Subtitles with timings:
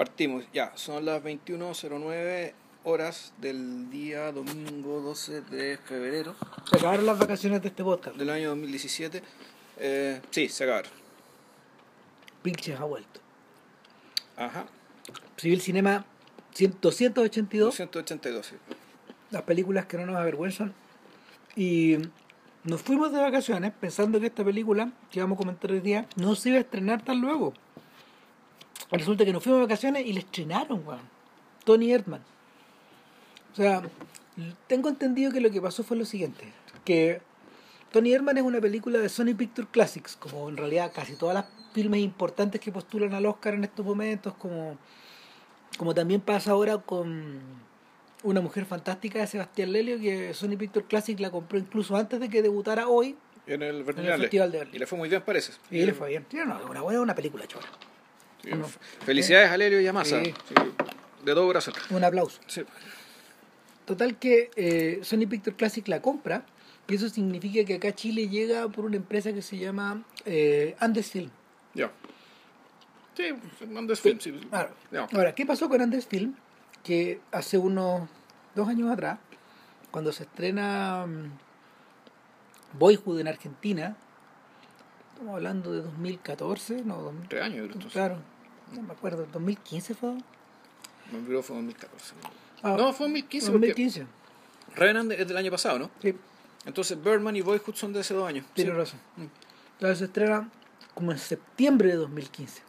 [0.00, 6.34] Partimos, ya, son las 21.09 horas del día domingo 12 de febrero
[6.70, 8.16] Se acabaron las vacaciones de este podcast.
[8.16, 9.22] del año 2017.
[9.76, 10.90] Eh, sí, se acabaron.
[12.42, 13.20] Pinches ha vuelto.
[14.38, 14.64] Ajá,
[15.36, 16.06] Civil Cinema
[16.54, 18.46] 100 282, 282.
[18.46, 18.54] sí.
[19.30, 20.72] las películas que no nos avergüenzan.
[21.56, 21.98] Y
[22.64, 26.36] nos fuimos de vacaciones pensando que esta película que vamos a comentar hoy día no
[26.36, 27.52] se iba a estrenar tan luego.
[28.90, 31.00] Resulta que nos fuimos de vacaciones y la estrenaron, weón.
[31.64, 32.22] Tony Erdman.
[33.52, 33.82] O sea,
[34.66, 36.44] tengo entendido que lo que pasó fue lo siguiente,
[36.84, 37.20] que
[37.92, 41.46] Tony Erdman es una película de Sony Picture Classics, como en realidad casi todas las
[41.72, 44.78] filmes importantes que postulan al Oscar en estos momentos, como,
[45.76, 47.40] como también pasa ahora con
[48.22, 52.28] Una Mujer Fantástica de Sebastián Lelio, que Sony Picture Classics la compró incluso antes de
[52.28, 54.22] que debutara hoy En el en el Berlinale.
[54.22, 54.76] Festival de Berlín.
[54.76, 55.52] Y le fue muy bien, parece.
[55.70, 56.26] Y le fue bien.
[56.30, 57.66] Sí, no, una buena una película chora.
[58.44, 58.66] No.
[59.04, 60.22] Felicidades a Lelio y a Massa.
[60.24, 60.32] Sí.
[60.48, 60.54] Sí,
[61.24, 61.74] De todo corazón.
[61.90, 62.40] Un aplauso.
[62.46, 62.62] Sí.
[63.84, 66.44] Total que eh, Sony Picture Classic la compra
[66.88, 71.10] y eso significa que acá Chile llega por una empresa que se llama eh, Andes
[71.10, 71.30] Film.
[71.74, 71.90] Ya.
[73.16, 73.24] Sí,
[73.76, 74.34] Andes Film, sí.
[75.12, 76.34] Ahora, ¿qué pasó con Andes Film?
[76.82, 78.08] Que hace unos
[78.54, 79.18] dos años atrás,
[79.90, 83.96] cuando se estrena mm, Boyhood en Argentina,
[85.12, 87.92] estamos hablando de 2014, no, 2000, Tres años, entonces.
[87.92, 88.18] claro,
[88.74, 90.10] no me acuerdo, 2015 fue.
[90.10, 92.14] No, creo fue 2014.
[92.62, 93.50] Ah, no, fue 2015.
[93.52, 94.06] porque 2015.
[94.76, 95.90] Revenant es del año pasado, ¿no?
[96.00, 96.14] Sí,
[96.66, 98.44] Entonces Birdman y Boyhood son de hace dos años.
[98.54, 98.76] tiene Sí.
[98.76, 99.00] razón.
[99.74, 100.50] Entonces se estrena
[100.94, 102.62] como en septiembre de 2015.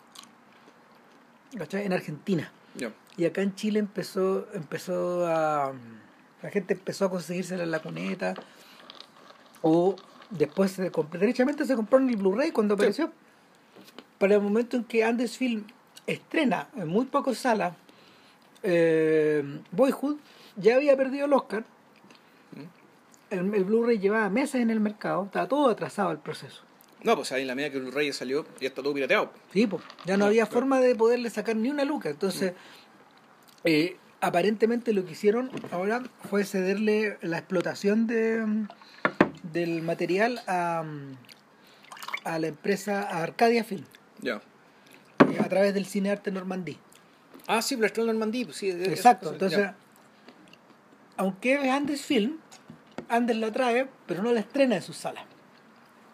[1.57, 1.85] ¿Cachai?
[1.85, 2.51] En Argentina.
[2.75, 2.93] Ya.
[3.17, 5.73] Y acá en Chile empezó, empezó a.
[6.41, 8.33] La gente empezó a conseguirse la cuneta.
[9.61, 9.95] O
[10.29, 11.19] después se compró.
[11.19, 12.79] Derechamente se compró en el Blu-ray cuando Sí.
[12.81, 13.11] apareció.
[14.17, 15.65] Para el momento en que Andes Film
[16.07, 17.73] estrena en muy pocas salas
[18.63, 20.17] eh, Boyhood,
[20.55, 21.63] ya había perdido el Oscar.
[23.29, 26.63] El, el Blu-ray llevaba meses en el mercado, estaba todo atrasado el proceso.
[27.03, 29.31] No, pues ahí en la medida que el Rey salió, ya está todo pirateado.
[29.51, 30.53] Sí, pues, ya no había claro.
[30.59, 32.09] forma de poderle sacar ni una luca.
[32.09, 32.53] Entonces,
[33.63, 38.67] eh, aparentemente lo que hicieron ahora fue cederle la explotación de,
[39.51, 40.83] del material a,
[42.23, 43.85] a la empresa a Arcadia Film,
[44.21, 44.41] Ya.
[45.39, 46.77] A través del Cine Arte Normandí.
[47.47, 48.69] Ah, sí, en Normandía, pues sí.
[48.69, 49.75] Exacto, es- entonces, ya.
[51.17, 52.37] aunque es Andes Film,
[53.09, 55.23] Andes la trae, pero no la estrena en sus salas.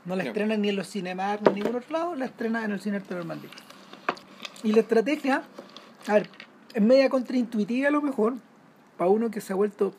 [0.05, 2.72] No la estrena ni en los Cinemark ni en ningún otro lado, la estrena en
[2.72, 3.50] el Cine Arte Normandía.
[4.63, 5.44] Y la estrategia,
[6.07, 6.29] a ver,
[6.73, 8.35] es media contraintuitiva a lo mejor,
[8.97, 9.94] para uno que se ha vuelto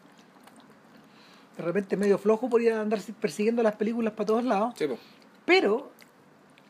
[1.57, 4.87] de repente medio flojo por ir a andar persiguiendo las películas para todos lados, Sí,
[4.87, 4.99] pues.
[5.45, 5.91] pero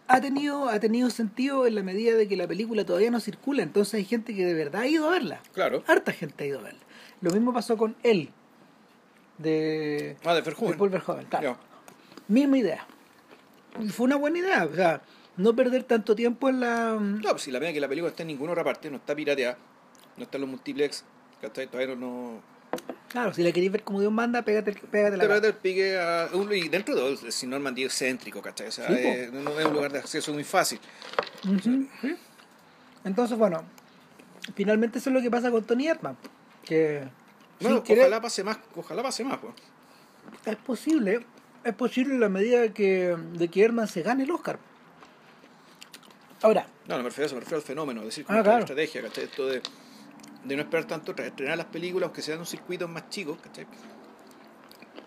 [0.09, 3.63] ha tenido, ha tenido sentido en la medida de que la película todavía no circula,
[3.63, 5.41] entonces hay gente que de verdad ha ido a verla.
[5.53, 5.85] Claro.
[5.87, 6.81] Harta gente ha ido a verla.
[7.21, 8.31] Lo mismo pasó con él,
[9.39, 10.77] de, Ah, de de.
[10.77, 11.27] Paul Verhoeven.
[11.27, 11.57] claro.
[12.27, 12.87] Misma idea.
[13.91, 15.03] Fue una buena idea, o sea,
[15.37, 16.95] no perder tanto tiempo en la...
[17.01, 19.15] No, pues si la medida que la película está en ninguna otra parte, no está
[19.15, 19.57] pirateada,
[20.17, 21.05] no está en los multiplex,
[21.41, 21.69] ¿cachai?
[21.69, 22.43] Todavía no...
[23.09, 25.23] Claro, si la queréis ver como Dios manda, pégate, pégate la...
[25.23, 26.29] Te mete el pique a...
[26.53, 28.69] Y dentro de todo, si Normandía es céntrico, ¿cachai?
[28.69, 30.79] O sea, Sí, eh, no es un lugar de acceso muy fácil.
[33.05, 33.65] Entonces, bueno,
[34.55, 36.17] finalmente eso es lo que pasa con Tony Erdman,
[36.65, 37.09] que
[37.61, 39.55] No, sin querer- ojalá pase más, ojalá pase más, pues.
[40.45, 41.25] es posible,
[41.65, 44.59] es posible en la medida que, de que Erdman se gane el Oscar.
[46.43, 48.43] Ahora, No, no me refiero a eso, me refiero al fenómeno, es decir, Ah, como
[48.43, 48.59] claro.
[48.59, 49.25] la estrategia, ¿cachai?
[49.25, 49.63] Esto de,
[50.44, 53.66] de no esperar tanto, estrenar las películas, aunque sean unos circuitos más chicos, ¿cachai?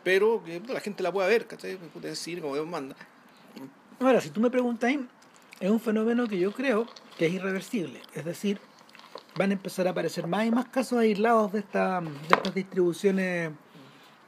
[0.03, 1.77] Pero que la gente la pueda ver, ¿cachai?
[1.77, 2.95] Puede decir como Dios manda.
[3.99, 4.91] Ahora, si tú me preguntas,
[5.59, 6.87] es un fenómeno que yo creo
[7.17, 8.01] que es irreversible.
[8.15, 8.59] Es decir,
[9.35, 13.51] van a empezar a aparecer más y más casos aislados de, esta, de estas distribuciones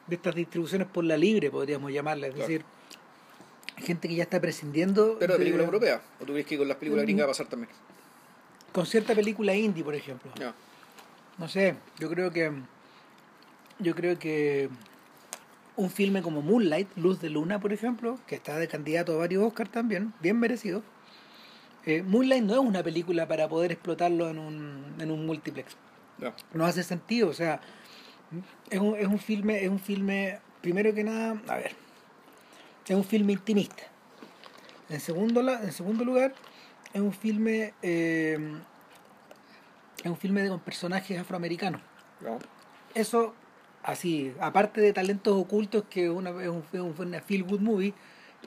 [0.06, 2.28] de estas distribuciones por la libre, podríamos llamarla.
[2.28, 2.48] Es Claro.
[2.50, 2.66] decir,
[3.78, 6.68] hay gente que ya está prescindiendo Pero de película europea, o tú crees que con
[6.68, 7.70] las películas gringas va a pasar también.
[8.74, 10.30] con cierta película indie, por ejemplo.
[11.38, 12.52] No sé, yo creo que
[13.80, 14.70] yo creo que
[15.76, 19.44] un filme como Moonlight, Luz de Luna, por ejemplo, que está de candidato a varios
[19.44, 20.84] Oscars también, bien merecido.
[21.86, 25.76] eh, Moonlight no es una película para poder explotarlo en un, en un multiplex.
[26.54, 27.60] No hace sentido, o sea,
[28.70, 31.72] es un, es un filme, es un filme, primero que nada, a ver,
[32.88, 33.84] es un filme intimista.
[34.90, 36.34] En segundo, la- en segundo lugar,
[36.94, 38.38] es un filme eh,
[40.04, 41.82] es un filme con personajes afroamericanos.
[42.22, 42.38] Ya.
[42.94, 43.34] Eso,
[43.84, 47.94] así, aparte de talentos ocultos, que una, es, un, es una feel good movie,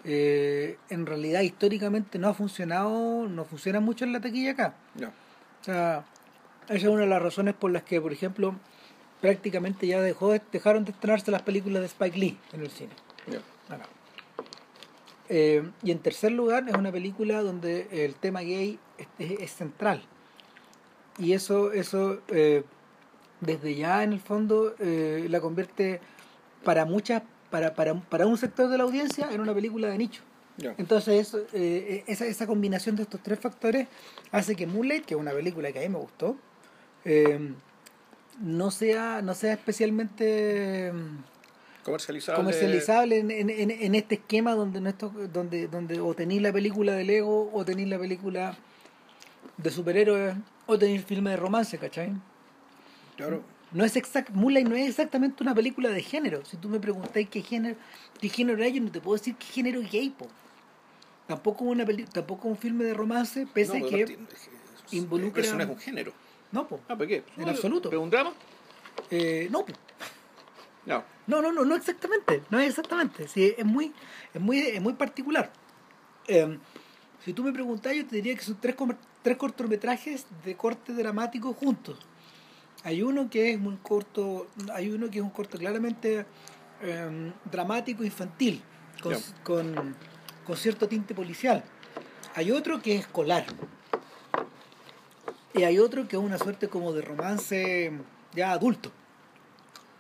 [0.05, 4.75] eh, en realidad históricamente no ha funcionado, no funciona mucho en la taquilla acá.
[4.95, 5.09] Ya.
[5.09, 6.05] O sea,
[6.69, 8.55] Esa es una de las razones por las que, por ejemplo,
[9.21, 12.93] prácticamente ya dejó de- dejaron de estrenarse las películas de Spike Lee en el cine.
[13.69, 13.87] Acá.
[15.29, 19.51] Eh, y en tercer lugar, es una película donde el tema gay es, es- es
[19.55, 20.03] central.
[21.19, 22.63] Y eso, eso eh,
[23.41, 26.01] desde ya en el fondo eh, la convierte
[26.65, 30.23] para muchas, para, para, para un sector de la audiencia en una película de nicho.
[30.59, 30.75] Ya.
[30.79, 33.89] Entonces, eso, eh, esa, esa combinación de estos tres factores
[34.33, 36.37] hace que Moonlight, que es una película que a mí me gustó,
[37.05, 37.53] eh,
[38.41, 42.37] no sea no sea especialmente mm, Comercializable.
[42.43, 46.53] comercializable en, en, en, en este esquema donde no esto, donde donde o tenéis la
[46.53, 48.57] película de Lego o tenéis la película
[49.57, 50.37] de superhéroes
[50.67, 52.13] o tenéis filme de romance, ¿cachai?
[53.17, 53.43] Claro.
[53.73, 56.45] No es exact, Moonlight no es exactamente una película de género.
[56.45, 57.77] Si tú me preguntáis qué género,
[58.21, 60.29] qué género era, yo no te puedo decir qué género es gay, po.
[61.27, 65.57] Tampoco una peli, tampoco un filme de romance, pese No, que pero es- involucra- Eso
[65.57, 66.13] no es un género.
[66.53, 66.81] no, po.
[66.89, 67.25] Ah, ¿por qué?
[67.37, 67.91] En absoluto.
[67.91, 68.33] ¿Pero un drama?
[69.11, 69.73] Eh, no, po.
[70.87, 71.03] No.
[71.27, 73.27] No, no, no, no exactamente, no es exactamente.
[73.27, 73.93] Sí, es muy,
[74.33, 75.51] es muy, es muy particular.
[76.29, 76.57] Eh,
[77.25, 78.77] si tú me preguntas, yo te diría que son tres,
[79.27, 81.99] tres cortometrajes de corte dramático juntos.
[82.85, 86.25] Hay uno que es un corto, hay uno que es un corto claramente
[86.81, 88.63] eh, dramático infantil,
[89.03, 89.97] con, con,
[90.47, 91.65] con cierto tinte policial.
[92.37, 93.45] Hay otro que es escolar.
[95.55, 97.91] Y hay otro que es una suerte como de romance
[98.33, 98.93] ya adulto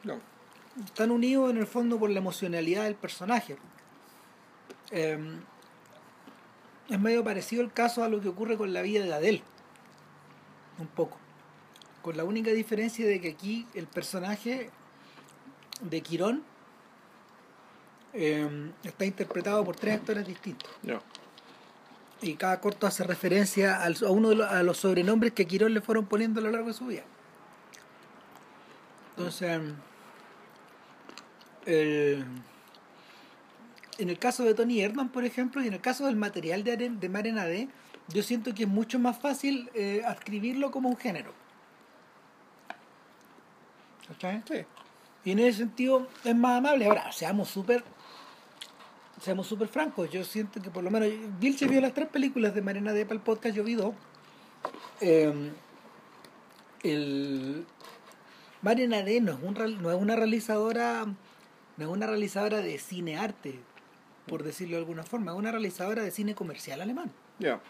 [0.05, 0.20] No.
[0.84, 3.56] están unidos en el fondo por la emocionalidad del personaje.
[4.93, 5.19] Eh,
[6.88, 9.42] es medio parecido el caso a lo que ocurre con la vida de Adele.
[10.78, 11.18] Un poco.
[12.02, 14.70] Con la única diferencia de que aquí el personaje
[15.80, 16.42] de Quirón
[18.12, 20.70] eh, está interpretado por tres actores distintos.
[20.82, 21.02] No.
[22.22, 25.74] Y cada corto hace referencia al- a uno de los, a los sobrenombres que Quirón
[25.74, 27.02] le fueron poniendo a lo largo de su vida.
[29.16, 29.60] Entonces,
[31.66, 32.24] el-
[33.98, 36.78] en el caso de Tony Erdman, por ejemplo, y en el caso del material de,
[36.78, 37.69] Aren- de Maren AD,
[38.08, 41.32] yo siento que es mucho más fácil eh, adscribirlo como un género.
[44.08, 44.43] ¿Cachai?
[44.46, 44.64] Sí.
[45.25, 46.87] Y en ese sentido es más amable.
[46.87, 47.82] Ahora, seamos súper
[49.20, 50.10] seamos súper francos.
[50.10, 51.08] Yo siento que por lo menos
[51.40, 53.94] Vilche vio las tres películas de Marina de para el podcast, yo vi dos.
[55.00, 55.50] Eh,
[56.82, 57.66] el
[58.62, 63.19] Marina D no es, un, no es una realizadora no es una realizadora de cine
[63.19, 63.60] arte,
[64.28, 67.11] por decirlo de alguna forma, es una realizadora de cine comercial alemán.
[67.38, 67.61] Ya.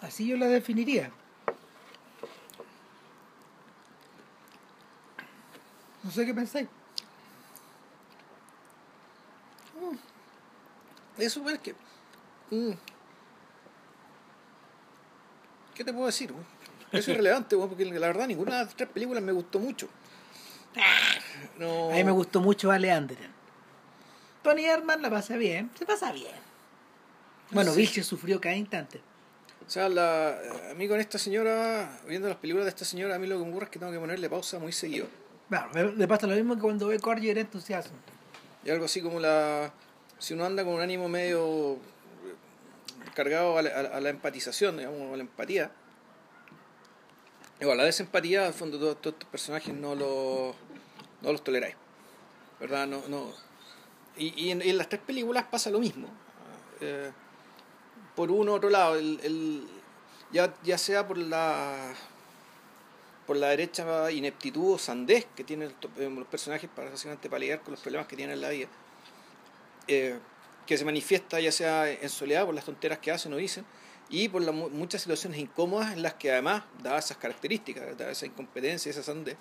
[0.00, 1.10] Así yo la definiría.
[6.02, 6.68] No sé qué pensáis.
[11.18, 11.74] Eso es que.
[12.50, 12.72] mm.
[15.74, 16.32] ¿Qué te puedo decir?
[16.32, 16.44] güey?
[16.92, 19.88] Eso es irrelevante, güey, porque la verdad ninguna de las tres películas me gustó mucho.
[21.58, 21.90] No.
[21.90, 23.39] A mí me gustó mucho Vale Anderen.
[24.42, 26.34] Tony Herman la pasa bien, se pasa bien.
[27.50, 27.78] Bueno, Sí.
[27.80, 29.00] Vilche sufrió cada instante.
[29.66, 30.38] O sea, la,
[30.70, 33.44] a mí con esta señora, viendo las películas de esta señora, a mí lo que
[33.44, 35.06] me ocurre es que tengo que ponerle pausa muy seguido.
[35.48, 37.96] Bueno, me- le pasa lo mismo que cuando ve Corgi era entusiasmo.
[38.64, 39.72] Y algo así como la.
[40.18, 41.78] Si uno anda con un ánimo medio eh,
[43.14, 45.70] cargado a la, a empatización, digamos, a la empatía.
[47.60, 50.54] Igual, la desempatía, al fondo, todos, todos estos personajes no los,
[51.22, 51.74] no los toleráis.
[52.58, 52.86] ¿Verdad?
[52.86, 53.32] No, no.
[54.20, 56.06] Y, y en, las tres películas pasa lo mismo.
[56.80, 57.10] Eh,
[58.14, 59.66] por uno u otro lado, el, el-
[60.30, 61.92] ya, ya sea por la
[63.26, 67.60] por la derecha ineptitud o sandez que tienen eh, los personajes para, básicamente para lidiar
[67.62, 68.66] con los problemas que tienen en la vida,
[69.86, 70.18] eh,
[70.66, 73.64] que se manifiesta ya sea en soledad por las tonteras que hacen o dicen,
[74.08, 78.26] y por las mu- muchas situaciones incómodas en las que además, dadas esas características, esa
[78.26, 79.36] incompetencia, esa sandez,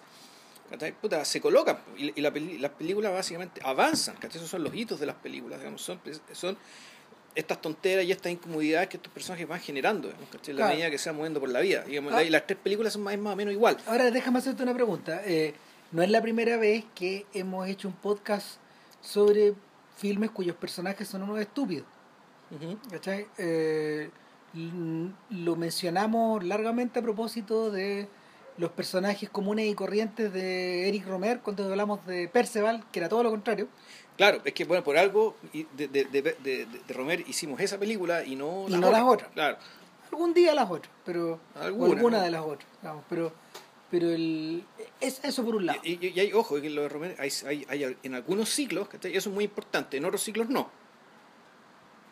[0.69, 0.91] ¿cachai?
[0.93, 4.37] Puta, se colocan y, y la peli- las películas básicamente avanzan, ¿cachai?
[4.37, 5.99] esos son los hitos de las películas, digamos, son,
[6.33, 6.57] son
[7.35, 10.53] estas tonteras y estas incomodidades que estos personajes van generando, digamos, ¿cachai?
[10.53, 10.73] la Claro.
[10.73, 11.83] medida que se van moviendo por la vida.
[11.83, 12.23] Digamos, Ah.
[12.23, 13.77] Y las tres películas son más, más o menos igual.
[13.87, 15.21] Ahora déjame hacerte una pregunta.
[15.25, 15.53] Eh,
[15.91, 18.57] no es la primera vez que hemos hecho un podcast
[19.01, 19.53] sobre
[19.97, 21.85] filmes cuyos personajes son unos estúpidos.
[22.89, 23.27] ¿cachai?
[23.37, 24.09] Eh,
[25.29, 28.07] lo mencionamos largamente a propósito de
[28.59, 33.23] los personajes comunes y corrientes de Eric Romer cuando hablamos de Perceval, que era todo
[33.23, 33.67] lo contrario.
[34.17, 38.35] Claro, es que bueno, por algo de, de, de, de, Romer hicimos esa película y
[38.35, 39.31] no, Y no las otras.
[39.31, 39.57] Claro.
[40.11, 42.23] Algún día las otras, pero Alguna, alguna ¿no?
[42.25, 43.31] de las otras, digamos, pero
[43.89, 44.63] pero el
[45.01, 45.79] es eso por un lado.
[45.83, 48.87] Y, y- y hay, ojo, que lo de Romer hay, hay, hay en algunos ciclos,
[48.89, 49.15] ¿cachai?
[49.15, 50.69] eso es muy importante, en otros ciclos no.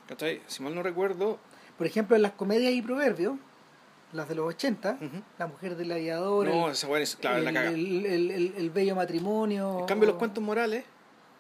[0.08, 0.42] ¿Cachai?
[0.48, 1.40] Si mal no recuerdo,
[1.78, 3.34] Por ejemplo, en las comedias y proverbios,
[4.14, 5.22] las de los 80, Ujú.
[5.38, 7.70] La mujer del aviador, No, el, es claro, el, la caga.
[7.72, 9.80] el, el- el- el bello matrimonio.
[9.82, 10.86] En cambio, los o- cuentos morales,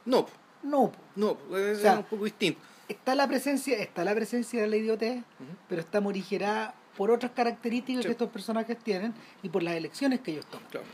[0.05, 0.25] no,
[0.63, 2.59] No, no, es O sea, un poco distinto.
[2.89, 5.23] está la presencia, está la presencia de la idiotez,
[5.69, 8.07] pero está morigerada por otras características Sí.
[8.07, 10.67] que estos personajes tienen y por las elecciones que ellos toman.
[10.69, 10.85] Claro.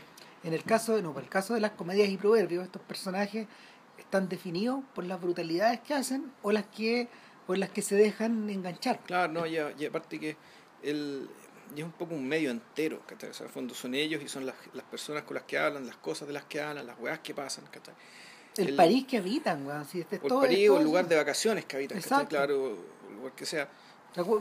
[0.44, 3.46] En el caso, no, el caso de las comedias y proverbios, estos personajes
[3.98, 7.08] están definidos por las brutalidades que hacen o las que
[7.46, 9.00] o las que se dejan enganchar.
[9.06, 10.36] Claro, no, y aparte que
[10.82, 11.28] el,
[11.74, 13.30] y es un poco un medio entero, ¿cachai?
[13.30, 15.58] O sea, en el fondo son ellos y son las, las personas con las que
[15.58, 17.94] hablan, las cosas de las que hablan, las weas que pasan, ¿cachai?
[18.56, 19.84] El, El- París que habitan, weón.
[19.84, 22.00] Si este es O el todo, París es o el lugar de vacaciones que habitan,
[22.00, 22.26] ¿cachai?
[22.26, 22.76] Claro,
[23.08, 23.68] el lugar que sea.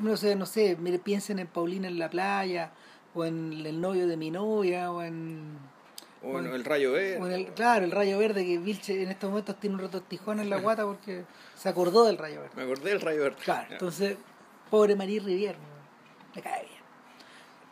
[0.01, 2.71] No sé, no sé, mire, piensen en Paulina en la playa,
[3.15, 5.57] o en el novio de mi novia, o en,
[6.21, 7.17] O en el rayo verde.
[7.19, 10.39] o en el, claro, el rayo verde que Vilche en estos momentos tiene un retortijón
[10.39, 11.23] en la guata porque
[11.57, 12.55] se acordó del rayo verde.
[12.55, 13.37] Me acordé del rayo verde.
[13.43, 14.15] Claro, entonces,
[14.69, 15.57] pobre María Rivière,
[16.35, 16.82] me cae bien.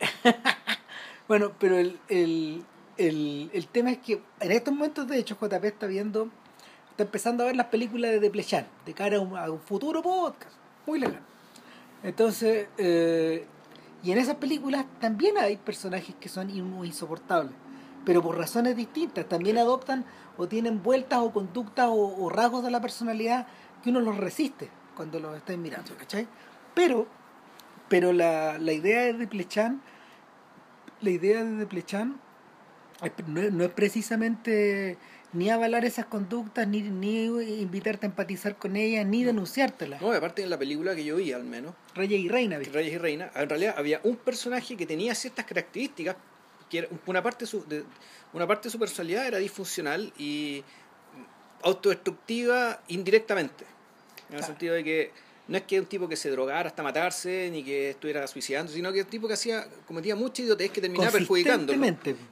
[1.28, 2.64] bueno, pero el, el,
[2.96, 6.28] el, el tema es que en estos momentos, de hecho, JP está viendo,
[6.90, 10.02] está empezando a ver las películas de Deplechan, de cara a un, a un futuro
[10.02, 10.52] podcast,
[10.86, 11.20] muy legal.
[12.02, 13.46] Entonces, eh,
[14.02, 17.54] y en esas películas también hay personajes que son in- insoportables,
[18.04, 19.28] pero por razones distintas.
[19.28, 20.04] También adoptan
[20.36, 23.46] o tienen vueltas o conductas o, o rasgos de la personalidad
[23.82, 26.26] que uno los resiste cuando los está mirando, ¿cachai?
[26.74, 27.06] Pero,
[27.88, 29.80] pero la, la idea de Deplechan,
[31.02, 32.20] la idea de Deplechan
[33.02, 34.96] es- no, es- no es precisamente
[35.32, 37.24] ni avalar esas conductas, ni, ni
[37.60, 40.00] invitarte a empatizar con ellas, ni denunciártelas.
[40.02, 42.74] No, aparte en la película que yo vi, al menos, Reyes y Reina, ¿viste?
[42.74, 46.16] Reyes y Reinas, en realidad había un personaje que tenía ciertas características,
[46.68, 47.84] que era una parte de su, de-
[48.34, 50.62] una parte de su personalidad era disfuncional y
[51.62, 53.64] autodestructiva indirectamente.
[54.30, 55.10] En el sentido de que
[55.48, 58.92] no es que un tipo que se drogara hasta matarse, ni que estuviera suicidando, sino
[58.92, 61.78] que un tipo que hacía, cometía mucha idiotez que terminaba perjudicándolo.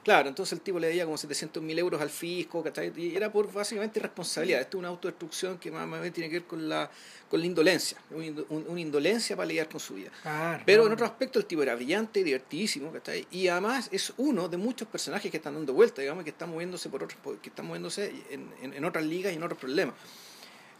[0.03, 2.91] Claro, entonces el tipo le debía como 700 mil euros al fisco, ¿cachai?
[2.95, 4.61] Y era por básicamente irresponsabilidad.
[4.61, 6.89] Esto es una autodestrucción que más, bien tiene que ver con la,
[7.29, 10.09] con la indolencia, un un- una indolencia para lidiar con su vida.
[10.21, 13.27] Claro, Pero en otro aspecto el tipo era brillante, divertidísimo, ¿cachai?
[13.29, 16.87] Y además es uno de muchos personajes que están dando vueltas, digamos, que están moviéndose
[16.89, 19.95] por otros, que están moviéndose en, en- en otras ligas y en otros problemas.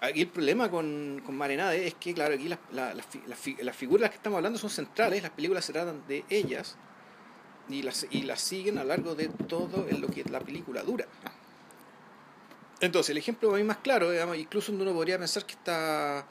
[0.02, 3.76] Aquí el problema con, con Marenade es que, claro, aquí las, la- las las las
[3.76, 6.76] figuras que estamos hablando son centrales, las películas se tratan de ellas
[7.70, 10.82] y las, y las siguen a lo largo de todo en lo que la película
[10.82, 11.06] dura.
[12.80, 16.26] Entonces, el ejemplo para mí más claro, digamos, incluso uno podría pensar que está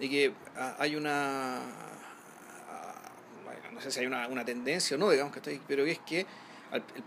[0.00, 1.58] de que ah, hay una
[2.68, 3.02] ah,
[3.72, 6.26] no sé si hay una, una tendencia o no, digamos, que ahí, pero es que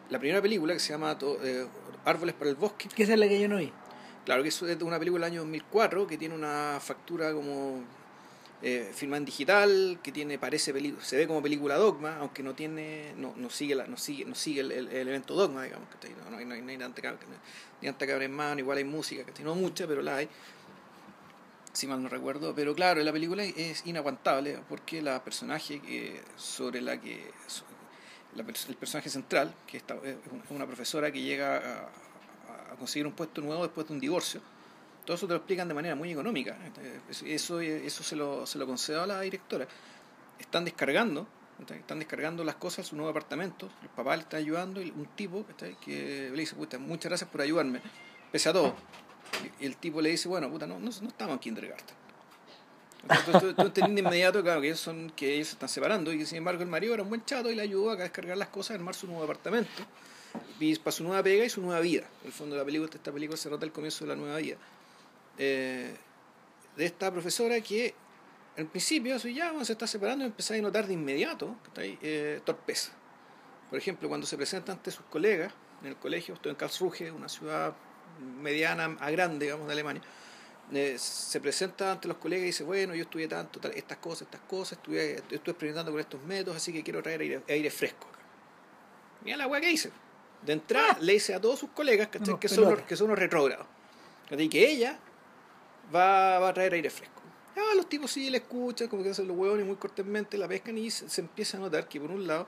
[0.10, 1.68] la primera película que se llama eh,
[2.06, 3.72] Árboles para el Bosque, Que esa es la que yo no vi.
[4.26, 7.82] Claro que es una película del año 2004 que tiene una factura como
[8.62, 13.14] eh, filmada en digital, que tiene parece se ve como película dogma, aunque no tiene
[13.18, 16.32] no, no sigue la, no sigue no sigue el, el- evento dogma, digamos, que no,
[16.32, 17.18] no hay no hay, tanta cab-
[17.82, 20.30] ni tanta cabra en mano, igual hay música, que no mucha, pero la hay.
[21.74, 26.82] Si mal no recuerdo, pero claro, la película es inaguantable porque la personaje que sobre
[26.82, 27.32] la que
[28.36, 29.84] la el personaje central, que es
[30.50, 31.90] una profesora que llega a,
[32.72, 34.42] a conseguir un puesto nuevo después de un divorcio.
[35.06, 36.58] Todo eso te lo explican de manera muy económica.
[37.10, 39.68] Este, Eso, eso se, lo, se lo concedo a la directora.
[40.38, 41.28] Están descargando,
[41.68, 43.70] están descargando las cosas su nuevo apartamento.
[43.82, 45.46] El papá le está ayudando y un tipo
[45.82, 47.82] que le dice, puta, muchas gracias por ayudarme,
[48.32, 48.76] pese a todo.
[49.60, 51.96] Y el tipo le dice, bueno, puta, no, no, no estamos en kindergarten.
[53.02, 56.18] Entonces tú, tú de inmediato claro, que, ellos son, que ellos se están separando y
[56.18, 58.50] que sin embargo el marido era un buen chato y le ayudó a descargar las
[58.50, 59.84] cosas, a armar su nuevo apartamento
[60.84, 62.08] para su nueva pega y su nueva vida.
[62.26, 64.58] El fondo de la película, esta película se trata del comienzo de la nueva vida.
[65.38, 65.96] Eh,
[66.76, 67.94] de esta profesora que
[68.58, 69.32] al principio se
[69.72, 72.92] está separando y empieza a notar de inmediato eh, torpeza.
[73.70, 77.30] Por ejemplo, cuando se presenta ante sus colegas en el colegio, estoy en Karlsruhe, una
[77.30, 77.74] ciudad
[78.42, 80.02] mediana a grande, digamos, de Alemania,
[80.74, 84.42] eh, se presenta ante los colegas y dice, bueno, yo estudié tanto, estas cosas, estas
[84.42, 88.08] cosas, estuve, estoy experimentando con estos métodos, así que quiero traer aire, aire fresco.
[88.08, 88.20] acá".
[89.24, 89.92] Mira la weá que hice.
[90.46, 92.30] De entrada le dice a todos sus colegas ¿cachai?
[92.30, 93.68] Unos que, son, los- que son los retrógrados.
[94.30, 94.48] ¿cachai?
[94.50, 94.98] Que ella
[95.94, 97.22] va, va a traer aire fresco.
[97.58, 100.78] Ah, los tipos sí le escuchan, como que hacen los huevones muy cortésmente, la pescan
[100.78, 102.48] y se, se empieza a notar que por un lado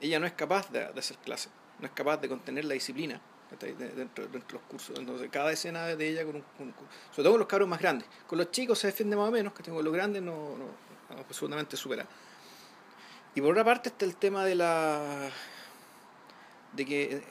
[0.00, 3.20] ella no es capaz de, de hacer clase, no es capaz de contener la disciplina
[3.68, 4.98] dentro, dentro de los cursos.
[4.98, 7.80] Entonces, cada escena de ella, con un, con- con- sobre todo con los cabros más
[7.80, 8.08] grandes.
[8.26, 10.64] Con los chicos se defiende más o menos, que con los grandes no, no,
[11.14, 12.06] no, absolutamente supera.
[13.34, 15.30] Y por otra parte está el tema de la
[16.72, 17.22] de que eh,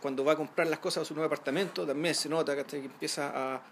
[0.00, 3.54] cuando va a comprar las cosas a su nuevo apartamento también se nota que empieza
[3.54, 3.62] a,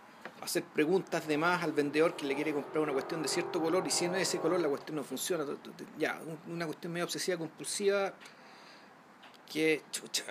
[0.42, 3.84] hacer preguntas de más al vendedor que le quiere comprar una cuestión de cierto color
[3.86, 5.44] y si no es ese color la cuestión no funciona.
[5.98, 8.12] Ya, una cuestión medio obsesiva, compulsiva
[9.50, 10.24] que, chucha,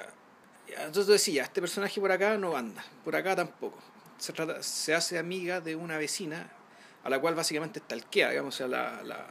[0.67, 3.79] entonces decía, este personaje por acá no anda, por acá tampoco.
[4.17, 6.49] Se, trata, se hace amiga de una vecina
[7.03, 9.27] a la cual básicamente talquea, digamos, o sea, la, la,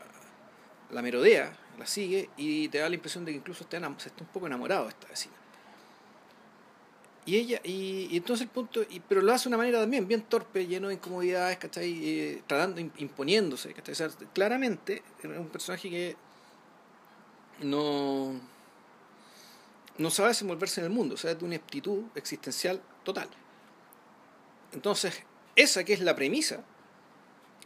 [0.91, 4.23] la merodea, la sigue y te da la impresión de que incluso está, se está
[4.23, 5.36] un poco enamorado de esta vecina.
[7.27, 10.23] Y ella, y, entonces el punto, y, pero lo hace de una manera también bien
[10.23, 12.09] torpe, lleno de incomodidades, ¿cachai?
[12.09, 14.09] Eh, tratando, imponiéndose, ¿cachai?
[14.33, 16.17] claramente es un personaje que
[17.63, 18.33] no,
[19.99, 23.29] no sabe desenvolverse en el mundo, o sea, de una aptitud existencial total.
[24.73, 25.21] Entonces,
[25.57, 26.63] esa que es la premisa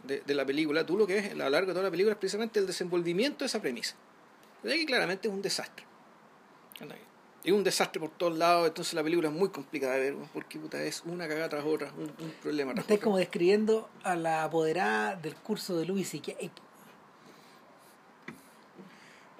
[0.03, 2.13] de, de, la película, tú lo que ves a lo largo de toda la película
[2.13, 3.95] es precisamente el desenvolvimiento de esa premisa.
[4.63, 5.85] De que claramente es un desastre.
[7.43, 10.59] Es un desastre por todos lados, entonces la película es muy complicada de ver, porque
[10.59, 15.15] puta, es una cagada tras otra, un, problema tras Estás como describiendo a la apoderada
[15.15, 16.21] del curso de Luis y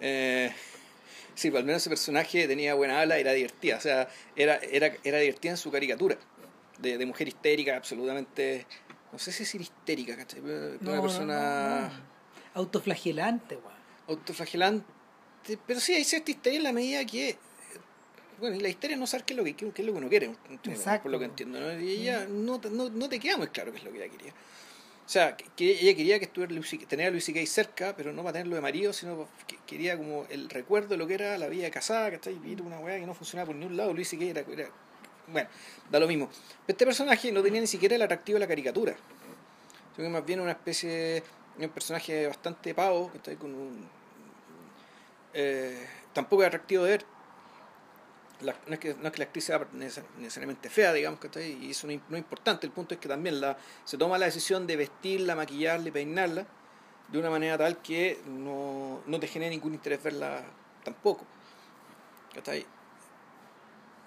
[0.04, 0.52] eh,
[1.36, 4.94] sí, pues, al menos ese personaje tenía buena ala, era divertida, o sea, era, era,
[5.04, 6.18] era divertida en su caricatura,
[6.80, 8.66] de, de mujer histérica, absolutamente,
[9.12, 10.40] no sé si decir histérica, ¿cachai?
[10.40, 12.04] una persona...
[12.56, 13.78] Autoflagelante, weón.
[14.08, 14.92] Autoflagelante,
[15.68, 17.38] pero sí, hay cierta histeria en la medida que
[18.42, 20.10] bueno, y la histeria no saber qué es lo que, qué, es lo que uno
[20.10, 20.36] quiere,
[21.04, 21.60] por lo que entiendo.
[21.60, 21.80] ¿no?
[21.80, 24.32] Y ella no, no, no, te queda muy claro qué es lo que ella quería.
[24.32, 26.54] O sea, que ella quería que estuviera
[26.88, 30.26] tener a Luis Gay cerca, pero no para tenerlo de marido, sino que quería como
[30.30, 33.06] el recuerdo de lo que era la vida casada, que está Y una weá que
[33.06, 33.94] no funcionaba por ningún lado.
[33.94, 34.70] Luis Gay era, era,
[35.28, 35.48] Bueno,
[35.92, 36.28] da lo mismo.
[36.68, 38.96] Este personaje no tenía ni siquiera el atractivo de la caricatura.
[39.96, 40.90] Sino que más bien una especie.
[41.58, 43.88] de un personaje bastante pavo, que está ahí con un.
[45.34, 47.06] Eh, tampoco es atractivo de ver
[48.42, 51.88] no, es que, no es que la actriz sea necesariamente fea, digamos, que y eso
[51.88, 55.36] no, es importante, el punto es que también la, se toma la decisión de vestirla,
[55.36, 56.46] maquillarla y peinarla
[57.08, 60.44] de una manera tal que no, no te genere ningún interés verla
[60.84, 61.26] tampoco.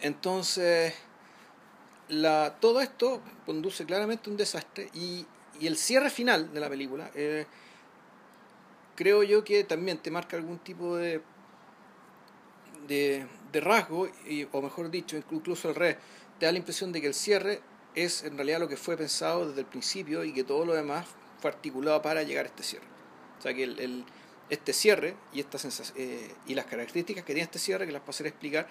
[0.00, 0.94] Entonces,
[2.08, 5.26] la, todo esto conduce claramente a un desastre y,
[5.60, 7.46] y el cierre final de la película eh,
[8.94, 11.22] creo yo que también te marca algún tipo de,
[12.86, 15.96] de, de rasgo, y, o mejor dicho, incluso el revés,
[16.38, 17.60] te da la impresión de que el cierre
[17.94, 21.06] es en realidad lo que fue pensado desde el principio y que todo lo demás
[21.40, 22.86] fue articulado para llegar a este cierre.
[23.38, 24.04] O sea que el,
[24.50, 25.58] este cierre y, esta
[25.96, 28.66] eh, y las características que tiene este cierre, que las pasaré a explicar,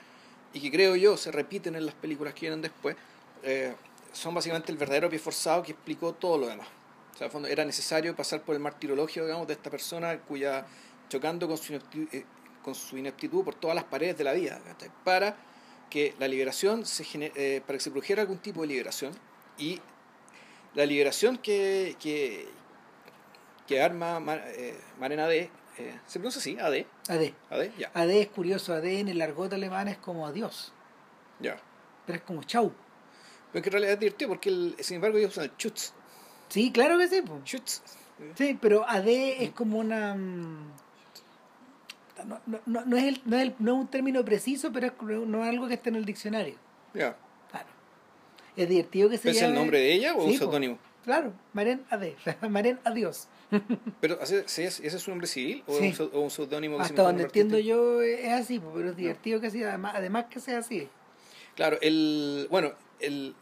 [0.53, 2.97] y que creo yo se repiten en las películas que vienen después,
[3.41, 3.73] eh,
[4.11, 6.67] son básicamente el verdadero pie forzado que explicó todo lo demás.
[7.15, 10.65] O sea, fondo, era necesario pasar por el martirologio, digamos, de esta persona cuya,
[11.07, 12.25] chocando con su eh,
[12.63, 14.59] con su ineptitud por todas las paredes de la vida,
[15.03, 15.35] para
[15.89, 19.13] que la liberación se eh, para que se produjera algún tipo de liberación
[19.57, 19.79] y
[20.73, 22.47] la liberación que, que,
[23.67, 24.19] que arma
[24.55, 26.57] eh, Marena D, eh, ¿se pronuncia así?
[26.59, 26.85] AD.
[27.09, 27.33] AD.
[27.51, 27.91] AD, ya.
[27.93, 30.73] AD es curioso, AD en el argot alemán es como adiós.
[31.39, 31.57] Ya.
[32.05, 32.73] Pero es como chau.
[33.51, 35.93] Pero que en realidad es divertido porque, sin embargo, ellos usan el chutz.
[36.49, 37.23] Sí, claro que sí.
[37.43, 37.81] Chutz.
[38.35, 40.15] Sí, pero AD es como una.
[42.25, 44.93] No, no, no, no, es el, no, es no es un término preciso, pero es,
[45.01, 46.55] no es algo que esté en el diccionario.
[46.93, 47.17] Ya.
[47.49, 47.67] Claro.
[48.55, 50.77] Es divertido que se ¿Es el nombre de ella o un seudónimo?
[51.03, 52.15] Claro, Maren Ade,
[52.49, 53.27] Maren Adiós.
[53.99, 55.77] ¿Pero ese, ese es su nombre civil o,
[56.19, 59.93] un seudónimo que Hasta donde entiendo yo es así, pero es divertido que sea, además,
[59.95, 60.87] además que sea así.
[61.55, 63.35] Claro, el, bueno, el,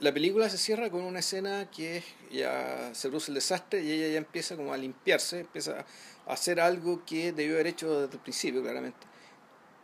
[0.00, 4.08] la película se cierra con una escena que ya se produce el desastre y ella
[4.08, 5.84] ya empieza como a limpiarse, empieza
[6.26, 9.06] hacer algo que debió haber hecho desde el principio, claramente.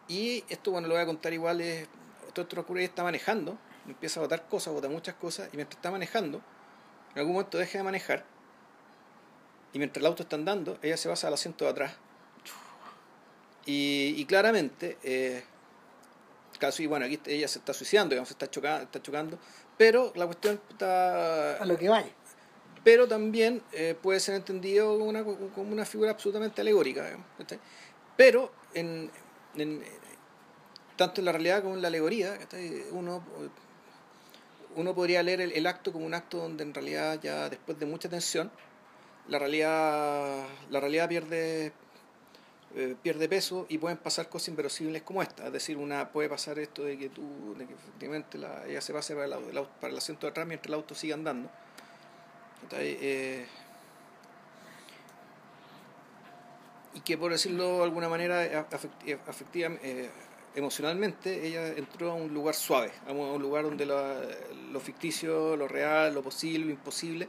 [0.08, 1.88] Y esto, bueno, lo voy a contar igual, es,
[2.36, 6.42] ocurre, ella está manejando, empieza a botar cosas, bota muchas cosas, y mientras está manejando,
[7.12, 8.24] en algún momento deja de manejar,
[9.72, 11.94] y mientras el auto está andando, ella se pasa al asiento de atrás.
[13.64, 15.44] Y, y claramente, eh,
[16.58, 19.38] caso, y bueno, aquí ella se está suicidando, digamos, se está chocando, está chocando,
[19.76, 21.56] pero la cuestión está...
[21.56, 22.10] A lo que vaya
[22.84, 27.16] pero también eh, puede ser entendido como una, como una figura absolutamente alegórica.
[28.16, 29.10] Pero, en,
[29.54, 29.82] en,
[30.96, 32.38] tanto en la realidad como en la alegoría,
[32.90, 33.22] uno,
[34.74, 38.08] uno podría leer el, acto como un acto donde en realidad ya después de mucha
[38.08, 38.50] tensión,
[39.28, 41.72] la realidad, la realidad pierde,
[42.74, 45.46] eh, pierde peso y pueden pasar cosas inverosímiles como esta.
[45.46, 48.92] Es decir, una puede pasar esto de que tú, de que efectivamente la, ella se
[48.92, 51.48] pase para el, para el asiento de atrás mientras el auto sigue andando
[52.80, 53.46] eh,
[56.94, 58.66] y que por decirlo de alguna manera
[59.26, 60.10] afectiva, eh,
[60.54, 63.96] emocionalmente ella entró a un lugar suave, a un lugar donde lo,
[64.70, 67.28] lo ficticio, lo real, lo posible, lo imposible,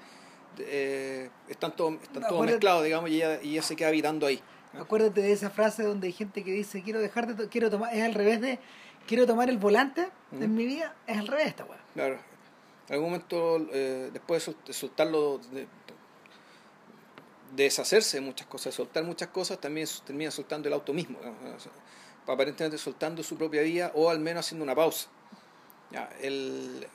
[0.60, 4.42] eh, están todos están todo mezclados, digamos, y ella, y ella se queda habitando ahí.
[4.80, 8.04] Acuérdate de esa frase donde hay gente que dice, quiero dejar de, quiero tomar, es
[8.04, 8.60] al revés de,
[9.08, 11.80] quiero tomar el volante en mi vida, es al revés esta weá.
[11.94, 12.20] Claro.
[12.88, 15.68] En algún momento, eh, después de soltarlo, de,
[17.56, 21.20] deshacerse de muchas cosas, soltar muchas cosas, también termina soltando el auto mismo.
[22.26, 25.10] aparentemente soltando su propia vida o al menos haciendo una pausa.
[25.92, 26.88] Ya, el,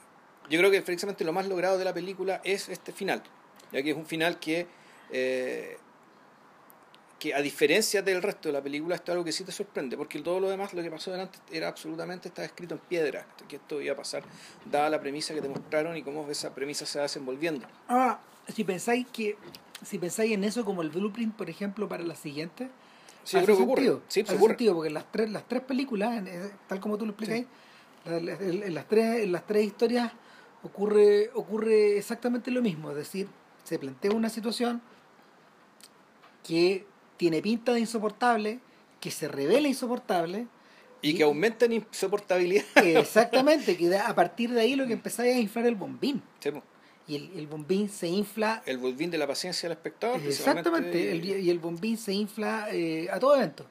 [0.50, 3.22] yo creo que precisamente lo más logrado de la película es este final,
[3.70, 4.66] ya que es un final que
[5.10, 5.78] eh,
[7.18, 9.96] que a diferencia del resto de la película, esto es algo que sí te sorprende,
[9.96, 13.56] porque todo lo demás, lo que pasó delante, era absolutamente, estaba escrito en piedra, que
[13.56, 14.22] esto iba a pasar,
[14.64, 17.66] dada la premisa que te mostraron y cómo esa premisa se va desenvolviendo.
[17.88, 18.20] Ah,
[18.54, 19.36] si pensáis que,
[19.84, 22.70] si pensáis en eso como el blueprint, por ejemplo, para la siguiente,
[23.24, 23.98] sí, creo que ocurre.
[24.06, 26.22] Sí, hace sentido, porque las tres, las tres películas,
[26.68, 27.46] tal como tú lo explicáis,
[28.06, 30.12] en, las tres, en las tres historias
[30.62, 33.28] ocurre, ocurre exactamente lo mismo, es decir,
[33.64, 34.80] se plantea una situación
[36.42, 36.86] que
[37.18, 38.60] tiene pinta de insoportable,
[39.00, 40.46] que se revela insoportable.
[41.02, 42.64] Y, que aumenta en insoportabilidad.
[42.84, 46.22] Exactamente, que a partir de ahí lo que empezáis a inflar el bombín.
[47.06, 48.62] Y el, el, bombín se infla.
[48.66, 50.20] El bombín de la paciencia del espectador.
[50.26, 53.66] Exactamente, y el bombín se infla eh, a todo evento.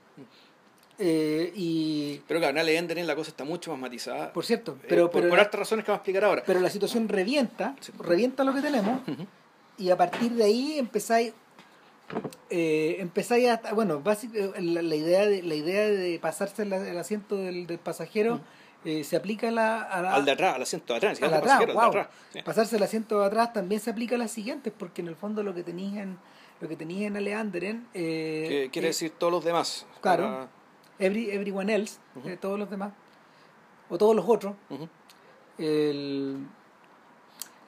[1.00, 2.22] Eh, y...
[2.28, 4.34] Pero claro, en la cosa está mucho más matizada.
[4.34, 6.44] Por cierto, pero, eh, por, por razones que vamos a explicar ahora.
[6.46, 9.02] Pero la situación revienta, revienta lo que tenemos,
[9.78, 11.34] y a partir de ahí empezáis
[12.50, 17.36] eh, empezáis a bueno básicamente eh, la, idea de la idea de pasarse el, asiento
[17.36, 18.40] del, pasajero
[18.86, 22.08] eh, se aplica a la, al de atrás al asiento de atrás, al atrás,
[22.46, 25.44] pasarse el asiento de atrás también se aplica a las siguientes porque en el fondo
[25.44, 26.18] lo que tenéis en
[26.62, 30.48] lo que tenéis en Aleanderen eh, quiere decir todos los demás claro
[31.00, 32.00] every, everyone else
[32.40, 32.94] todos los demás
[33.90, 34.56] o todos los otros.
[35.58, 36.46] El,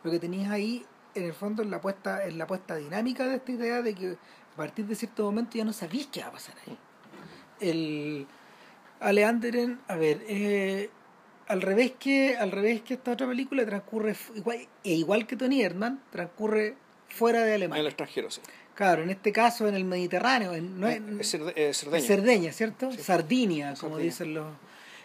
[0.03, 3.35] lo que tenéis ahí en el fondo en la puesta en la puesta dinámica de
[3.35, 4.11] esta idea de que
[4.53, 6.77] a partir de cierto momento ya no sabéis qué va a pasar ahí.
[7.59, 8.27] El
[8.99, 10.89] Aleanderen a ver eh,
[11.47, 15.61] al revés que al revés que esta otra película transcurre igual e igual que Tony
[15.61, 16.75] Erdmann transcurre
[17.07, 17.79] fuera de Alemania.
[17.79, 18.41] En el extranjero sí.
[18.75, 22.01] Claro en este caso en el Mediterráneo en, no es, Cerdeña.
[22.01, 24.47] Cerdeña cierto Sardinia como dicen los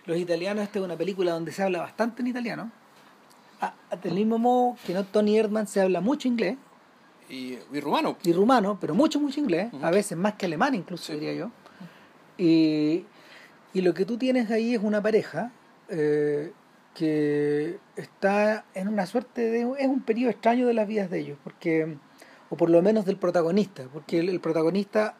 [0.06, 0.64] los italianos.
[0.64, 2.70] Esta es una película donde se habla bastante en italiano
[4.02, 6.56] del mismo modo que no Tony Erdman se habla mucho inglés.
[7.28, 8.16] Y, rumano.
[8.22, 11.50] Y rumano, pero mucho, mucho inglés, a veces más que alemán incluso, diría yo.
[12.36, 13.04] Y,
[13.72, 15.52] y, lo que tú tienes ahí es una pareja
[15.88, 16.52] eh,
[16.94, 19.60] que está en una suerte de...
[19.78, 21.96] es un periodo extraño de las vidas de ellos, porque
[22.50, 25.16] o por lo menos del protagonista, porque el, protagonista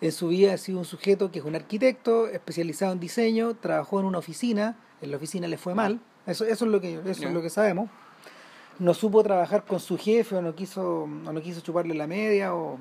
[0.00, 4.00] en su vida ha sido un sujeto que es un arquitecto especializado en diseño, trabajó
[4.00, 7.26] en una oficina, en la oficina le fue mal, eso, eso es lo que eso
[7.28, 7.88] es lo que sabemos.
[8.78, 12.54] No supo trabajar con su jefe o no quiso o no quiso chuparle la media
[12.54, 12.78] o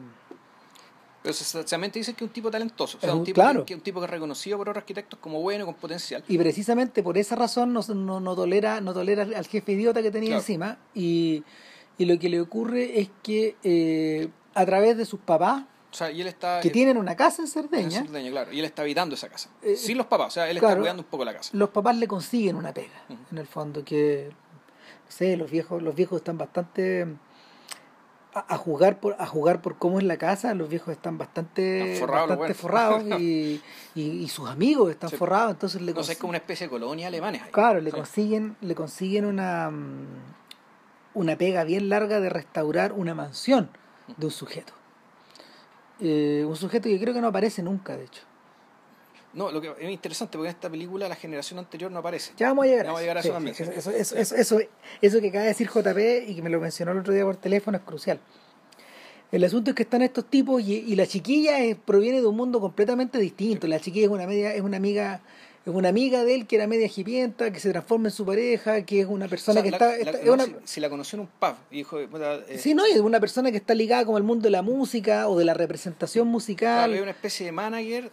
[1.26, 4.00] pero sencillamente dice que es un tipo talentoso, o sea, un, tipo que, un tipo
[4.00, 6.24] que es reconocido por otros arquitectos como bueno, con potencial.
[6.28, 10.12] Y precisamente por esa razón no, no, no tolera no tolera al jefe idiota que
[10.12, 11.44] tenía encima y,
[11.98, 15.64] y, lo que le ocurre es que eh, a través de sus papás
[15.96, 18.00] o sea, y él está, que tienen una casa en Cerdeña.
[18.00, 18.52] En Cerdeña, claro.
[18.52, 19.50] Y él está habitando esa casa.
[19.62, 21.52] Eh, Sin los papás, o sea, él está cuidando un poco la casa.
[21.54, 25.96] Los papás le consiguen una pega, en el fondo, que, no sé, los viejos, los
[25.96, 27.08] viejos están bastante...
[28.34, 32.54] A, jugar por a jugar por cómo es la casa los viejos están bastante bastante
[32.54, 33.62] forrados y,
[33.96, 37.08] y, sus amigos están forrados entonces le no sé es como una especie de colonia
[37.08, 40.06] alemana claro le consiguen le consiguen una mm,
[41.14, 43.70] una pega bien larga de restaurar una mansión
[44.18, 44.74] de un sujeto
[46.00, 48.22] eh, un sujeto que creo que no aparece nunca, de hecho.
[49.36, 52.32] No, lo que es interesante porque en esta película la generación anterior no aparece.
[52.38, 53.54] Ya vamos a llegar, a, llegar a eso también.
[53.58, 54.60] Eso, eso,
[55.02, 57.36] eso, que acaba de decir JP y que me lo mencionó el otro día por
[57.36, 58.20] teléfono es crucial.
[59.34, 63.20] El asunto es que están estos tipos y, la chiquilla proviene de un mundo completamente
[63.20, 63.68] distinto.
[63.68, 65.22] La chiquilla es una media, es una amiga
[65.66, 68.84] es una amiga de él que era media hipienta, que se transforma en su pareja,
[68.84, 69.94] que es una persona que está...
[70.64, 73.74] si, la conoció en un pub, hijo eh, Sí, no, es una persona que está
[73.74, 76.94] ligada con el mundo de la música o de la representación musical.
[76.94, 78.12] es una especie de manager,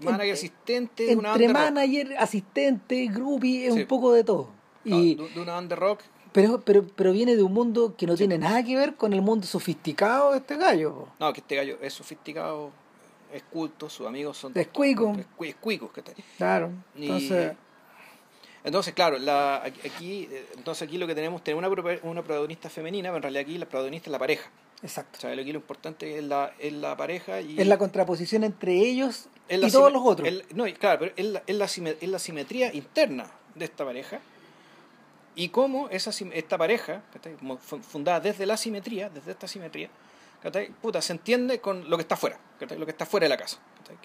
[0.00, 1.12] manager asistente.
[1.12, 4.48] Entre manager, asistente, groupie, es un poco de todo.
[4.82, 6.00] Y, de, una banda rock.
[6.32, 9.20] Pero, pero, pero viene de un mundo que no tiene nada que ver con el
[9.20, 11.08] mundo sofisticado de este gallo.
[11.20, 12.72] No, que este gallo es sofisticado
[13.34, 14.52] es culto, sus amigos son...
[14.54, 15.14] Es cuico.
[15.40, 15.90] Es cuicos.
[15.92, 16.02] Que
[16.38, 17.52] claro, entonces...
[18.62, 23.16] Entonces, claro, la, aquí, entonces aquí lo que tenemos, tenemos una, una protagonista femenina, pero
[23.18, 24.50] en realidad aquí la protagonista es la pareja.
[24.82, 25.18] Exacto.
[25.18, 27.60] O sea, aquí lo importante es la, es la pareja y...
[27.60, 30.26] Es la contraposición entre ellos y todos los otros.
[30.26, 33.84] el- no, y claro, pero es la, es, la es la simetría interna de esta
[33.84, 34.20] pareja
[35.36, 37.02] y cómo esa, esta pareja,
[37.82, 39.90] fundada desde la simetría, desde esta simetría,
[40.44, 40.70] ¿cachai?
[40.80, 42.78] Puta, se entiende con lo que está fuera, ¿cachai?
[42.78, 43.58] lo que está fuera de la casa.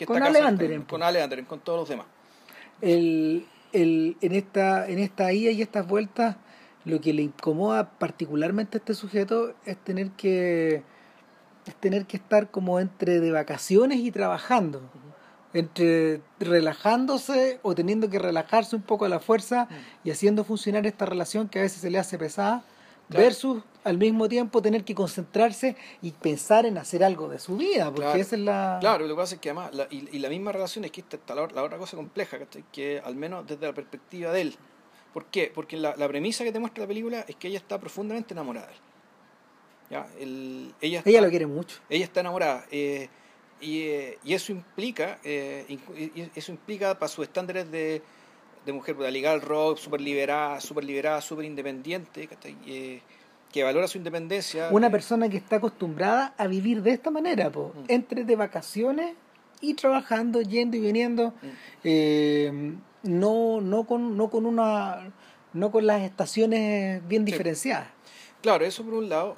[0.08, 1.04] Con Ale Anderen, Con.
[1.04, 2.08] Ale Anderen, con todos los demás.
[2.82, 6.38] el, el, en esta en esta ida y estas vueltas
[6.86, 10.82] lo que le incomoda particularmente a este sujeto es tener que
[11.68, 14.82] es tener que estar como entre de vacaciones y trabajando
[15.54, 19.68] entre relajándose o teniendo que relajarse un poco a la fuerza
[20.04, 22.64] y haciendo funcionar esta relación que a veces se le hace pesada
[23.10, 23.24] Claro.
[23.26, 27.86] versus al mismo tiempo tener que concentrarse y pensar en hacer algo de su vida
[27.86, 28.20] porque Claro.
[28.20, 30.52] esa es la Claro, lo que pasa es que además, la- y, y la misma
[30.52, 32.64] relación es que esta está la, la otra cosa compleja, ¿cachai?
[32.72, 34.56] que al menos desde la perspectiva de él.
[35.14, 35.52] ¿Por qué?
[35.54, 38.68] Porque la, la premisa que te muestra la película es que ella está profundamente enamorada
[38.68, 38.80] de él.
[39.90, 40.08] ¿Ya?
[40.20, 42.66] El- ella, ella lo quiere mucho ella está enamorada.
[42.72, 43.10] eh,
[43.62, 48.02] y, eh, y eso implica, eh, y- eso implica para sus estándares de,
[48.66, 52.56] de mujer puta, ligada al rock, súper liberada, súper liberada, súper independiente, ¿cachai?
[53.52, 54.70] Que valora su independencia.
[54.72, 57.84] una eh, persona que está acostumbrada a vivir de esta manera, po, Mm.
[57.88, 59.16] entre de vacaciones
[59.62, 61.48] y trabajando, yendo y viniendo, Mm.
[61.84, 65.12] eh, no, no con, no con una,
[65.54, 67.32] no con las estaciones bien Sí.
[67.32, 67.88] diferenciadas.
[68.42, 69.36] Claro, eso por un lado,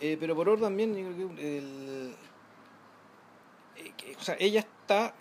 [0.00, 2.14] eh, pero por otro también, yo creo que el-
[3.76, 5.14] eh, que- o sea, ella está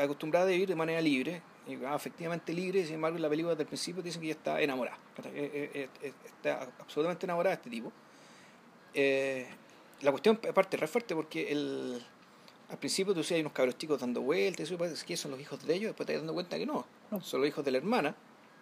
[0.00, 1.42] acostumbrada a vivir de manera libre,
[1.86, 4.60] ah, efectivamente libre, sin embargo en la película desde el principio dicen que ella está
[4.60, 4.96] enamorada.
[5.34, 7.92] Eh, eh, eh, está absolutamente enamorada de este tipo.
[8.94, 9.46] Eh,
[10.02, 12.02] la cuestión aparte es re fuerte porque el,
[12.70, 15.32] al principio tú decías hay unos cabros chicos dando vueltas, y eso parece que son
[15.32, 17.20] los hijos de ellos, después te das dando cuenta que no, No.
[17.20, 18.14] son los hijos de la hermana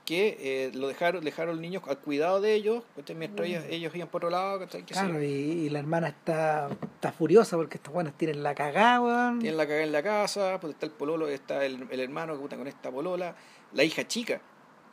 [0.07, 2.85] que eh, lo dejaron dejaron los niños al cuidado de ellos
[3.17, 7.57] mientras ellos, ellos iban por otro lado Claro, y, y la hermana está, está furiosa
[7.57, 9.41] porque estos buenos tienen la cagada, weón.
[9.41, 12.39] tienen la cagada en la casa pues está el pololo está el, el hermano que
[12.39, 13.35] puta con esta polola
[13.73, 14.41] la hija chica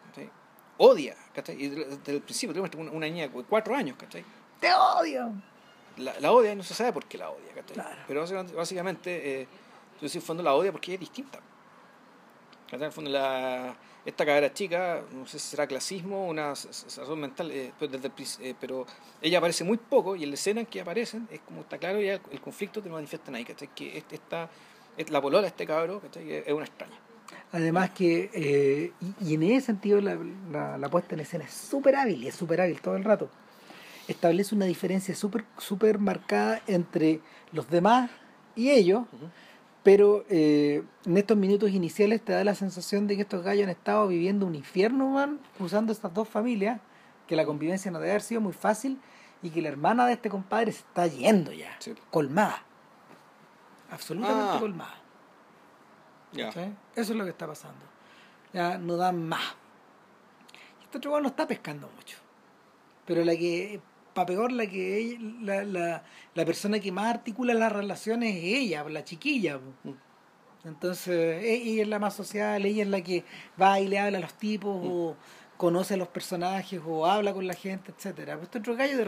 [0.08, 0.30] ¿cachai?
[0.78, 1.63] odia ¿cachai?
[1.63, 4.26] y desde el principio tenemos una, una niña de cuatro años ¿cachai?
[4.60, 5.32] ¡Te odio!
[5.97, 7.76] La, la odia y no se sabe por qué la odia ¿cachai?
[7.76, 8.02] Claro.
[8.08, 9.47] pero básicamente, eh,
[10.02, 11.39] decís, en el fondo la odia porque ella es distinta
[12.65, 12.80] ¿cachai?
[12.80, 17.51] En el fondo la, esta cabra chica, no sé si será clasismo una razón mental,
[17.51, 18.85] eh, pero, desde el eh, pero
[19.21, 22.01] ella aparece muy poco y en la escena en que aparecen es como está claro
[22.01, 23.69] ya el, el conflicto te lo manifiestan ahí, ¿cachai?
[23.73, 24.49] Que este, esta,
[24.97, 26.31] es la polola este cabro, ¿cachai?
[26.31, 26.99] Es una extraña.
[27.53, 30.17] Además que, eh, y, y en ese sentido la,
[30.51, 33.29] la, la puesta en escena es súper hábil, y es súper hábil todo el rato.
[34.07, 37.21] Establece una diferencia súper súper marcada entre
[37.53, 38.11] los demás
[38.55, 39.29] y ellos, Ujú.
[39.83, 43.69] Pero eh, en estos minutos iniciales te da la sensación de que estos gallos han
[43.69, 46.79] estado viviendo un infierno, man, usando estas dos familias,
[47.27, 48.99] que la convivencia no debe haber sido muy fácil
[49.41, 51.93] y que la hermana de este compadre se está yendo ya, Sí.
[52.11, 52.63] colmada,
[53.91, 54.59] absolutamente Ah.
[54.59, 54.95] colmada.
[56.33, 56.39] ¿sí?
[56.95, 57.79] Eso es lo que está pasando.
[58.53, 59.43] Ya no dan más.
[60.81, 62.17] Y este otro no está pescando mucho.
[63.05, 63.81] Pero la que,
[64.13, 66.04] para peor, la que ella- la, la,
[66.36, 69.60] la persona que más articula las relaciones es ella, la chiquilla.
[70.65, 73.23] Entonces, e- ella es la más social, ella es la que
[73.62, 75.15] va y le habla a los tipos, o
[75.58, 78.34] conoce a los personajes, o habla con la gente, etcétera.
[78.34, 79.04] Pero este otro gallo de,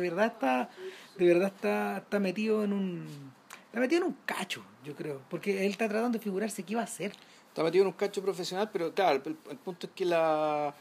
[0.00, 0.70] verdad está,
[1.18, 3.32] de verdad está, está metido en un.
[3.66, 5.20] Está metido en un cacho, yo creo.
[5.28, 7.12] Porque él está tratando de figurarse qué iba a hacer.
[7.48, 10.74] Está metido en un cacho profesional, pero claro, el punto es que la...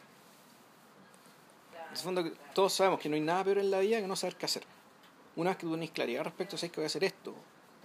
[1.93, 4.36] El fondo, todos sabemos que no hay nada peor en la vida que no saber
[4.36, 4.63] qué hacer.
[5.36, 7.34] Una vez que tú tenés claridad respecto a sabes que voy a hacer esto,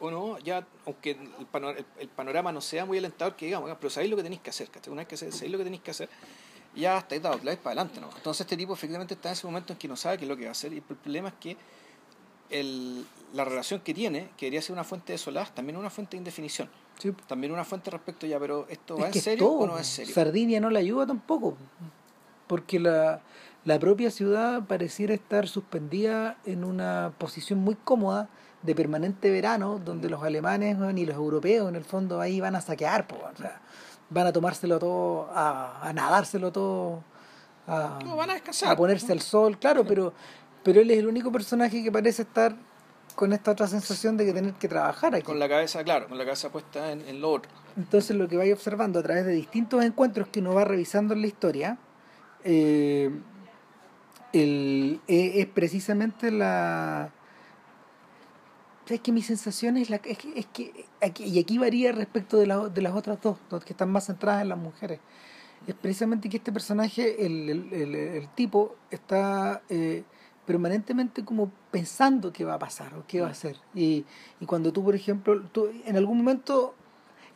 [0.00, 3.70] o no, ya, aunque el, pano- el- el panorama no sea muy alentador, que digamos,
[3.80, 4.92] pero sabéis lo que tenéis que hacer, ¿cachai?
[4.92, 6.08] Una vez que sabéis lo que tenéis que hacer,
[6.74, 8.08] ya estáis dado, la para adelante, ¿no?
[8.16, 10.36] Entonces este tipo efectivamente está en ese momento en que no sabe qué es lo
[10.36, 11.56] que va a hacer, y el problema es que
[12.50, 15.90] el, la relación que tiene, que debería ser una fuente de solaz, también es una
[15.90, 16.70] fuente de indefinición.
[16.98, 17.12] Sí.
[17.26, 19.72] También una fuente respecto ya, pero ¿esto Es va en es serio todo, o no
[19.72, 19.88] va en po.
[19.90, 20.14] serio?
[20.14, 21.56] Sardinia no la ayuda tampoco.
[22.46, 23.20] Porque la,
[23.68, 28.30] la propia ciudad pareciera estar suspendida en una posición muy cómoda
[28.62, 32.62] de permanente verano, donde los alemanes y los europeos en el fondo ahí van a
[32.62, 33.60] saquear, po, o sea,
[34.08, 37.04] van a tomárselo todo, a, a nadárselo todo,
[37.66, 38.72] a, No, van a descansar.
[38.72, 40.14] a ponerse al sol, claro, pero,
[40.64, 42.56] pero él es el único personaje que parece estar
[43.14, 45.24] con esta otra sensación de que tener que trabajar aquí.
[45.24, 47.50] Con la cabeza, claro, con la cabeza puesta en, en lo otro.
[47.76, 51.20] Entonces lo que vais observando a través de distintos encuentros que uno va revisando en
[51.20, 51.78] la historia
[52.44, 53.10] eh,
[54.32, 57.12] el- e- es, precisamente la...
[58.88, 62.38] Es que mi sensación es, la, es que, es que aquí, y aquí varía respecto
[62.38, 65.00] de, la- de las otras dos, que están más centradas en las mujeres.
[65.66, 70.04] Es precisamente que este personaje, el, el, el- el tipo, está eh,
[70.46, 73.56] permanentemente como pensando qué va a pasar o qué va a hacer.
[73.74, 74.06] Y,
[74.40, 76.74] y cuando tú, por ejemplo, tú, en algún momento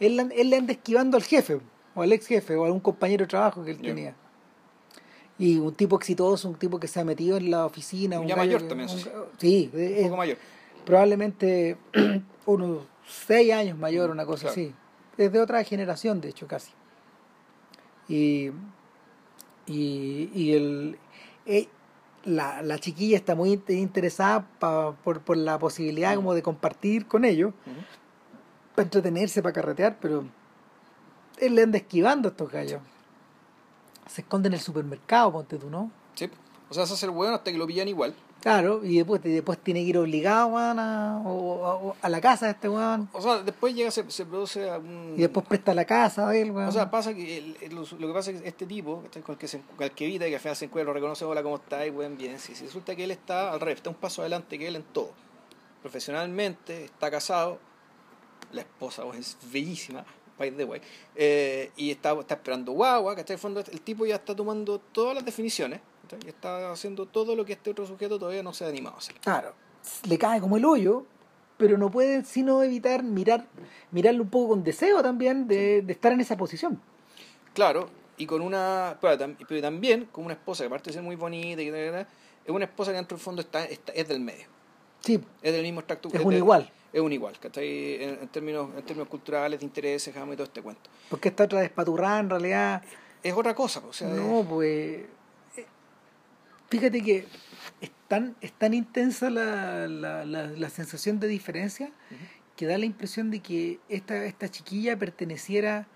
[0.00, 1.60] él, él le anda esquivando al jefe,
[1.94, 4.14] o al ex jefe, o a algún compañero de trabajo que él tenía.
[5.38, 8.20] Y un tipo exitoso, un tipo que se ha metido en la oficina.
[8.20, 9.70] Un Ya gallo mayor también, un eso sí.
[9.74, 10.36] Un poco mayor.
[10.84, 11.76] probablemente
[12.46, 14.52] unos seis años mayor, una cosa Claro.
[14.52, 14.74] así.
[15.18, 16.70] Es de otra generación, de hecho, casi.
[18.08, 18.50] Y,
[19.66, 20.98] y, y el,
[21.46, 21.68] eh,
[22.24, 27.06] la, la chiquilla está muy in- interesada pa- por, por la posibilidad como de compartir
[27.06, 27.76] con ellos, Ujú.
[28.74, 30.24] para entretenerse, para carretear, pero
[31.38, 32.80] él le anda esquivando a estos gallos.
[34.06, 35.90] Se esconde en el supermercado, ponte tú, ¿no?
[36.14, 36.28] Sí.
[36.70, 38.14] O sea, se hace el bueno hasta que lo pillan igual.
[38.40, 42.46] Claro, y después, después tiene que ir obligado weón, a, o- o- a la casa
[42.46, 43.08] de este weón.
[43.12, 45.14] O sea, después llega, se, se produce un...
[45.16, 46.68] Y después presta la casa de él, weón.
[46.68, 49.34] O sea, pasa que el- el- lo, lo que pasa es que este tipo, con
[49.34, 51.24] el que, se, con el que evita y que al final se encuentra, lo reconoce,
[51.24, 51.86] hola, ¿cómo está?
[51.86, 52.64] Y bueno, bien, sí, sí.
[52.66, 55.10] Resulta que él está al revés, está un paso adelante que él en todo.
[55.82, 57.58] Profesionalmente, está casado,
[58.50, 60.04] la esposa pues, es bellísima,
[60.38, 60.80] by the way,
[61.14, 63.34] eh, y está, está esperando guagua, ¿cachai?
[63.34, 66.20] El fondo, el tipo ya está tomando todas las definiciones, ¿cachai?
[66.26, 68.98] y está haciendo todo lo que este otro sujeto todavía no se ha animado a
[68.98, 69.14] hacer.
[69.20, 69.54] Claro,
[70.08, 71.04] le cae como el hoyo,
[71.58, 73.46] pero no puede sino evitar mirar
[73.92, 76.80] mirarlo un poco con deseo también de, de estar en esa posición.
[77.54, 78.96] Claro, y con una.
[79.00, 82.06] Pero, tam- pero también con una esposa que aparte de ser muy bonita, y es
[82.48, 84.46] una esposa que dentro del fondo está, está- es del medio.
[85.04, 86.08] Sí, Es del mismo extracto.
[86.12, 86.70] es un de- igual.
[86.92, 88.02] Es un igual, ¿cachai?
[88.02, 90.90] En, en términos, en términos culturales, de intereses, jamás y todo este cuento.
[91.08, 92.82] Porque esta otra despaturrada en realidad
[93.22, 94.08] Es otra cosa, o sea.
[94.08, 95.04] No, pues.
[95.56, 95.66] eh,
[96.68, 97.26] Fíjate que
[97.80, 101.90] es tan, es tan intensa la, la, la, la sensación de diferencia
[102.56, 105.86] que da la impresión de que esta, esta chiquilla perteneciera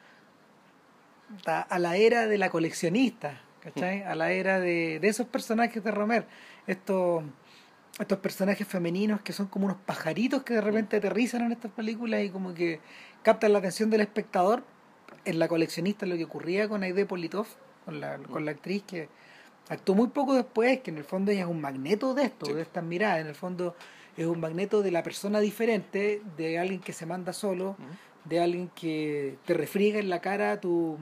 [1.46, 4.02] a, a la era de la coleccionista, ¿cachai?
[4.02, 6.26] A la era de, de esos personajes de Romer.
[6.66, 7.22] Estos,
[7.98, 12.22] estos personajes femeninos que son como unos pajaritos que de repente aterrizan en estas películas
[12.24, 12.80] y como que
[13.22, 14.62] captan la atención del espectador.
[15.24, 17.46] En la coleccionista lo que ocurría con Aide Politov,
[17.84, 19.08] con la, con la actriz que
[19.68, 22.52] actuó muy poco después, que en el fondo ella es un magneto de esto, Sí.
[22.52, 23.20] de estas miradas.
[23.20, 23.74] En el fondo
[24.16, 27.82] es un magneto de la persona diferente, de alguien que se manda solo, Ujú.
[28.26, 30.98] de alguien que te refriega en la cara tu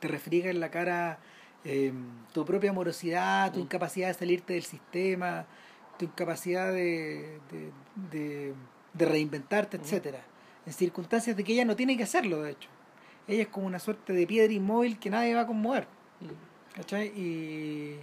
[0.00, 1.18] te refriega en la cara
[1.62, 1.92] eh,
[2.32, 3.62] tu propia morosidad, tu Mm.
[3.64, 5.44] incapacidad de salirte del sistema,
[6.00, 7.70] tu incapacidad de, de,
[8.10, 8.54] de-
[8.94, 9.82] de reinventarte, Mm.
[9.82, 10.24] etcétera,
[10.66, 12.68] en circunstancias de que ella no tiene que hacerlo, de hecho.
[13.28, 15.86] Ella es como una suerte de piedra inmóvil que nadie va a conmover.
[16.74, 17.08] ¿cachai?
[17.08, 17.98] Y,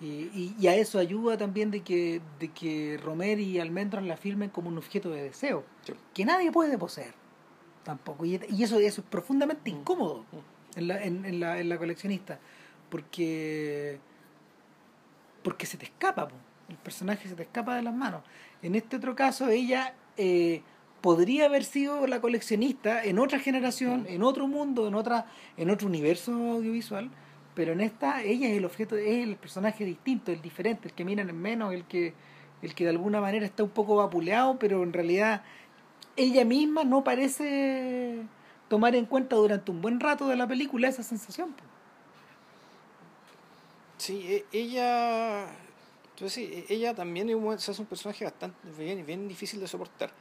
[0.00, 4.16] y, y- y a eso ayuda también de que, de que Romer y Almendros la
[4.16, 5.92] filmen como un objeto de deseo, Sí.
[6.14, 7.12] que nadie puede poseer
[7.84, 8.24] tampoco.
[8.24, 9.74] Y, y eso, eso es profundamente Mm.
[9.76, 10.24] incómodo
[10.76, 12.38] en la, en, en la, en la coleccionista,
[12.90, 13.98] porque,
[15.42, 16.34] porque se te escapa, po.
[16.68, 18.22] El personaje se te escapa de las manos.
[18.62, 20.62] En este otro caso, ella eh,
[21.00, 25.88] podría haber sido la coleccionista en otra generación, en otro mundo, en otra, en otro
[25.88, 27.10] universo audiovisual,
[27.54, 31.04] pero en esta ella es el objeto, es el personaje distinto, el diferente, el que
[31.04, 32.14] miran en menos, el que,
[32.62, 35.42] el que de alguna manera está un poco vapuleado, pero en realidad
[36.16, 38.22] ella misma no parece
[38.68, 41.54] tomar en cuenta durante un buen rato de la película esa sensación.
[43.98, 45.46] Sí, e- ella.
[46.14, 49.60] Entonces, sí, e- ella también es un, se hace un personaje bastante bien, bien difícil
[49.60, 50.12] de soportar.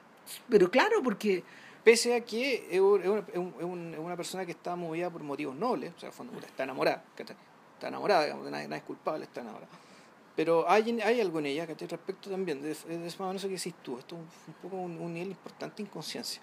[0.50, 1.44] Pero claro, porque
[1.84, 4.54] Pese a que es un- es una, es un- es un- es una persona que
[4.54, 6.12] está movida por motivos nobles, o sea,
[6.48, 9.70] está enamorada, está enamorada, digamos, nadie, nadie es culpable, está enamorada.
[10.34, 13.76] Pero hay, hay algo en ella, que respecto también, de, de eso eso que decís
[13.84, 16.42] tú, esto es un, un poco un, un nivel importante de inconsciencia.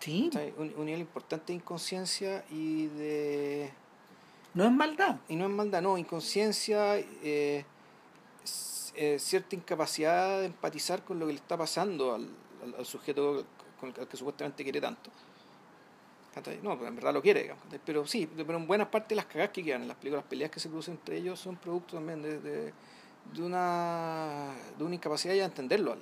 [0.00, 0.30] sí.
[0.58, 3.72] Un, un nivel importante de inconsciencia y de...
[4.52, 5.16] no es maldad.
[5.30, 7.64] Y no es maldad, no, inconsciencia, eh,
[8.94, 12.28] eh, cierta incapacidad de empatizar con lo que le está pasando al,
[12.62, 13.44] al, al sujeto
[13.80, 15.10] con el, al que supuestamente quiere tanto.
[16.64, 17.54] No, pero en verdad lo quiere,
[17.86, 20.50] pero sí, pero en buena parte las cagas que quedan en las películas, las peleas
[20.50, 22.72] que se producen entre ellos son producto también de, de,
[23.32, 25.96] de una, de una incapacidad ya de entenderlo.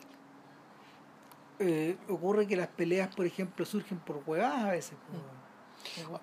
[1.58, 4.94] Eh, ocurre que las peleas, por ejemplo, surgen por huevadas a veces.
[4.94, 5.18] po.
[5.18, 5.42] Por-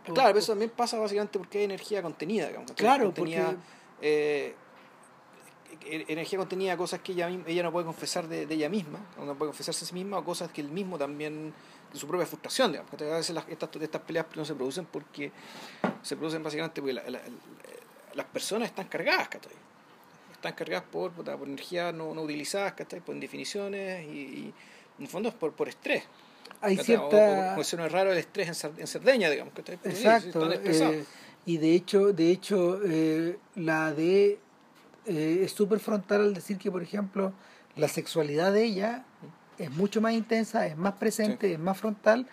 [0.10, 0.14] Mm.
[0.14, 2.72] Claro, pero eso por- también pasa básicamente porque hay energía contenida, digamos.
[2.72, 3.58] Claro, Contenida, porque
[4.02, 4.56] eh,
[5.86, 9.50] energía contenida, cosas que ella, ella no puede confesar de, de ella misma, no puede
[9.50, 11.54] confesarse a sí misma, o cosas que él mismo también,
[11.94, 12.92] de su propia frustración, digamos.
[12.94, 15.32] A veces las, estas, estas peleas no se producen porque
[16.04, 17.21] se producen básicamente porque la- la- la-
[18.13, 19.54] las personas están cargadas, ¿cachai?
[20.34, 23.02] Están cargadas por, puta, por energía no, no utilizadas, ¿cachai?
[23.02, 24.54] Por indefiniciones y, y
[24.98, 26.04] en el fondo es por, por estrés.
[26.62, 26.96] hay ¿cachai?
[26.98, 27.77] O- o- cierta...
[27.77, 29.54] No es raro el estrés en, en Cerdeña, digamos.
[29.54, 29.77] ¿cachai?
[29.82, 30.52] Pero sí, sí, Exacto.
[30.54, 31.06] eh,
[31.46, 34.40] y de hecho, de hecho eh, la de
[35.06, 37.33] eh, es súper frontal al decir que, por ejemplo,
[37.75, 39.04] la sexualidad de ella
[39.58, 42.27] es mucho más intensa, es más presente, es más frontal,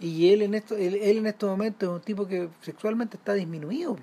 [0.00, 3.32] y él en, esto, él, él en estos momentos es un tipo que sexualmente está
[3.34, 3.96] disminuido.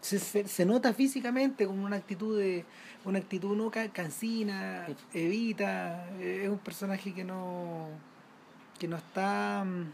[0.00, 2.64] Se, se, se nota físicamente con una actitud de
[3.04, 7.86] una actitud no ca- cansina, evita, es un personaje que no
[8.80, 9.84] que no está mm,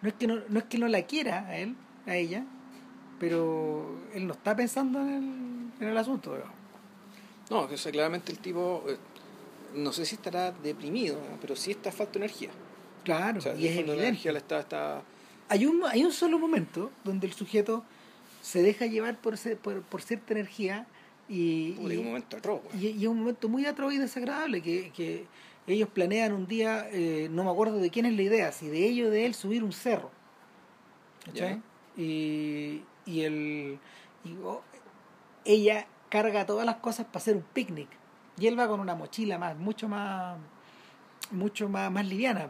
[0.00, 1.76] no es que no, no es que no la quiera a él,
[2.06, 2.44] a ella,
[3.18, 5.08] pero él no está pensando en
[5.78, 6.32] el, en el asunto.
[6.34, 6.54] digamos.
[7.50, 8.96] No, que o sea, claramente el tipo, eh,
[9.74, 12.50] no sé si estará deprimido, pero sí está falta de energía.
[13.04, 14.02] Claro, O sea, y es la evidente.
[14.08, 15.02] energía la está, está
[15.48, 17.82] Hay un, hay un solo momento donde el sujeto
[18.42, 20.86] se deja llevar por, ese- por, por cierta energía
[21.28, 24.60] y, puta, y- un momento atroz, y, y es un momento muy atroz y desagradable
[24.62, 25.26] que, que
[25.66, 28.86] ellos planean un día, eh, no me acuerdo de quién es la idea, si de
[28.86, 30.10] ellos o de él subir un cerro.
[31.24, 31.60] ¿Cachai?
[31.96, 33.78] Y, y, el,
[34.24, 34.62] y oh,
[35.44, 37.88] ella carga todas las cosas para hacer un picnic.
[38.38, 40.36] Y él va con una mochila más, mucho más,
[41.30, 42.48] mucho más, más liviana.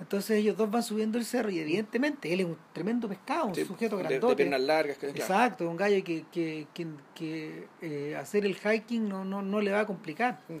[0.00, 3.54] Entonces ellos dos van subiendo el cerro y evidentemente él es un tremendo pescado, un
[3.54, 4.32] Sí, sujeto de- grandote.
[4.32, 5.20] De, piernas largas, que, claro.
[5.20, 9.70] Exacto, un gallo que, que, que, que, eh, hacer el hiking no, no, no le
[9.70, 10.40] va a complicar.
[10.48, 10.54] Mm.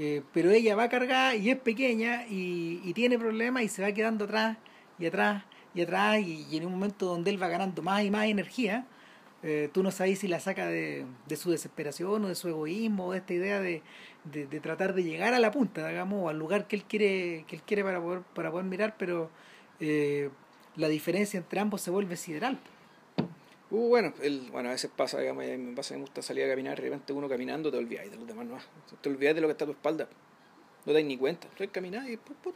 [0.00, 3.90] Eh, pero ella va cargada y es pequeña y, y tiene problemas y se va
[3.92, 4.56] quedando atrás
[4.98, 5.42] y atrás
[5.78, 8.86] y atrás y, en un momento donde él va ganando más y más energía,
[9.42, 13.06] eh, tú no sabes si la saca de, de su desesperación o de su egoísmo
[13.06, 13.82] o de esta idea de,
[14.24, 17.56] de, tratar de llegar a la punta, digamos, o al lugar que él quiere, que
[17.56, 19.30] él quiere para poder, para poder mirar, pero
[19.80, 20.30] eh,
[20.76, 22.58] la diferencia entre ambos se vuelve sideral.
[23.70, 26.76] Uh, bueno, el, bueno, a veces pasa, digamos, me pasa, me gusta salir a caminar,
[26.76, 28.58] de repente uno caminando te olvidáis de los demás, no
[29.00, 30.08] te olvidáis de lo que está a tu espalda,
[30.86, 32.54] no te das ni cuenta, estoy caminando y put, put.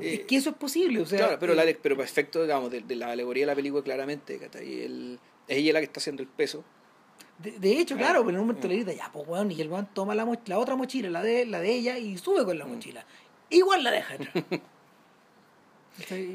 [0.00, 2.42] Eh, es que eso es posible, o sea, claro, pero, eh, la, pero para efecto,
[2.42, 4.82] digamos, de, de la alegoría de la película, claramente, ¿cachai?
[4.82, 5.18] El,
[5.48, 6.64] es ella la que está haciendo el peso.
[7.38, 8.10] De, de hecho, Claro.
[8.12, 10.26] claro, pero en un momento le grita, ya, pues weón, y el weón toma la,
[10.46, 12.68] la otra mochila, la de, la de ella, y sube con la Mm.
[12.74, 13.04] mochila.
[13.48, 14.30] Igual la deja atrás.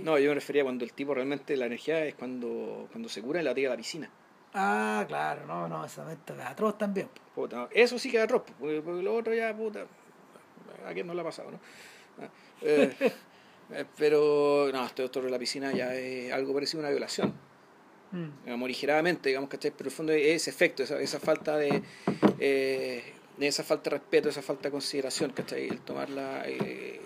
[0.04, 3.42] No, yo me refería cuando el tipo realmente, la energía es cuando, cuando se cura
[3.42, 4.10] y la tira a la piscina.
[4.54, 7.10] Ah, claro, no, no, momento es atroz también.
[7.34, 9.86] Puta, eso sí que es atroz, porque, porque lo otro ya, puta,
[10.86, 11.60] a quién no le ha pasado, ¿no?
[12.22, 12.30] Ah,
[12.62, 12.94] eh,
[13.72, 17.34] eh, pero, no, esto, esto de la piscina ya es algo parecido a una violación.
[18.12, 18.44] Mm.
[18.44, 19.72] digamos, morigeramente, digamos, ¿cachai?
[19.72, 21.82] Pero en el fondo es ese efecto, esa, esa falta de,
[22.40, 23.04] eh,
[23.40, 25.68] esa falta de respeto, esa falta de consideración, ¿cachai?
[25.68, 27.02] El tomarla, eh,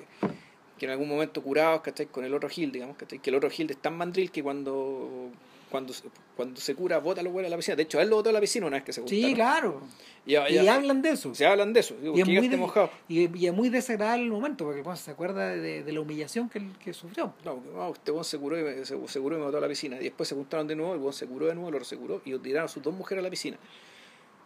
[0.78, 2.08] que en algún momento curados, ¿cachai?
[2.08, 3.20] Con el otro Gil, digamos, ¿cachai?
[3.20, 5.32] Que el otro Gil es tan mandril que cuando
[5.70, 6.04] cuando, se-
[6.36, 7.76] cuando se cura, bota los huevos a la piscina.
[7.76, 9.36] De hecho, él lo botó a la piscina una vez que se Sí, juntaron.
[9.36, 9.82] claro.
[10.26, 10.36] Y,
[10.68, 11.34] hablan de eso.
[11.34, 12.92] se hablan de eso, digo, Y es, muy de- mojado.
[13.08, 16.50] y, y es muy desagradable el momento, porque bueno, se acuerda de, de la humillación
[16.50, 17.34] que, que sufrió.
[17.44, 19.62] No, no, este weón se curó, y me, se, se curó y me botó a
[19.62, 19.98] la piscina.
[20.00, 22.38] Y después se juntaron de nuevo, el weón se curó de nuevo, lo reseguró y
[22.40, 23.58] tiraron a sus dos mujeres a la piscina.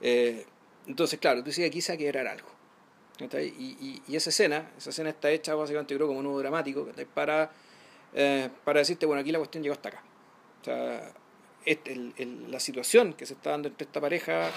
[0.02, 0.46] Eh,
[0.88, 2.48] entonces, claro, tú decías, aquí se quebrar algo.
[3.20, 6.88] Y, y, y esa escena, esa escena está hecha básicamente, creo, como un nuevo dramático,
[7.14, 7.52] para,
[8.14, 10.04] eh, para decirte, bueno, aquí la cuestión llegó hasta acá.
[10.64, 11.12] O sea,
[11.66, 14.50] este, el- el- la situación que se está dando entre esta pareja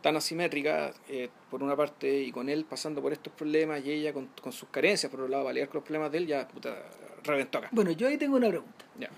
[0.00, 4.12] tan asimétrica, eh, por una parte, y con él pasando por estos problemas, y ella
[4.12, 6.48] con, con sus carencias, por otro lado, para lidiar con los problemas de él, ya
[6.48, 6.76] puta,
[7.22, 7.68] reventó acá.
[7.70, 8.84] Bueno, yo ahí tengo una pregunta.
[8.98, 9.08] Ya.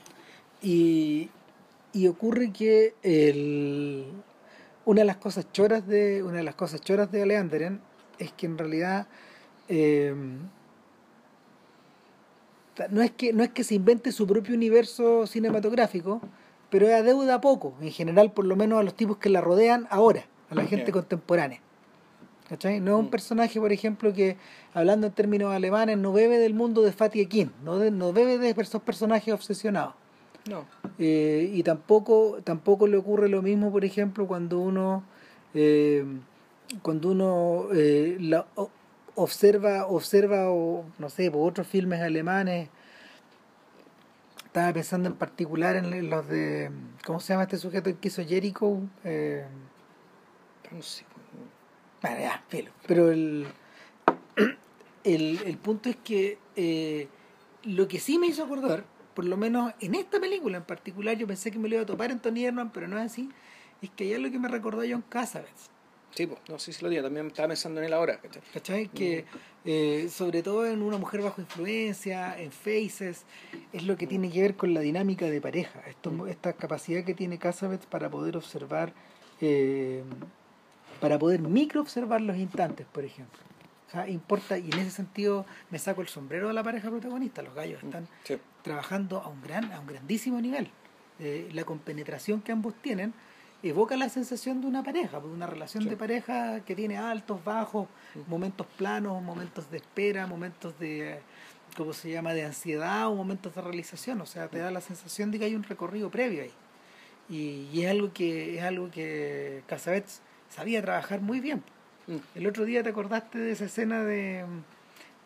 [0.60, 1.30] Y,
[1.94, 4.04] y ocurre que el,
[4.84, 7.80] una de las cosas choras de una de las cosas choras de Leanderen
[8.18, 9.06] es que en realidad
[9.68, 10.14] eh,
[12.90, 16.20] no es que no es que se invente su propio universo cinematográfico,
[16.70, 20.24] pero adeuda poco, en general por lo menos a los tipos que la rodean ahora,
[20.50, 21.60] a la gente contemporánea.
[22.48, 22.78] ¿Cachai?
[22.80, 23.10] No es un Mm.
[23.10, 24.36] personaje, por ejemplo, que
[24.74, 28.36] hablando en términos alemanes no bebe del mundo de Fatih Akin, no, de- no bebe
[28.38, 29.94] de esos personajes obsesionados.
[30.50, 30.66] No.
[30.98, 35.02] Eh, y tampoco tampoco le ocurre lo mismo por ejemplo cuando uno
[35.54, 36.04] eh,
[36.82, 38.44] cuando uno eh, la-
[39.16, 42.68] observa observa o no sé por otros filmes alemanes
[44.54, 46.70] estaba pensando en particular en los de
[47.04, 49.44] cómo se llama este sujeto que hizo Jericho eh,
[50.70, 51.04] No sé.
[52.02, 52.44] ya.
[52.86, 53.48] Pero el,
[55.04, 57.08] el, el punto es que eh,
[57.64, 58.84] lo que sí me hizo acordar,
[59.14, 61.86] por lo menos en esta película en particular, yo pensé que me lo iba a
[61.86, 63.30] topar en Tony Herman, pero no es así,
[63.82, 65.73] es que hay algo que me recordó John Cassavetes.
[66.14, 67.02] Sí, pues, no, sí, sí lo digo.
[67.02, 68.18] También estaba pensando en él ahora.
[68.20, 68.42] ¿cachai?
[68.52, 68.88] ¿Cachai?
[68.88, 69.24] Que
[69.64, 73.24] eh, sobre todo en una mujer bajo influencia, en Faces,
[73.72, 77.14] es lo que tiene que ver con la dinámica de pareja, esto, esta capacidad que
[77.14, 78.92] tiene Cassavetes para poder observar,
[79.40, 80.04] eh,
[81.00, 83.40] para poder micro observar los instantes, por ejemplo.
[83.88, 87.42] O sea, importa, y en ese sentido me saco el sombrero de la pareja protagonista,
[87.42, 88.36] los gallos están Sí.
[88.62, 90.68] trabajando a un gran, a un grandísimo nivel.
[91.20, 93.14] Eh, la compenetración que ambos tienen
[93.68, 95.88] evoca la sensación de una pareja, de una relación Sí.
[95.90, 97.88] de pareja que tiene altos, bajos,
[98.28, 101.20] momentos planos, momentos de espera, momentos de,
[101.76, 104.20] ¿cómo se llama?, de ansiedad o momentos de realización.
[104.20, 106.52] O sea, te da la sensación de que hay un recorrido previo ahí.
[107.28, 111.62] Y, y es algo que es algo que Casabets sabía trabajar muy bien.
[112.06, 112.16] Mm.
[112.34, 114.44] El otro día te acordaste de esa escena de,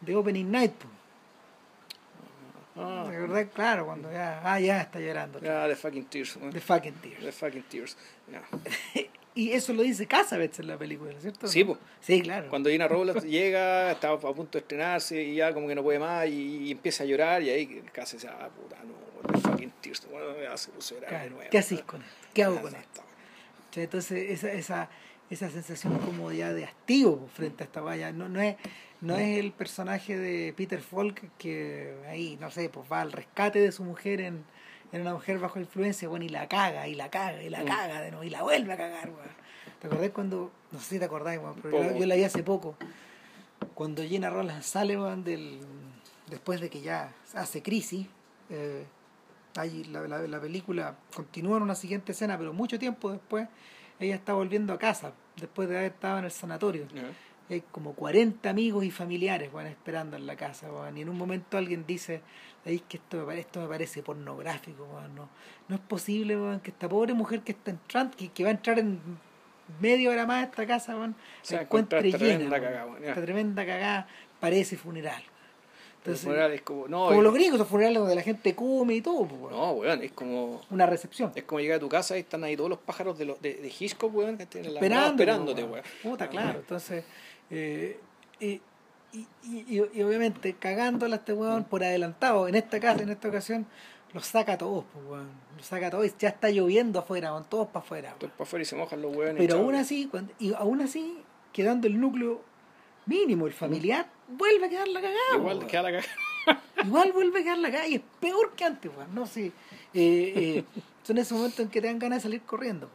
[0.03, 0.72] de Opening Night.
[0.72, 0.86] po.
[2.79, 3.47] Ah, ¿Te acordás?
[3.55, 5.41] Claro, cuando ya, ah, ya está llorando.
[5.41, 6.37] ya, the fucking tears.
[6.37, 6.53] weón.
[6.53, 7.24] The fucking tears.
[7.24, 7.97] The fucking tears.
[8.31, 8.43] Ya.
[9.35, 11.47] Y eso lo dice Casabets en la película, ¿cierto?
[11.47, 11.79] Sí, po.
[12.01, 12.49] Sí, claro.
[12.51, 16.01] Cuando Gina Robles llega, está a punto de estrenarse y ya como que no puede
[16.01, 19.70] más y, y empieza a llorar y ahí casi dice, ah, puta, no, the fucking
[19.81, 20.05] tears.
[20.11, 20.26] Bueno,
[20.72, 21.51] puso a llorar de Claro, nuevo.
[21.53, 22.14] ¿Qué haces con esto?
[22.35, 23.03] ¿Qué hago con esto?
[23.76, 24.89] Entonces, esa, esa,
[25.31, 28.11] esa sensación como ya de po, frente a esta valla.
[28.11, 28.57] No, no, es,
[29.01, 33.61] no es el personaje de Peter Falk que ahí, no sé, pues va al rescate
[33.61, 34.44] de su mujer en,
[34.92, 37.66] en una mujer bajo influencia, bueno, y la caga, y la caga, y la Mm.
[37.66, 39.49] caga de nuevo, y la vuelve a cagar, weón.
[39.80, 42.42] ¿Te acordás cuando, no sé si te acordás, weón, pero yo, yo la vi hace
[42.42, 42.76] poco,
[43.74, 45.61] cuando Gina Roland sale, weón, del,
[46.28, 48.07] después de que ya hace crisis,
[48.51, 48.84] eh,
[49.57, 53.49] ahí la, la, la película continúa en una siguiente escena, pero mucho tiempo después
[54.01, 56.86] ella está volviendo a casa, después de haber estado en el sanatorio.
[57.51, 61.16] Hay como 40 amigos y familiares van esperando en la casa, weón, y en un
[61.16, 62.20] momento alguien dice,
[62.66, 65.28] "Ay, que esto me, pare- esto me parece pornográfico, no,
[65.68, 68.78] no es posible que esta pobre mujer que está entrando, que, que va a entrar
[68.78, 69.01] en
[69.80, 70.94] media hora más a esta casa,
[71.42, 74.09] Se encuentre llena, tremenda cagada, esta tremenda cagada
[74.40, 75.22] parece funeral.
[75.99, 78.94] Entonces, funeral es como, no, como es- los gringos, esos funerales donde la gente come
[78.94, 81.32] y todo, pues, no, weón, es como, una recepción.
[81.34, 83.55] es como llegar a tu casa y están ahí todos los pájaros de, los, de,
[83.55, 85.72] de Hitchcock, weón, que están esperándote, weón.
[85.72, 85.84] weón.
[86.03, 86.61] Puta, claro.
[86.61, 87.05] Entonces,
[87.51, 88.01] eh,
[88.40, 88.61] y,
[89.12, 93.28] y, y, y obviamente cagándola a este weón por adelantado, en esta casa, en esta
[93.28, 93.66] ocasión,
[94.12, 95.28] los saca a todos, pues, weón.
[95.57, 98.11] Los saca a todos y ya está lloviendo afuera, weón, todos para afuera.
[98.12, 99.36] Entonces para afuera y se mojan los weones.
[99.38, 101.18] Pero aún así, cuando, y aún así,
[101.53, 102.42] quedando el núcleo
[103.07, 105.36] mínimo, el familiar, vuelve a quedar la cagada.
[105.36, 106.62] Igual queda la cagada.
[106.84, 109.14] Igual vuelve a quedar la cagada y es peor que antes, weón.
[109.14, 109.46] No sé.
[109.46, 109.53] Eh,
[109.94, 110.64] eh,
[111.03, 112.88] son esos momentos en que te dan ganas de salir corriendo.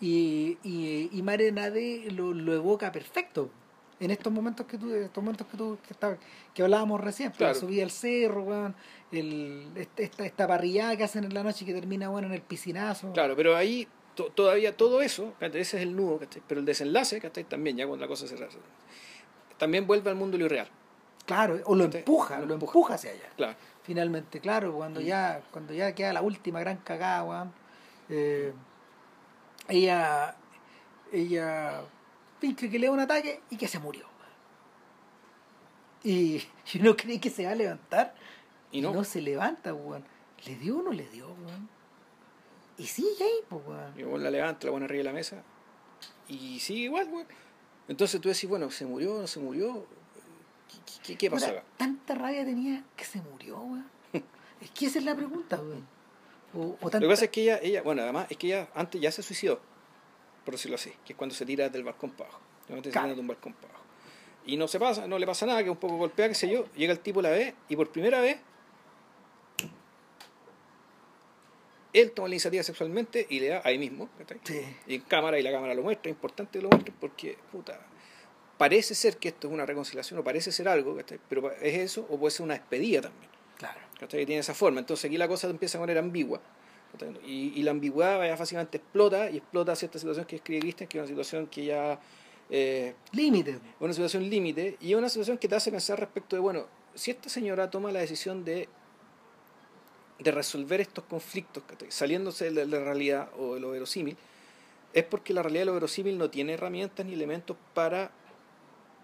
[0.00, 3.50] Y, y, y Mare Nade lo, lo evoca perfecto.
[3.98, 6.18] En estos momentos que tú, estos momentos que tú que, estaba-
[6.52, 7.54] que hablábamos recién, pues, Claro.
[7.54, 8.74] la subida al cerro, weón,
[9.10, 13.10] el, esta, esta parrillada que hacen en la noche que termina bueno en el piscinazo.
[13.14, 17.44] Claro, pero ahí to- todavía todo eso, ese es el nudo, pero el desenlace, ¿cachai?
[17.44, 18.58] también, ya cuando la cosa se rehace,
[19.56, 20.68] también vuelve al mundo lo irreal.
[21.24, 22.70] Claro, o lo empuja, lo lo empuja.
[22.72, 23.30] empuja hacia allá.
[23.36, 23.56] Claro.
[23.82, 27.50] finalmente, claro, cuando ya, cuando ya queda la última gran cagada,
[28.10, 28.52] eh,
[29.68, 30.36] ella,
[31.12, 31.82] ella
[32.40, 34.06] finge que le da un ataque y que se murió.
[36.02, 36.42] Y,
[36.74, 38.14] y no cree que se va a levantar
[38.70, 40.04] Y no, se levanta, weón.
[40.44, 41.68] ¿Le dio o no le dio, weón?
[42.78, 43.98] Y sigue ahí, pues, weón.
[43.98, 45.42] y vos la levanta, la pone arriba de la mesa
[46.28, 47.26] y sigue igual, weón.
[47.88, 49.86] Entonces tú decís, bueno, ¿se murió no se murió?
[50.68, 51.68] ¿Qué, qué, qué pasó Puta, acá?
[51.76, 53.86] Tanta rabia tenía que se murió, weón.
[54.60, 55.86] es que esa es la pregunta, weón.
[56.56, 59.00] O, o Lo que pasa es que ella, ella, bueno, además es que ella antes
[59.00, 59.60] ya se suicidó,
[60.44, 62.42] por decirlo así, que es cuando se tira del balcón para abajo.
[62.62, 63.06] Normalmente se Claro.
[63.08, 63.84] tira de un balcón para abajo.
[64.46, 66.66] Y no se pasa, no le pasa nada, que un poco golpea, qué sé yo,
[66.74, 68.38] llega el tipo la ve y por primera vez
[71.92, 74.08] él toma la iniciativa sexualmente y le da ahí mismo.
[74.44, 74.60] Sí.
[74.86, 77.80] y en cámara y la cámara lo muestra, es importante que lo muestre porque, puta,
[78.58, 80.96] parece ser que esto es una reconciliación o parece ser algo,
[81.28, 83.25] pero es eso o puede ser una despedida también.
[83.98, 84.20] ¿Cachai?
[84.20, 84.80] Que tiene esa forma.
[84.80, 86.40] Entonces aquí la cosa empieza a poner ambigua.
[87.26, 90.96] Y, y la ambigüedad ya fácilmente explota y explota cierta situación que escribe Christian, que
[90.98, 92.00] es una situación que ya
[92.48, 93.58] eh, Límite.
[93.80, 97.10] una situación límite y es una situación que te hace pensar respecto de, bueno, si
[97.10, 98.68] esta señora toma la decisión de,
[100.20, 101.90] de resolver estos conflictos, ¿cachai?
[101.90, 104.16] saliéndose de la realidad o de lo verosímil,
[104.94, 108.10] es porque la realidad de lo verosímil no tiene herramientas ni elementos para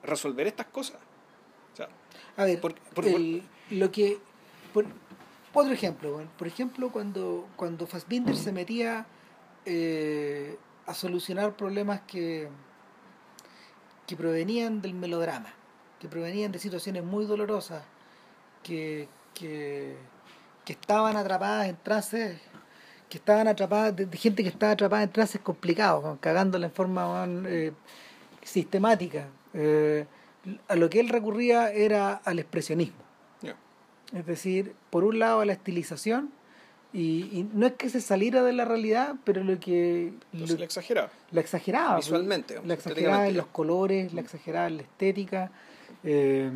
[0.03, 0.97] resolver estas cosas.
[1.75, 1.89] O sea,
[2.39, 4.19] A ver, Por- por- el- lo que.
[5.53, 9.07] Otro ejemplo, por ejemplo, cuando, cuando Fassbinder se metía
[9.65, 10.57] eh,
[10.87, 12.49] a solucionar problemas que,
[14.07, 15.53] que provenían del melodrama,
[16.01, 17.83] que provenían de situaciones muy dolorosas,
[18.63, 19.97] que, que,
[20.67, 22.41] estaban atrapadas en trances,
[23.09, 27.73] que estaban atrapadas, de, gente que estaba atrapada en trances complicados, cagándola en forma eh,
[28.43, 29.29] sistemática.
[29.55, 30.07] Eh,
[30.67, 33.12] a lo que él recurría era al expresionismo.
[34.15, 36.31] Es decir, por un lado la estilización,
[36.93, 40.59] y, y no es que se saliera de la realidad, pero lo que Entonces lo-
[40.59, 41.11] la exageraba.
[41.31, 41.95] la exageraba.
[41.95, 45.51] pues, Visualmente, La exageraba en los colores, la exageraba en la estética.
[46.05, 46.51] eh,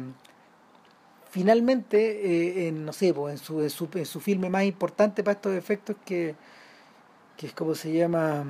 [1.31, 1.99] finalmente,
[2.65, 5.35] eh, en, no sé, pues, en, su, en, su, en su filme más importante para
[5.37, 6.35] estos efectos, que,
[7.37, 8.45] que es como se llama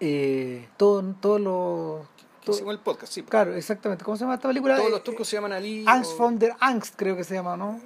[0.00, 2.06] eh, todo, todo lo...
[2.50, 3.22] Hicimos el podcast, sí.
[3.22, 4.04] claro, exactamente.
[4.04, 4.74] ¿Cómo se llama esta película?
[4.76, 5.84] Todos Eh, los turcos se llaman Ali.
[5.86, 7.80] Angst o- von der Angst, creo que se llama, ¿no?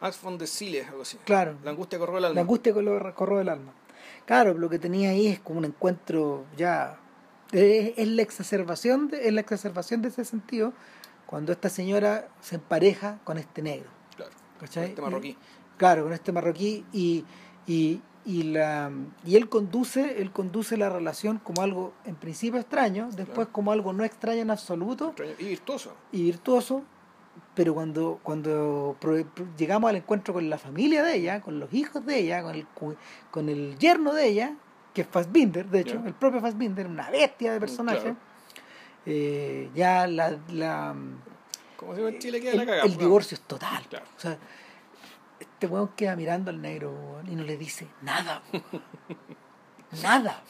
[0.00, 1.16] Angst von der Seele, algo así.
[1.24, 1.56] Claro.
[1.62, 2.34] La angustia corroe el alma.
[2.34, 3.72] La angustia recorrió del alma.
[4.26, 6.98] Claro, lo que tenía ahí es como un encuentro ya.
[7.52, 10.72] Es, es la exacerbación de, es la exacerbación de ese sentido
[11.26, 13.88] cuando esta señora se empareja con este negro.
[14.16, 14.32] Claro.
[14.58, 14.88] ¿cachai?
[14.90, 15.28] Este marroquí.
[15.28, 15.38] Y-
[15.76, 17.24] claro, con este marroquí y,
[17.66, 18.90] y, y la
[19.24, 23.52] y él conduce, él conduce la relación como algo en principio extraño, después Claro.
[23.52, 25.94] como algo no extraño en absoluto Extraño Y virtuoso.
[26.12, 26.82] y virtuoso,
[27.54, 28.96] pero cuando, cuando
[29.56, 32.66] llegamos al encuentro con la familia de ella, con los hijos de ella, con el,
[33.30, 34.54] con el yerno de ella,
[34.94, 38.16] que es Fassbinder, de hecho, el propio Fassbinder, una bestia de personaje, Claro.
[39.06, 40.94] eh, ya la, la,
[41.76, 42.84] Como si en Chile queda el, la cagada.
[42.84, 43.82] el divorcio es total.
[43.88, 44.04] Claro.
[44.16, 44.36] O sea,
[45.60, 48.42] este weón queda mirando al negro weón, y no le dice nada.
[48.50, 48.64] weón.
[50.02, 50.42] nada.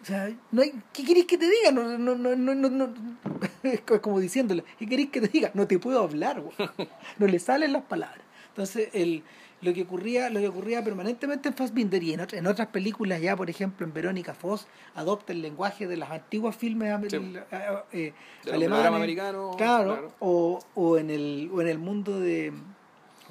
[0.00, 1.72] O sea, no hay, ¿qué queréis que te diga?
[1.72, 2.94] No, no, no, no, no, no.
[3.64, 5.50] Es co- como diciéndole, ¿qué queréis que te diga?
[5.54, 6.70] No te puedo hablar, weón.
[7.18, 8.20] No le salen las palabras.
[8.48, 9.22] Entonces, el,
[9.60, 13.20] lo que ocurría, lo que ocurría permanentemente en Fassbinder y en, otras- en otras películas
[13.20, 17.16] ya, por ejemplo, en Verónica Foss, adopta el lenguaje de las antiguas filmes Sí.
[17.16, 18.12] eh, eh,
[18.52, 19.16] alemanes,
[19.56, 20.12] claro.
[20.20, 22.52] O, o en el o en el mundo de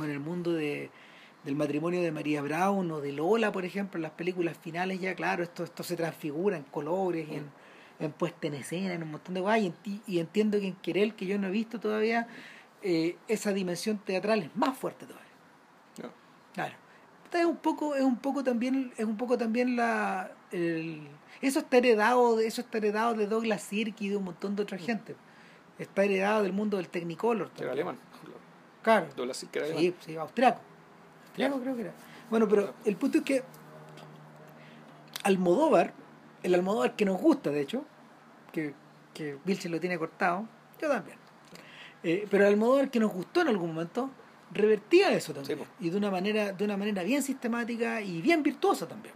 [0.01, 0.89] o en el mundo de
[1.43, 5.15] del matrimonio de María Brown o de Lola, por ejemplo, en las películas finales ya,
[5.15, 7.49] claro, esto esto se transfigura en colores, y en,
[7.99, 10.75] en puesta en escena, en un montón de guay, y, enti- y entiendo que en
[10.75, 12.27] Querel, que yo no he visto todavía,
[12.83, 15.31] eh, esa dimensión teatral es más fuerte todavía.
[16.03, 16.09] No.
[16.53, 16.75] Claro.
[17.33, 21.07] Es un poco, es un poco también, es un poco también la el-
[21.41, 24.61] eso está heredado, de- eso está heredado de Douglas Sirk y de un montón de
[24.61, 25.15] otra gente.
[25.79, 27.47] Está heredado del mundo del Technicolor.
[27.49, 27.71] También.
[27.71, 27.97] alemán.
[28.81, 29.07] Claro.
[29.17, 29.93] Era Sí, alemán.
[30.05, 30.61] sí, austriaco.
[31.27, 31.93] Austriaco creo que era.
[32.29, 33.43] Bueno, pero el punto es que
[35.23, 35.93] Almodóvar,
[36.43, 37.85] el Almodóvar que nos gusta, de hecho,
[38.51, 38.73] que,
[39.13, 40.47] que Vilche lo tiene cortado,
[40.81, 41.17] yo también.
[42.03, 44.09] Eh, pero el Almodóvar que nos gustó en algún momento,
[44.51, 45.59] revertía eso también.
[45.59, 49.13] Sí, y de una manera, de una manera bien sistemática y bien virtuosa también.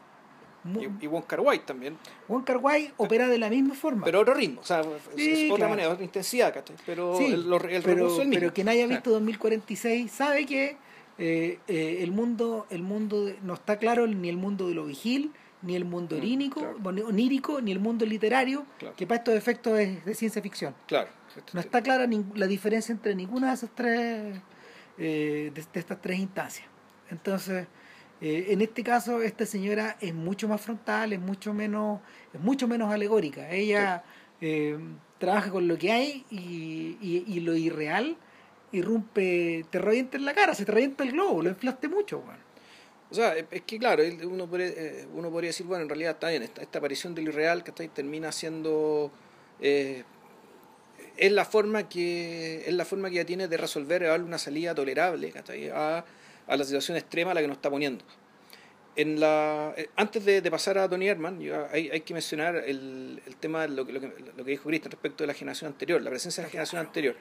[0.73, 1.95] Y, y Wong Kar Wai también.
[2.27, 4.03] Wong Kar Wai opera de la misma forma.
[4.03, 4.61] Pero otro ritmo.
[4.61, 5.69] O sea, es- Sí, es otra claro.
[5.71, 6.75] manera, otra intensidad, ¿cachai?
[6.85, 8.39] Pero Sí, el, el pero, es el mismo.
[8.39, 10.77] pero quien haya visto 2046 sabe que
[11.17, 14.85] eh, eh, el mundo el mundo de- no está claro ni el mundo de lo
[14.85, 16.77] vigil ni el mundo Mm, orínico claro.
[16.79, 18.95] bueno, onírico ni el mundo literario Claro.
[18.97, 21.07] que para estos efectos es de ciencia ficción Claro.
[21.53, 22.05] no está clara
[22.35, 24.41] la diferencia entre ninguna de esas tres
[24.97, 26.67] eh, de, de estas tres instancias
[27.09, 27.65] entonces
[28.21, 31.99] eh, en este caso esta señora es mucho más frontal es mucho menos
[32.33, 34.03] es mucho menos alegórica ella
[34.41, 34.77] eh,
[35.19, 38.15] trabaja con lo que hay y, y- y lo irreal
[38.71, 42.45] irrumpe te revienta en la cara se te revienta el globo lo inflaste mucho weón.
[43.11, 46.29] O sea, es que claro, uno podría, eh, uno podría decir, bueno, en realidad está
[46.29, 49.11] bien, esta, esta aparición del irreal que termina siendo
[49.61, 50.03] eh,
[51.15, 54.73] es la forma que es la forma que ella tiene de resolver darle una salida
[54.73, 55.69] tolerable ¿cachai?
[55.69, 56.03] a,
[56.47, 58.03] a la situación extrema a la que nos está poniendo.
[58.95, 61.39] En la, eh, antes de, de pasar a Tony Herman,
[61.71, 64.69] hay, hay que mencionar el, el tema de lo, que- lo, que, lo que dijo
[64.69, 67.15] Cristian respecto de la generación anterior, la presencia de la generación anterior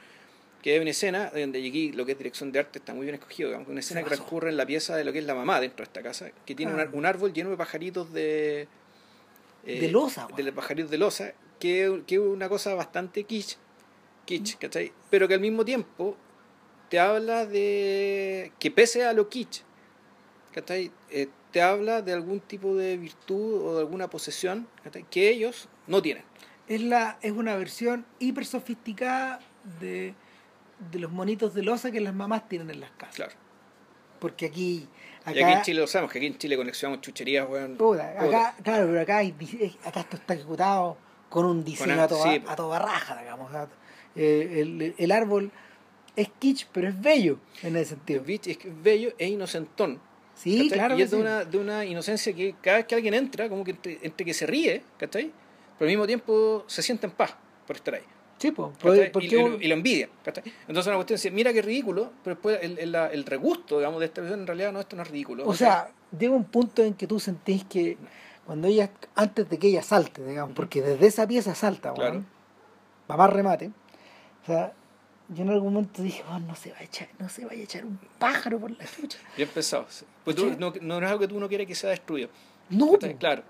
[0.62, 3.16] que hay una escena donde aquí lo que es dirección de arte está muy bien
[3.16, 5.60] escogido, digamos, una escena que transcurre en la pieza de lo que es la mamá
[5.60, 6.88] dentro de esta casa, que tiene un Ah.
[6.90, 8.66] un, árbol lleno de pajaritos de...
[9.66, 10.42] eh, De losa, güey.
[10.42, 13.56] De pajaritos de losa, que que es una cosa bastante kitsch,
[14.24, 14.90] kitsch, ¿cachai?
[15.10, 16.16] Pero que al mismo tiempo
[16.88, 18.52] te habla de...
[18.58, 19.62] que pese a lo kitsch,
[20.52, 20.90] ¿cachai?
[21.10, 25.04] Eh, te habla de algún tipo de virtud o de alguna posesión ¿cachai?
[25.10, 26.24] que ellos no tienen.
[26.68, 29.40] es la es una versión hiper sofisticada
[29.80, 30.14] de,
[30.90, 33.32] de los monitos de losa que las mamás tienen en las casas Claro.
[34.18, 34.88] porque aquí
[35.26, 37.76] y aquí en Chile lo sabemos, que aquí en Chile coleccionamos chucherías, weón.
[37.78, 39.34] Puta, acá, claro, pero acá, hay
[39.86, 40.98] acá esto está ejecutado
[41.30, 43.50] con un diseño Con a, toda, sí, a toda raja, digamos.
[44.16, 45.50] eh, el, el árbol
[46.16, 48.22] es kitsch, pero es bello en ese sentido.
[48.26, 50.00] Es bello e inocentón.
[50.34, 50.78] Sí, ¿cachai?
[50.78, 51.20] claro Y es de, sí.
[51.20, 54.34] una, de una inocencia que cada vez que alguien entra, como que entre, entre que
[54.34, 55.30] se ríe, ¿cachai?
[55.78, 57.34] Pero al mismo tiempo se siente en paz
[57.66, 58.02] por estar ahí.
[58.38, 60.08] Sí, po, porque y, y lo- y lo envidia.
[60.24, 60.42] ¿cachai?
[60.66, 64.06] Entonces una cuestión es mira qué ridículo, pero después el, el, el regusto, digamos, de
[64.06, 65.46] esta versión en realidad no, esto no es ridículo.
[65.46, 65.88] o sea,
[66.18, 67.96] llega un punto en que tú sentís que
[68.44, 72.24] cuando ella, antes de que ella salte, digamos, porque desde esa pieza salta, Claro.
[73.10, 73.70] va más remate.
[74.42, 74.72] O sea,
[75.28, 77.64] yo en algún momento dije, "Oh, no se va a echar, no se vaya a
[77.64, 79.18] echar un pájaro por la chucha.
[79.36, 79.86] Bien pensado.
[79.88, 80.04] sí.
[80.24, 82.28] Pues tú, no, no es algo que tú no quieres que sea destruido.
[82.70, 83.42] No, claro.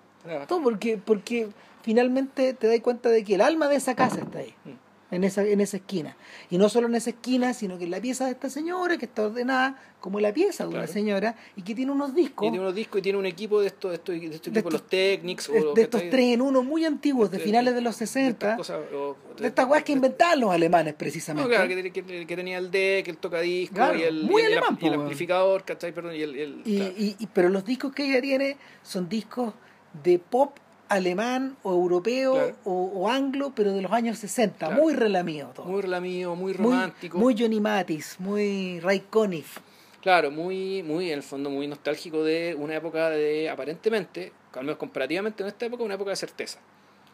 [0.48, 1.48] No, porque, porque
[1.82, 4.54] finalmente te das cuenta de que el alma de esa casa está ahí.
[4.64, 4.83] Mm.
[5.14, 6.16] En esa, en esa esquina.
[6.50, 9.04] Y no solo en esa esquina, sino que en la pieza de esta señora, que
[9.06, 12.60] está ordenada como la pieza de una señora, y que tiene unos discos, Y tiene
[12.62, 14.86] unos discos y tiene un equipo de estos, de estos, de estos De equipos, los
[14.86, 15.50] Technics.
[15.50, 18.04] de, o, de estos tres en uno muy antiguos, de de- finales de los de
[18.04, 21.48] estas 60, cosas, o- de estas weas que inventaban los alemanes No, precisamente.
[21.50, 24.52] claro, que, que- que tenía el deck, el tocadisco Claro, y el, muy y el,
[24.52, 25.92] alemán, y el amplificador, ¿cachai?
[25.92, 26.92] Perdón, y el, el- Y, claro.
[26.98, 29.54] y- y- pero los discos que ella tiene son discos
[30.02, 30.58] de pop
[30.88, 32.56] alemán o europeo Claro.
[32.64, 34.82] o, o anglo, pero de los años 60, Claro.
[34.82, 35.66] muy relamido todo.
[35.66, 37.18] muy relamido, muy Muy- romántico.
[37.18, 39.58] Muy, Johnny Matis, muy Ray Conniff.
[40.02, 44.76] Claro, muy, muy, en el fondo, muy nostálgico de una época de, aparentemente, al menos
[44.76, 46.58] comparativamente en esta época, una época de certeza.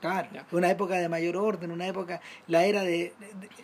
[0.00, 0.46] Claro, Ya.
[0.52, 3.12] una época de mayor orden, una época, la era de,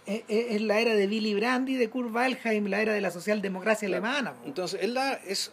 [0.06, 3.10] de- de- es la era de Billy Brandy, de Kurt Waldheim, la era de la
[3.10, 4.04] socialdemocracia Claro.
[4.06, 4.34] alemana.
[4.44, 5.50] Entonces, es la, es,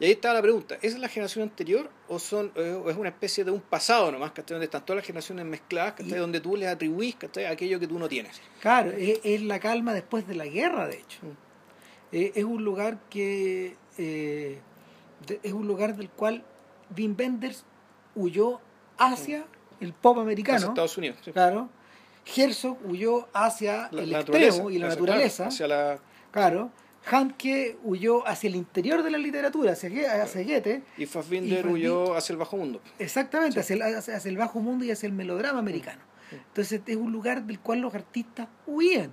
[0.00, 3.44] y ahí está la pregunta, ¿es la generación anterior o son o es una especie
[3.44, 4.54] de un pasado nomás, ¿cachai?
[4.54, 6.12] Donde están todas las generaciones mezcladas, ¿cachai?
[6.12, 7.46] Y- donde tú les atribuís, ¿cachai?
[7.46, 8.40] Aquello que tú no tienes.
[8.60, 11.18] Claro, es, es la calma después de la guerra, de hecho.
[11.22, 11.36] Mm.
[12.12, 14.58] Eh, es un lugar que eh,
[15.26, 16.44] de- es un lugar del cual
[16.96, 17.64] Wim Wenders
[18.14, 18.60] huyó
[18.96, 19.44] hacia
[19.80, 20.66] el pop Hacia americano.
[20.68, 21.18] Estados Unidos.
[21.24, 21.32] sí.
[21.32, 21.68] Claro.
[22.36, 25.46] Herzog huyó hacia La- el la extremo y la hacia- naturaleza.
[25.46, 25.98] hacia la,
[26.30, 26.70] Claro.
[27.10, 30.82] Handke huyó hacia el interior de la literatura, hacia, hacia Goethe.
[30.96, 32.80] y Fassbinder Y huyó hacia el bajo mundo.
[32.98, 36.00] Exactamente, hacia, el, hacia- el bajo mundo y hacia el melodrama americano.
[36.30, 39.10] Entonces es un lugar del cual los artistas huían.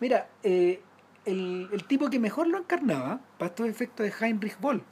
[0.00, 0.80] Mira, eh,
[1.24, 4.82] el, el tipo que mejor lo encarnaba, para estos efectos, es Heinrich Boll,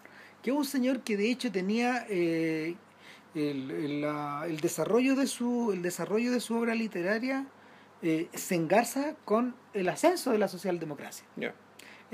[0.43, 2.75] que es un señor que de hecho tenía eh,
[3.37, 7.47] el, el- la- el desarrollo de su el desarrollo de su obra literaria
[8.03, 11.25] eh, se engarza con el ascenso de la socialdemocracia.
[11.37, 11.55] Ya.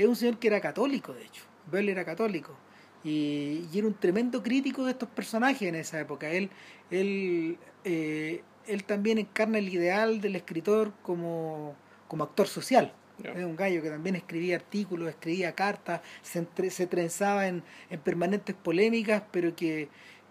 [0.01, 1.43] Es un señor que era católico, de hecho.
[1.71, 2.57] Bell era católico.
[3.05, 6.31] Y, y era un tremendo crítico de estos personajes en esa época.
[6.31, 6.51] Él,
[6.91, 11.75] él, eh, él también encarna el ideal del escritor como,
[12.09, 12.93] como actor social.
[13.37, 18.01] Es un gallo que también escribía artículos, escribía cartas, se, entre- se trenzaba en, en
[18.01, 19.89] permanentes polémicas, pero que,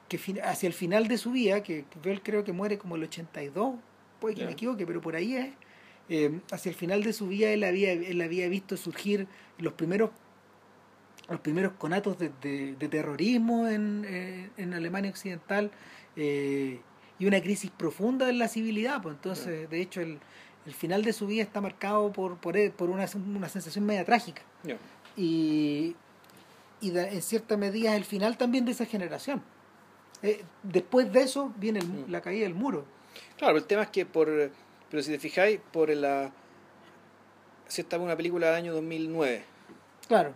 [0.08, 3.76] que hacia el final de su vida, que, Bell creo que muere como el 82,
[4.20, 5.50] puede que me equivoque, pero por ahí es,
[6.10, 10.10] eh, hacia el final de su vida él había, él había visto surgir los primeros
[11.30, 15.70] los primeros conatos de, de- de terrorismo en, eh, en Alemania Occidental
[16.16, 16.80] eh,
[17.20, 19.00] y una crisis profunda en la civilidad.
[19.04, 20.18] Pues entonces, de hecho, el,
[20.66, 23.06] el final de su vida está marcado por, por, por una,
[23.38, 24.42] una sensación media trágica.
[25.16, 25.96] Y,
[26.82, 29.44] y en cierta medida es el final también de esa generación.
[30.24, 32.06] Eh, después de eso viene el Mm.
[32.10, 32.86] la caída del muro.
[33.38, 34.52] Claro, el tema es que por.
[34.90, 36.32] Pero si te fijáis, por la.
[37.68, 39.44] Si esta es una película del año 2009.
[40.08, 40.34] Claro,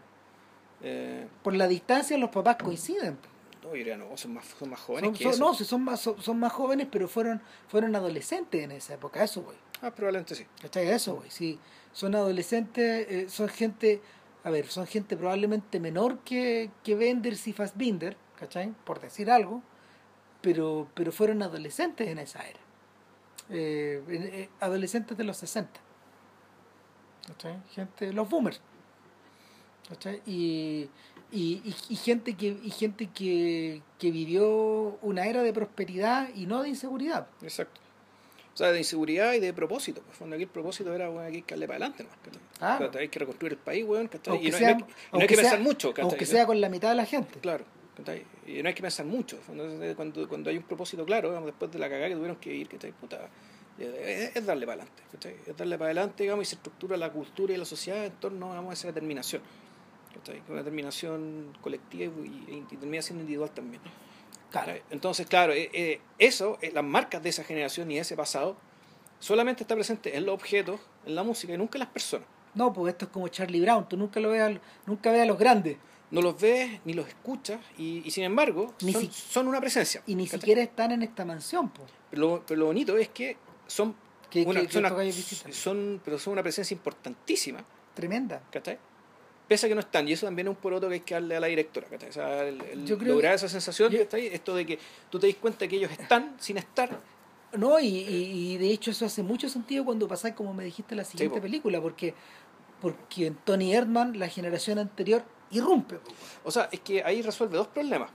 [0.86, 3.18] Eh, por la distancia los papás coinciden.
[3.64, 5.44] no, yo diría, no, son más, son más jóvenes Son, que son- eso.
[5.46, 9.42] no, son más, son, son más jóvenes, pero fueron, fueron adolescentes en esa época, eso
[9.42, 9.56] voy.
[9.82, 10.46] Ah, probablemente sí.
[10.62, 10.88] ¿Cachai?
[10.90, 11.30] A eso voy.
[11.32, 11.58] Sí,
[11.94, 14.02] son adolescentes, eh, son gente,
[14.44, 18.74] a ver, son gente probablemente menor que, que Wenders y Fassbinder, ¿cachai?
[18.84, 19.62] Por decir algo,
[20.42, 22.60] pero, pero fueron adolescentes en esa era.
[23.50, 25.80] Eh, eh, adolescentes de los 60.
[27.28, 27.58] ¿Cachai?
[27.74, 28.60] Gente, los boomers.
[29.90, 30.22] ¿Cachai?
[30.26, 30.90] Y,
[31.32, 36.46] y, y, y gente que y gente que, que vivió una era de prosperidad y
[36.46, 37.28] no de inseguridad.
[37.42, 37.80] Exacto.
[38.54, 40.02] O sea, de inseguridad y de propósito.
[40.06, 42.20] Pues, cuando aquí el propósito era, bueno, aquí hay que darle para adelante nomás.
[42.24, 42.42] ¿cachai?
[42.60, 42.88] Claro.
[42.90, 44.10] O sea, hay que reconstruir el país, weón,
[44.42, 45.94] Y no, sea- no hay, que- no hay sea- pensar mucho.
[46.02, 47.40] Aunque sea con la mitad de la gente.
[47.40, 47.66] Claro.
[48.48, 49.40] Y no hay que pensar mucho.
[49.50, 52.68] Entonces, cuando, cuando hay un propósito claro, después de la cagada que tuvieron que ir,
[52.68, 52.92] ¿cachai?
[52.92, 53.30] Puta,
[53.78, 55.04] eh, es, es darle para adelante.
[55.48, 58.50] Es darle para adelante, digamos, y se estructura la cultura y la sociedad en torno
[58.50, 59.42] digamos, a esa determinación.
[60.48, 62.76] Una determinación colectiva y, y
[63.12, 63.82] individual también.
[64.52, 64.74] Claro.
[64.92, 68.56] Entonces, claro, eh, eh, eso, eh, las marcas de esa generación y ese pasado,
[69.20, 72.28] solamente está presente en los objetos, en la música y nunca en las personas.
[72.54, 75.40] No, pues esto es como Charlie Brown, tú nunca lo veas, nunca veas a los
[75.40, 75.78] grandes
[76.14, 79.60] No los ves ni los escuchas y, y sin embargo Ni son, si- son una
[79.60, 80.02] presencia.
[80.06, 80.40] y ni ¿cachai?
[80.40, 81.72] siquiera están en esta mansión.
[82.10, 83.36] Pero lo, pero lo bonito es que
[83.68, 83.96] son,
[84.30, 88.42] Que, una, que- que son, pero son una presencia importantísima, Tremenda.
[88.52, 88.78] ¿cachai?
[89.48, 91.36] Pese a que no están, y eso también es un poroto que hay que darle
[91.36, 91.88] a la directora.
[92.10, 94.28] O sea, el, el Yo creo lograr que- esa sensación, yo- ¿cachai?
[94.28, 96.98] Esto de que tú te das cuenta que ellos están sin estar,
[97.58, 101.04] No, y, y- de hecho eso hace mucho sentido cuando pasáis, como me dijiste, la
[101.04, 102.14] siguiente película, porque
[102.82, 105.24] porque en Tony Erdman la generación anterior
[105.54, 106.00] irrumpe.
[106.44, 108.10] o sea, es que ahí resuelve dos problemas,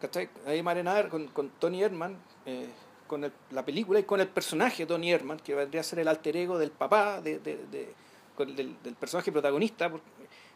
[0.00, 0.28] ¿cachai?
[0.46, 2.68] Ahí Marenar con, con Tony Herman, eh,
[3.06, 5.98] con el- la película y con el personaje de Tony Herman, que vendría a ser
[6.00, 7.94] el alter ego del papá, de, de- de-
[8.36, 9.90] con- del, del personaje protagonista.
[9.90, 10.04] Porque,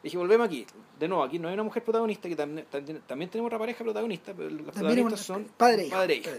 [0.02, 0.66] dije, volvemos aquí.
[0.98, 3.82] De nuevo, aquí no hay una mujer protagonista, que también, también, también tenemos otra pareja
[3.84, 4.74] protagonista, pero los También
[5.06, 6.30] protagonistas son padre e hija, padre e hija.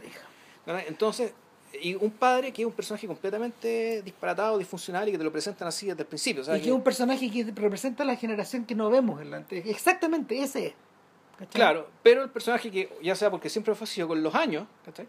[0.65, 0.87] padre e.
[0.89, 1.33] Entonces,
[1.79, 5.67] y un padre que es un personaje completamente disparatado, disfuncional y que te lo presentan
[5.67, 6.43] así desde el principio.
[6.43, 9.45] sea, y que es un personaje que representa la generación que no vemos en la
[9.49, 10.73] Exactamente, ese es.
[11.37, 11.53] ¿cachai?
[11.53, 14.67] Claro, pero el personaje que, ya sea porque siempre fue así o con los años,
[14.85, 15.07] ¿cachai?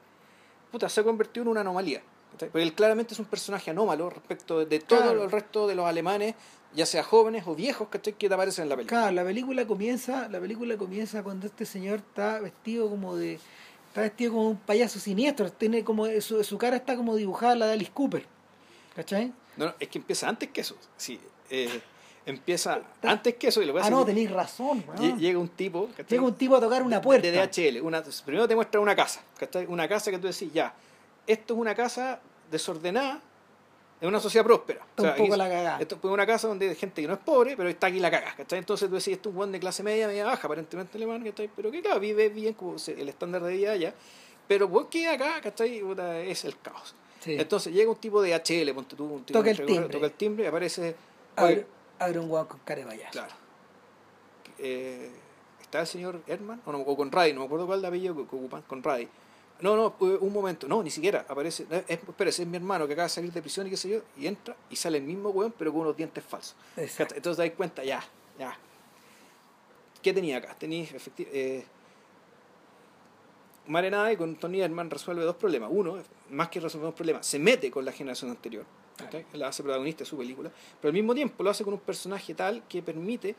[0.70, 2.02] Puta, se ha convertido en una anomalía.
[2.32, 2.48] ¿cachai?
[2.50, 5.24] Porque él claramente es un personaje anómalo respecto de, todo Claro.
[5.24, 6.34] el resto de los alemanes,
[6.74, 8.14] ya sea jóvenes o viejos, ¿cachai?
[8.14, 9.00] Que te aparecen en la película.
[9.00, 13.38] Claro, la película comienza, la película comienza cuando este señor está vestido como de
[13.92, 17.66] está vestido como un payaso siniestro, tiene como su, su cara está como dibujada la
[17.66, 18.24] de Alice Cooper.
[18.96, 19.34] ¿Cachai?
[19.58, 20.76] No, no, es que empieza antes que eso.
[20.96, 21.20] Sí,
[21.50, 21.78] eh,
[22.24, 24.82] empieza antes que eso y lo que Ah, no, tenéis razón,
[25.18, 26.06] llega un tipo, ¿cachai?
[26.08, 27.30] Llega un tipo a tocar una puerta.
[27.30, 27.82] de DHL.
[27.82, 29.66] Una, primero te muestra una casa, ¿cachai?
[29.66, 30.72] Una casa que tú decís, ya,
[31.26, 32.18] esto es una casa
[32.50, 33.20] desordenada
[34.02, 34.84] en una sociedad próspera.
[34.96, 35.78] Está un poco la cagada.
[35.80, 38.10] Esto es una casa donde hay gente que no es pobre, pero está aquí la
[38.10, 38.58] caga, ¿cachai?
[38.58, 41.48] Entonces tú decís, esto es un buen de clase media, media baja, aparentemente alemán, ¿cachai?
[41.54, 43.94] Pero que claro, vive bien como el estándar de vida allá.
[44.48, 45.80] Pero vos que acá, ¿cachai?
[46.28, 46.94] Es el caos.
[47.20, 47.36] Sí.
[47.38, 49.88] Entonces llega un tipo de HL, ponte tú, un tipo Toca el de- timbre.
[49.88, 50.96] toca el timbre y aparece...
[51.36, 53.12] abre, un guan con payaso.
[53.12, 53.32] Claro.
[54.58, 55.10] Eh,
[55.60, 56.60] ¿Está el señor Herman?
[56.66, 58.82] O, no, o con Ray, no me acuerdo cuál de apellido que, que ocupan, con
[58.82, 59.08] Ray.
[59.62, 61.66] No, no, eh, un momento, no, ni siquiera aparece.
[61.70, 63.76] eh, Es, espera, ese es mi hermano que acaba de salir de prisión y qué
[63.76, 66.54] sé yo, y entra y sale el mismo weón, pero con unos dientes falsos.
[66.76, 67.14] Exacto.
[67.14, 68.02] Entonces das cuenta, ya,
[68.38, 68.58] ya.
[70.02, 70.54] ¿Qué tenía acá?
[70.58, 71.64] Tenía efecti- eh,
[73.68, 75.70] Marenade con Tony Herman resuelve dos problemas.
[75.72, 75.96] Uno,
[76.30, 78.64] más que resolver un problema, se mete con la generación anterior.
[79.34, 80.50] La hace protagonista de su película.
[80.80, 83.36] Pero al mismo tiempo lo hace con un personaje tal que permite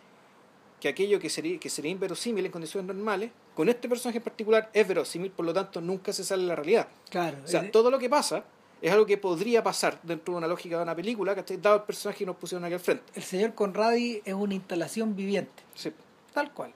[0.84, 4.70] que aquello que sería, que sería inverosímil en condiciones normales, con este personaje en particular
[4.74, 6.90] es verosímil, por lo tanto nunca se sale de la realidad.
[7.10, 7.38] Claro.
[7.42, 8.44] O sea, eh, todo lo que pasa
[8.82, 11.56] es algo que podría pasar dentro de una lógica de una película, ¿cachai?
[11.56, 13.06] Dado el personaje que nos pusieron aquí al frente.
[13.16, 15.94] el señor Conradi es una instalación viviente, Sí.
[16.34, 16.74] tal cual.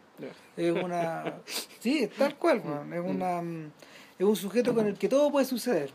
[0.55, 1.41] Es una.
[1.82, 2.93] Sí, tal cual, weón.
[2.93, 3.72] Es, una, mm,
[4.20, 5.91] es un sujeto con el que todo puede suceder.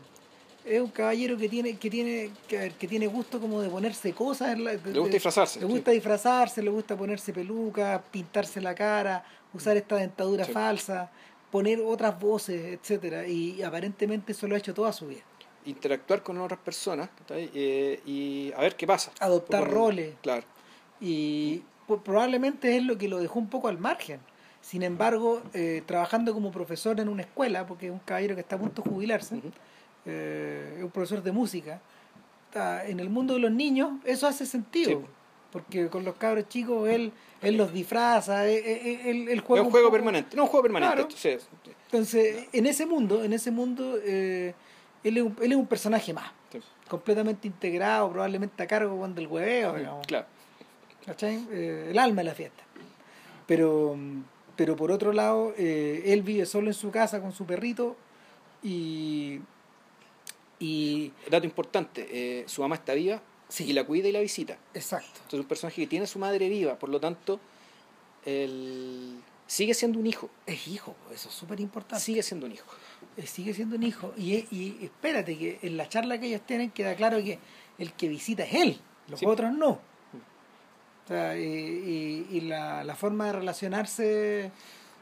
[0.65, 4.53] Es un caballero que tiene que tiene que, que tiene gusto como de ponerse cosas.
[4.53, 5.59] en la- de- Le gusta disfrazarse.
[5.59, 5.71] Le sí.
[5.73, 10.51] gusta disfrazarse, le gusta ponerse peluca, pintarse la cara, usar esta dentadura Sí.
[10.53, 11.11] falsa,
[11.51, 15.21] poner otras voces, etcétera Y aparentemente eso lo ha hecho toda su vida.
[15.65, 17.09] interactuar con otras personas.
[17.29, 19.11] Eh, y a ver qué pasa.
[19.19, 20.15] Adoptar roles.
[20.21, 20.43] Claro.
[21.01, 21.61] y
[22.05, 24.19] probablemente es lo que lo dejó un poco al margen.
[24.61, 28.55] Sin embargo, eh, trabajando como profesor en una escuela, porque es un caballero que está
[28.55, 29.41] a punto de jubilarse.
[30.05, 31.79] Eh, es un profesor de música,
[32.47, 35.05] está- en el mundo de los niños eso hace sentido, Sí.
[35.51, 39.61] porque con los cabros chicos él, él los disfraza, él, él- él- él juega es
[39.61, 40.35] un un juego poco- permanente.
[40.35, 40.95] No, un juego permanente.
[41.15, 41.39] Claro.
[41.85, 44.53] Entonces, en ese mundo, en ese mundo, eh,
[45.03, 46.59] él, es un, él es un personaje más, Sí.
[46.87, 50.07] completamente integrado, probablemente a cargo cuando el hueveo, digamos.
[50.07, 50.25] Claro.
[51.51, 52.63] Eh, el alma de la fiesta.
[53.45, 53.97] Pero,
[54.55, 57.95] pero por otro lado, eh, él vive solo en su casa con su perrito
[58.63, 59.39] y,
[60.65, 63.65] y Dato importante, eh, su mamá está viva Sí.
[63.65, 64.57] y la cuida y la visita.
[64.73, 65.09] exacto.
[65.15, 67.39] Entonces es un personaje que tiene a su madre viva, por lo tanto,
[68.25, 70.29] él sigue siendo un hijo.
[70.45, 72.03] Es hijo, eso es súper importante.
[72.03, 72.65] Sigue siendo un hijo.
[73.17, 74.13] Eh, Sigue siendo un hijo.
[74.17, 77.39] Y, y espérate, que en la charla que ellos tienen queda claro que
[77.77, 79.25] el que visita es él, los Sí.
[79.25, 79.69] otros no.
[79.69, 84.51] O sea, y, y- y la, la forma de relacionarse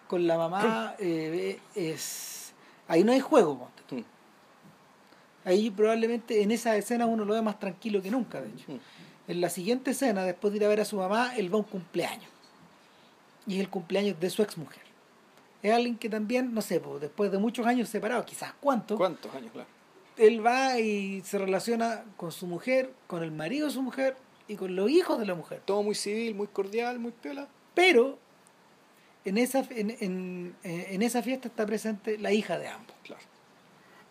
[0.08, 2.54] con la mamá eh, es...
[2.88, 3.56] Ahí no hay juego.
[3.56, 3.81] Mm.
[5.44, 8.72] Ahí probablemente en esa escena uno lo ve más tranquilo que nunca, de hecho.
[8.72, 8.80] Mm.
[9.32, 11.62] En la siguiente escena, después de ir a ver a su mamá, él va a
[11.62, 12.30] un cumpleaños.
[13.48, 14.84] Y es el cumpleaños de su exmujer.
[15.64, 19.34] Es alguien que también, no sé, pues, después de muchos años separados, quizás cuánto, ¿Cuántos
[19.34, 19.52] años?
[19.52, 19.68] Claro.
[20.18, 24.16] él va y se relaciona con su mujer, con el marido de su mujer
[24.48, 25.62] y con los hijos de la mujer.
[25.66, 27.48] Todo muy civil, muy cordial, muy piola.
[27.74, 28.20] Pero
[29.24, 32.96] en esa, en, en- en esa fiesta está presente la hija de ambos.
[33.04, 33.22] Claro.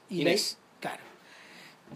[0.08, 0.56] Y Inés.
[0.58, 0.69] la-.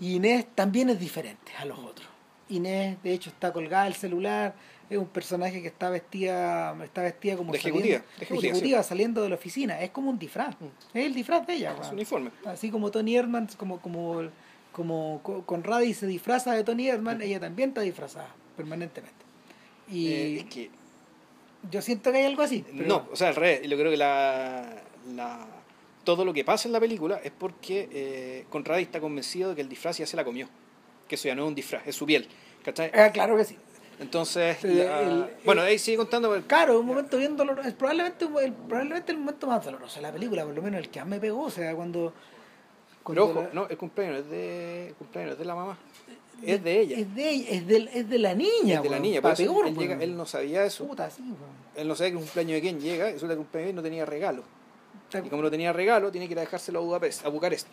[0.00, 2.08] Y Inés también es diferente a los otros.
[2.48, 4.54] Inés, de hecho, está colgada el celular,
[4.90, 8.52] es un personaje que está vestida, está vestida como De saliendo- ejecutiva, de de ejecutiva,
[8.52, 9.80] ejecutiva, saliendo de la oficina.
[9.80, 10.54] Es como un disfraz.
[10.60, 10.64] Mm.
[10.98, 11.74] Es el disfraz de ella.
[11.80, 12.30] Es un uniforme.
[12.44, 14.28] Así como Tony Herman, como, como,
[14.72, 19.24] como Co- Conradi se disfraza de Tony Herman, ella también está disfrazada permanentemente.
[19.90, 20.70] Y Eh, es que
[21.70, 22.62] yo siento que hay algo así.
[22.76, 23.62] pero- No, o sea, al revés.
[23.64, 24.82] Y yo creo que la,
[25.14, 25.46] la-
[26.04, 29.62] todo lo que pasa en la película es porque eh, Conradi está convencido de que
[29.62, 30.48] el disfraz ya se la comió.
[31.08, 32.28] Que eso ya no es un disfraz, es su piel.
[32.64, 32.90] ¿Cachai?
[32.94, 33.56] Ah, claro que sí.
[34.00, 36.34] Entonces, El- la- el- bueno, ahí sigue contando.
[36.46, 37.68] Claro, un momento bien doloroso.
[37.68, 40.88] Es probablemente, el, probablemente el momento más doloroso de la película, por lo menos el
[40.90, 41.42] que más me pegó.
[41.42, 42.12] O sea, cuando.
[42.12, 45.78] Pero cuando ojo, la- no, el cumpleaños es de, el cumpleaños es de la mamá.
[46.42, 46.96] Es de ella.
[46.98, 48.76] Es de ella, es de, es de la niña.
[48.76, 49.22] Es de la niña.
[49.22, 50.02] Por eso peor, él, llega- weón.
[50.02, 50.86] él no sabía eso.
[50.86, 51.22] Puta, sí.
[51.76, 53.10] Él no sabía que el cumpleaños de quién llega.
[53.10, 54.42] Y que el cumpleaños él no tenía regalo.
[55.12, 57.68] Y como no tenía regalo, tiene que ir a dejárselo a Budapest, a Bucarest.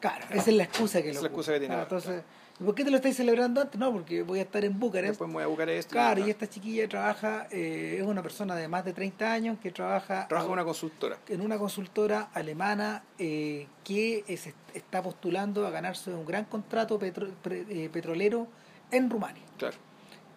[0.00, 2.22] Claro, esa es la excusa que Esa lo es la excusa que tiene Claro, entonces,
[2.60, 3.80] ¿y ¿por qué te lo estáis celebrando antes?
[3.80, 5.12] No, porque voy a estar en Bucarest.
[5.12, 5.92] Después me voy a buscar esto.
[5.92, 9.70] Claro, y esta chiquilla trabaja, eh, es una persona de más de 30 años que
[9.70, 11.16] trabaja, Trabaja en una consultora.
[11.28, 17.30] en una consultora alemana eh, que es- está postulando a ganarse un gran contrato petro-
[17.42, 18.46] pre- eh, petrolero
[18.90, 19.42] en Rumania.
[19.56, 19.76] Claro.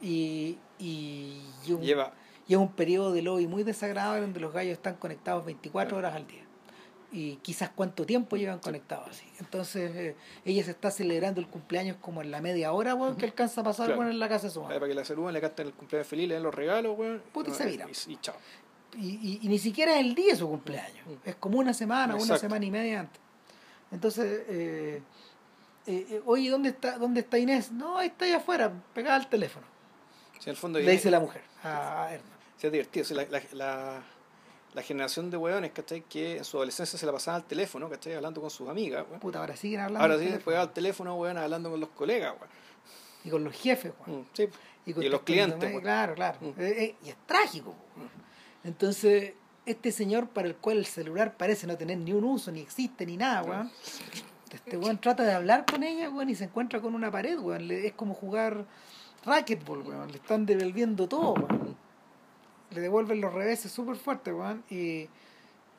[0.02, 2.14] Y, y, y un, Lleva
[2.48, 6.16] y es un periodo de lobby muy desagradable donde los gallos están conectados 24 horas
[6.16, 6.44] al día.
[7.12, 9.26] Y quizás cuánto tiempo llevan conectados así.
[9.40, 13.26] Entonces, eh, ella se está celebrando el cumpleaños como en la media hora, weón, que
[13.26, 14.10] alcanza a pasar Claro.
[14.10, 14.76] en la casa de su madre.
[14.80, 17.22] para que la saludan, le canten el cumpleaños feliz, le den los regalos, weón.
[17.32, 17.86] Puta, y se No, vira.
[18.08, 18.36] Y, y chao.
[18.98, 21.06] Y, y, y ni siquiera es el día de su cumpleaños.
[21.24, 23.22] Es como una semana, una semana y media antes.
[23.92, 25.02] Entonces, eh,
[25.86, 27.72] eh, eh, oye, ¿dónde está, ¿dónde está Inés?
[27.72, 29.66] No, ahí está allá afuera, pegada al teléfono.
[30.40, 32.37] Si en el fondo Le dice la mujer a, a Herman.
[32.58, 33.04] Sí, es divertido.
[33.04, 34.02] O sea, la, la, la,
[34.74, 36.02] la generación de hueones, ¿cachai?
[36.02, 38.14] Que en su adolescencia se la pasaban al teléfono, ¿cachai?
[38.16, 39.20] Hablando con sus amigas, weón.
[39.20, 40.02] Puta, ahora siguen hablando.
[40.02, 40.36] Ahora teléfono.
[40.36, 42.50] después al teléfono, weón, hablando con los colegas, weón.
[43.24, 44.22] Y con los jefes, weón.
[44.22, 44.48] Mm, sí.
[44.86, 45.82] y, Y los clientes.
[45.82, 46.38] Claro, claro.
[46.42, 46.46] Mm.
[46.62, 47.74] Eh, eh, y es trágico.
[47.96, 48.08] pues.
[48.64, 49.34] Entonces,
[49.66, 53.06] este señor para el cual el celular parece no tener ni un uso, ni existe,
[53.06, 53.72] ni nada, weón.
[54.52, 57.70] Este weón trata de hablar con ella, weón, y se encuentra con una pared, weón.
[57.70, 58.66] Es como jugar
[59.26, 60.12] racquetball, weón.
[60.12, 61.77] Le están devolviendo todo, weón.
[62.72, 64.64] Le devuelven los reveses súper fuertes, weón.
[64.70, 65.08] Y,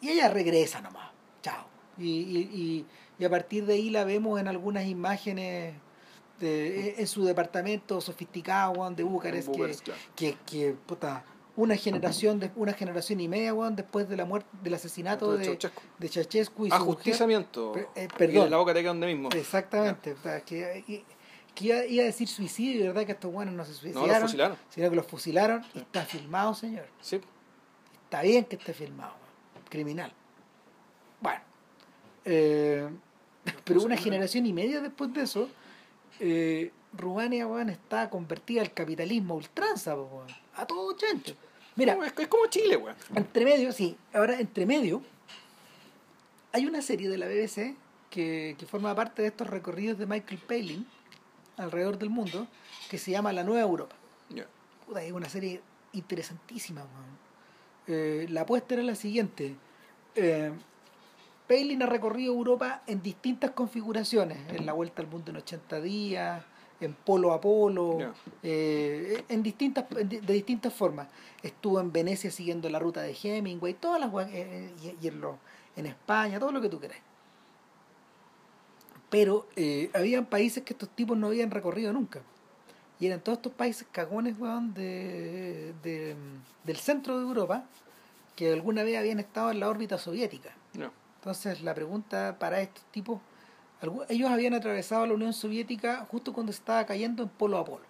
[0.00, 1.10] y ella regresa nomás.
[1.42, 1.66] Chao.
[1.98, 2.86] Y, y, y,
[3.18, 5.74] y a partir de ahí la vemos en algunas imágenes
[6.40, 10.00] de, en su departamento sofisticado, weón, de Bucarest, En que, claro.
[10.14, 11.24] que, que, puta,
[11.56, 15.58] una generación, de, una generación y media, weón, después de la muerte, del asesinato De
[15.98, 17.04] de, Ceausescu y su mujer.
[17.96, 18.50] Eh, Y perdón.
[18.50, 19.28] la boca te queda donde mismo.
[19.32, 20.12] Exactamente.
[20.12, 21.04] o sea, que,
[21.58, 24.22] que iba, iba a decir suicidio, y verdad que estos buenos no se No, suicidaron,
[24.28, 24.56] fusilaron.
[24.70, 26.86] sino que los fusilaron y está filmado, señor.
[27.00, 27.20] Sí.
[28.04, 29.14] Está bien que esté filmado,
[29.68, 30.12] criminal.
[31.20, 31.40] Bueno,
[32.24, 32.88] eh,
[33.64, 35.48] pero una generación y media después de eso,
[36.20, 39.96] eh, Rumania weón, está convertida al capitalismo ultranza,
[40.54, 41.34] a todo chancho.
[41.76, 42.96] Mira, No, es, es como Chile, weón.
[43.14, 45.02] entre medio, sí, ahora entre medio,
[46.52, 47.74] hay una serie de la BBC
[48.10, 50.86] que, que forma parte de estos recorridos de Michael Palin
[51.58, 52.46] alrededor del mundo,
[52.90, 53.94] que se llama La Nueva Europa.
[54.30, 54.46] Ya.
[54.86, 55.60] Puta, es una serie
[55.92, 56.82] interesantísima.
[57.86, 59.54] Eh, la apuesta era la siguiente.
[60.14, 60.52] Eh,
[61.48, 66.42] Palin ha recorrido Europa en distintas configuraciones, en la vuelta al mundo en 80 días,
[66.80, 67.98] en polo a polo,
[68.42, 71.08] eh, en distintas, de distintas formas.
[71.42, 75.20] Estuvo en Venecia siguiendo la ruta de Hemingway, todas las eh, eh, y, y en,
[75.20, 75.38] lo-
[75.76, 76.98] en España, todo lo que tú querés.
[79.10, 82.20] Pero eh, habían países que estos tipos no habían recorrido nunca.
[83.00, 86.16] Y eran todos estos países cagones, weón, de, de-
[86.64, 87.64] del centro de Europa,
[88.36, 90.50] que alguna vez habían estado en la órbita soviética.
[91.18, 93.20] Entonces la pregunta para estos tipos,
[94.08, 97.84] ellos habían atravesado la Unión Soviética justo cuando estaba cayendo en polo a polo.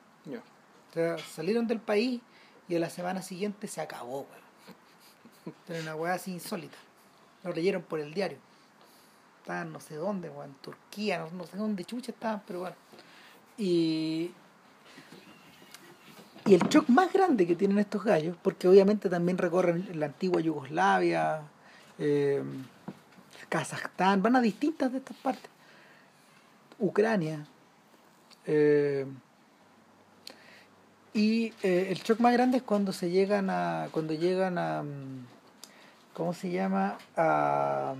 [0.91, 2.21] O sea, salieron del país
[2.69, 5.57] y a la semana siguiente se acabó, weón.
[5.69, 6.77] Era una weá así insólita.
[7.45, 8.39] Lo leyeron por el diario.
[9.49, 12.77] Estaban no sé dónde, en Turquía, no, no sé dónde chucha estaban, pero bueno.
[13.57, 14.31] Y,
[16.45, 20.43] y el shock más grande que tienen estos gallos, porque obviamente también recorren la antigua
[20.43, 21.41] Yugoslavia,
[21.99, 22.43] eh,
[23.49, 25.51] Kazajstán, van a distintas de estas partes.
[26.79, 27.47] Ucrania.
[28.45, 29.07] eh,
[31.15, 33.89] y eh, el shock más grande es cuando se llegan a.
[33.93, 34.83] cuando llegan a.
[34.83, 35.27] mm,
[36.13, 36.99] ¿Cómo se llama?
[37.17, 37.95] A.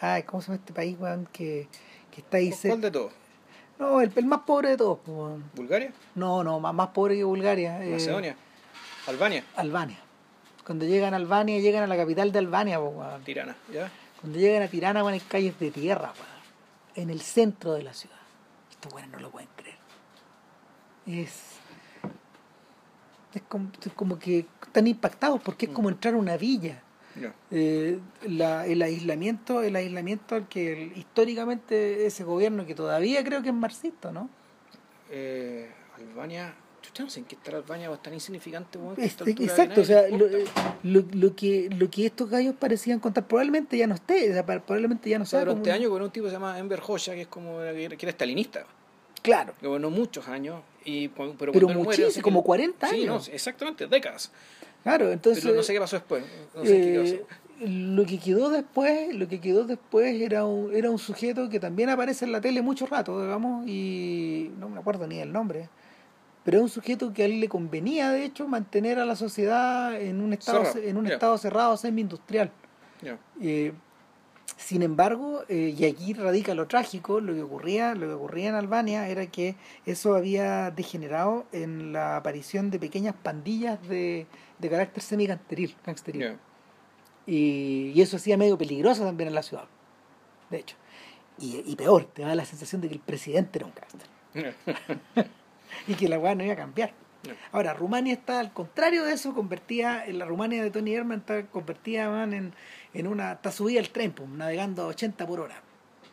[0.00, 1.28] mm, Ay, ¿cómo se llama este país, weón?
[1.32, 1.68] Que,
[2.10, 3.12] que está ahí ¿Cuál de todos?
[3.78, 5.50] No, el, el más pobre de todos, pues, weón.
[5.54, 5.92] ¿Bulgaria?
[6.14, 7.84] No, no, más, más pobre que Bulgaria.
[7.84, 8.36] eh, ¿Macedonia?
[9.06, 9.44] ¿Albania?
[9.56, 9.98] Albania.
[10.64, 13.22] Cuando llegan a Albania, llegan a la capital de Albania, pues, weón.
[13.24, 13.56] Tirana.
[13.72, 13.90] ¿Ya?
[14.20, 16.34] Cuando llegan a Tirana, van en calles de tierra, weón.
[16.94, 18.16] En el centro de la ciudad.
[18.70, 19.76] Estos weones no lo pueden creer.
[21.06, 21.54] Es.
[23.34, 26.80] Es como, es como que están impactados porque es como entrar a una villa.
[27.50, 33.42] Eh, la- el aislamiento, el aislamiento al que el- históricamente ese gobierno que todavía creo
[33.42, 34.28] que es marxista, ¿no?
[35.10, 36.54] Eh, Albania.
[36.98, 40.26] No sé en qué estará Albania o es tan insignificante, Este, exacto, o sea, lo,
[40.82, 44.44] lo, lo que, lo que estos gallos parecían contar probablemente ya no esté, o sea,
[44.44, 47.14] probablemente ya no sea, durante como- años con un tipo que se llama Enver Hoxha,
[47.14, 48.66] que es como que era estalinista.
[49.22, 50.62] Claro, Que bueno, muchos años.
[50.84, 53.28] Y, pero pero muere, muchísimo, así que- como 40 Sí, no, años.
[53.32, 54.30] exactamente, décadas.
[54.84, 56.22] Claro, entonces pero no sé qué pasó después.
[56.54, 57.66] No sé qué eh, pasó.
[57.66, 61.88] lo que quedó después, lo que quedó después era un, era un sujeto que también
[61.88, 65.70] aparece en la tele mucho rato, digamos, y no me acuerdo ni el nombre.
[66.44, 69.98] Pero es un sujeto que a él le convenía, de hecho, mantener a la sociedad
[69.98, 72.50] en un estado, Cerrado, en un estado cerrado, semi-industrial.
[73.00, 73.18] Ya.
[73.40, 73.72] Eh,
[74.56, 78.54] Sin embargo, eh, y aquí radica lo trágico, lo que ocurría, lo que ocurría en
[78.54, 84.26] Albania era que eso había degenerado en la aparición de pequeñas pandillas de,
[84.58, 86.38] de carácter semi-gangsteril.
[87.26, 89.64] Y, y eso hacía medio peligroso también en la ciudad,
[90.50, 90.76] de hecho.
[91.38, 94.54] Y, y peor, te da la sensación de que el presidente era un gángster
[95.88, 96.92] y que la weá no iba a cambiar.
[97.52, 101.46] Ahora, Rumania está al contrario de eso, convertida, en la Rumania de Tony Herman está
[101.46, 102.52] convertida man, en,
[102.94, 105.60] en una, está subida al tren, pues, navegando a 80 por hora.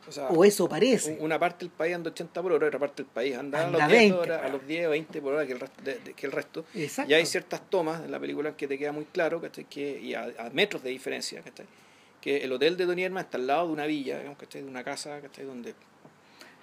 [0.07, 1.17] O sea, O eso parece.
[1.21, 3.87] una parte del país anda 80 por hora, otra parte del país anda, Anda a,
[3.87, 5.81] los 10 20, horas, a los 10 o 20 por hora que el resto.
[5.83, 6.65] de- de- que el resto.
[6.73, 7.11] Exacto.
[7.11, 9.65] Y hay ciertas tomas en la película que te queda muy claro ¿cachai?
[9.65, 11.67] que y a, a metros de diferencia ¿cachai?
[12.19, 14.63] que el hotel de Tony Herman está al lado de una villa, digamos, ¿cachai?
[14.63, 15.45] de una casa ¿cachai?
[15.45, 15.75] donde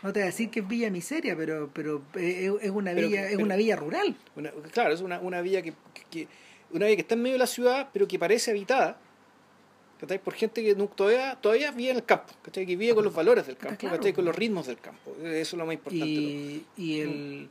[0.02, 3.06] No te voy a decir que es Villa Miseria, pero, pero eh, es, una Pero-
[3.08, 4.16] villa, es una villa rural.
[4.34, 5.74] Una- claro, es una, una villa que-
[6.10, 6.26] que-
[6.72, 8.98] una villa que está en medio de la ciudad, pero que parece habitada
[10.01, 10.18] ¿cachai?
[10.18, 12.64] por gente que todavía, todavía vive en el campo, ¿cachai?
[12.66, 13.96] que vive con los valores del campo, Claro.
[13.96, 14.12] ¿cachai?
[14.12, 15.12] con los ritmos del campo.
[15.22, 16.07] Eso es lo más importante.
[16.76, 17.49] Y, el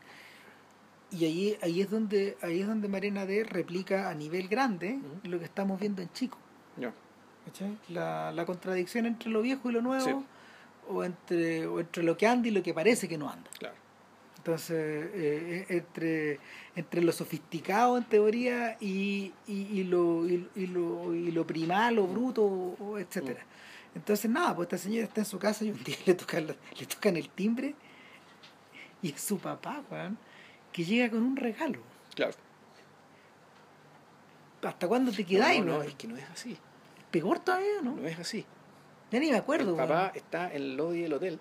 [1.12, 5.39] y ahí, ahí es donde ahí es donde Marina D replica a nivel grande lo
[5.39, 6.38] que estamos viendo en Chico.
[7.45, 7.78] ¿cachai?
[7.89, 10.14] La, la contradicción entre lo viejo y lo nuevo, Sí.
[10.89, 13.50] o entre, o entre lo que anda y lo que parece que no anda.
[13.58, 13.76] Claro.
[14.48, 16.39] Entonces, eh, entre,
[16.74, 21.95] entre lo sofisticado en teoría y, y, y lo, y, y lo, y lo primal,
[21.95, 23.41] lo bruto, etcétera.
[23.93, 26.86] Entonces, nada, pues esta señora está en su casa y un día le tocan, le
[26.86, 27.76] tocan el timbre
[29.02, 30.18] y es su papá, weón,
[30.72, 31.82] que llega con un regalo.
[32.16, 32.34] Claro.
[34.64, 36.58] ¿Hasta cuándo te quedáis, no, no, es que no es así.
[37.12, 37.98] Peor todavía, ¿no?
[37.98, 38.45] No es así.
[39.12, 41.39] Ya ni me acuerdo, el papá está en el lobby del hotel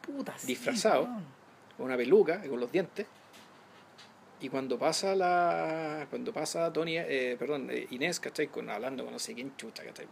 [0.00, 1.08] Puta, disfrazado.
[1.76, 3.06] Con una peluca y con los dientes.
[4.40, 6.06] Y cuando pasa la.
[6.10, 8.48] Cuando pasa Tony, eh, perdón, eh, Inés, ¿cachai?
[8.48, 10.06] Con, hablando con no sé quién chucha, ¿cachai?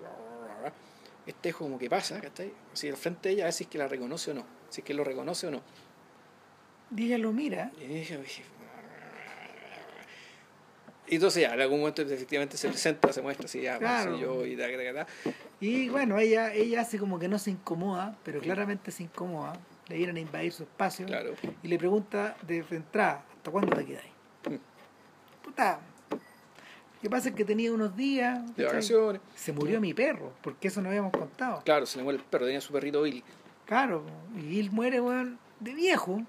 [1.26, 2.52] Este es como que pasa, ¿cachai?
[2.72, 4.44] Así al frente de ella, a ver si es que la reconoce o no.
[4.70, 5.62] Si es que lo reconoce o no.
[6.96, 8.18] Y ella lo mira Y ella,
[11.06, 14.18] y entonces ya, en algún momento efectivamente se presenta, se muestra así, ya, pues, Claro.
[14.18, 15.06] yo y da, da, da.
[15.60, 19.58] Y bueno, ella, ella hace como que no se incomoda, pero claramente se incomoda.
[19.88, 21.34] Le vienen a invadir su espacio Claro.
[21.62, 24.12] y le pregunta de entrada, ¿hasta cuándo te quedáis?
[25.42, 25.78] Puta,
[26.10, 26.18] lo
[27.02, 28.54] que pasa es que tenía unos días.
[28.56, 29.20] De vacaciones.
[29.34, 31.62] Se murió mi perro, porque eso no habíamos contado.
[31.64, 33.22] Claro, se le muere el perro, tenía su perrito Billy.
[33.66, 34.04] Claro,
[34.36, 36.22] y él muere, weón, de viejo.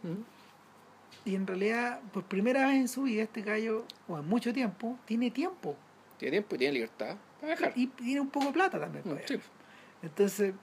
[1.24, 5.00] Y en realidad, por primera vez en su vida, este gallo, o en mucho tiempo,
[5.06, 5.76] tiene tiempo.
[6.18, 7.74] Tiene tiempo y tiene libertad para viajar.
[7.76, 9.04] Y tiene un poco de plata también.
[9.04, 9.34] para Sí.
[9.36, 9.50] viajar.
[10.04, 10.54] Entonces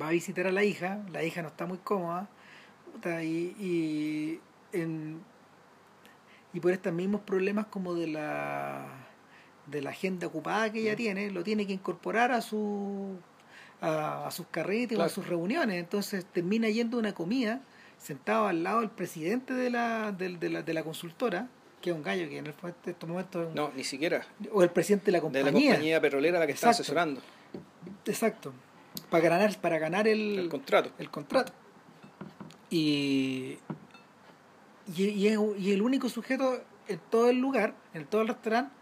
[0.00, 2.28] va a visitar a la hija, la hija no está muy cómoda,
[3.22, 3.26] y,
[3.58, 4.40] y,
[4.72, 5.20] en-
[6.52, 8.86] y por estos mismos problemas como de la
[9.66, 13.16] de la agenda ocupada que ella tiene, lo tiene que incorporar a su
[13.80, 17.60] a, a sus carretes o a sus reuniones, entonces termina yendo a una comida
[17.96, 21.46] sentado al lado del presidente de la, del- de, la, de la consultora,
[21.80, 24.26] que es un gallo que en el- en estos momentos es un- No, ni siquiera.
[24.52, 25.52] o el presidente de la De compañía.
[25.52, 27.20] la compañía petrolera a la que está asesorando
[28.06, 28.52] Exacto.
[29.10, 30.90] Para ganar, para ganar el, el contrato.
[30.98, 31.52] el contrato.
[32.70, 33.58] Y,
[34.96, 38.72] y, el único sujeto en todo el lugar, en todo el restaurante,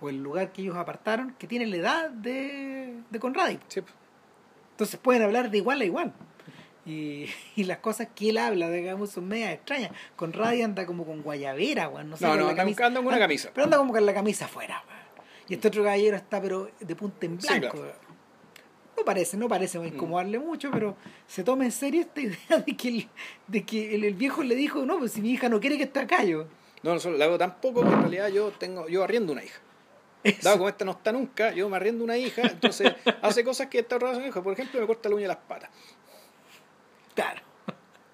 [0.00, 3.58] o el lugar que ellos apartaron, que tiene la edad de, de Conradi.
[3.68, 3.80] Sí.
[4.72, 6.12] Entonces pueden hablar de igual a igual.
[6.86, 7.26] Y,
[7.56, 9.90] y las cosas que él habla, digamos, son medias extrañas.
[10.16, 12.10] Conradi anda como con guayabera, weón.
[12.10, 13.50] No, sé, No, anda- camisa- anda con una anda- camisa.
[13.52, 14.98] Pero anda como con la camisa afuera, weón.
[15.48, 17.78] Y este otro caballero está, pero de punta en Sí, blanco.
[17.78, 18.07] claro.
[18.98, 20.96] No parece, no parece incomodarle mucho, pero
[21.26, 23.08] se toma en serio esta idea de que el,
[23.46, 25.84] de que el, el viejo le dijo, no, pues si mi hija no quiere que
[25.84, 26.46] esté acá, yo.
[26.82, 29.44] No, no solo la hago tan poco que en realidad yo tengo, yo arriendo una
[29.44, 29.60] hija.
[30.24, 30.40] Eso.
[30.42, 32.92] Dado como esta no está nunca, yo me arriendo una hija, entonces
[33.22, 34.42] hace cosas que esta otra no hija.
[34.42, 35.70] Por ejemplo, me corta la uña de las patas.
[37.14, 37.40] Claro.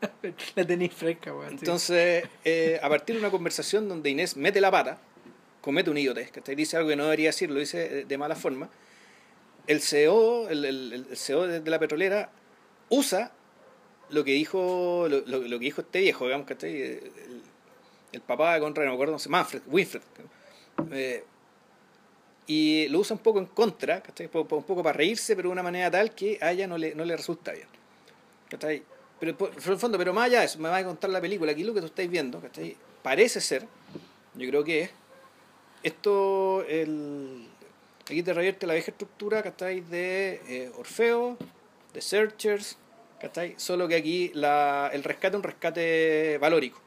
[0.55, 1.53] la tenéis fresca, weón.
[1.53, 4.99] Entonces, eh, a partir de una conversación donde Inés mete la pata,
[5.63, 8.69] comete un idiotez, que dice algo que no debería decir, lo dice de mala forma,
[9.67, 12.31] el CEO, el, el- CEO de, la petrolera,
[12.89, 13.33] usa
[14.11, 17.43] lo que dijo lo, lo- que dijo este viejo, digamos, que el,
[18.13, 20.03] el papá de Conrad, no me acuerdo, no sé, Manfred, Winfred,
[20.93, 21.25] eh,
[22.47, 24.27] y lo usa un poco en contra, ¿cachai?
[24.27, 27.05] Un poco para reírse, pero de una manera tal que a ella no le, no
[27.05, 27.69] le resulta bien.
[28.51, 28.83] ¿cachai?
[29.19, 31.53] Pero por el fondo, pero más allá de eso, me va a contar la película,
[31.53, 32.77] aquí lo que tú estáis viendo, ¿cachai?
[33.03, 33.67] Parece ser,
[34.35, 34.91] yo creo que es,
[35.83, 37.49] esto, el,
[38.07, 39.81] aquí te revierte la vieja estructura, ¿cachai?
[39.81, 41.37] De eh, Orfeo,
[41.93, 42.77] de Searchers,
[43.21, 43.55] ¿cachai?
[43.57, 46.81] Solo que aquí la, el rescate es un rescate valórico.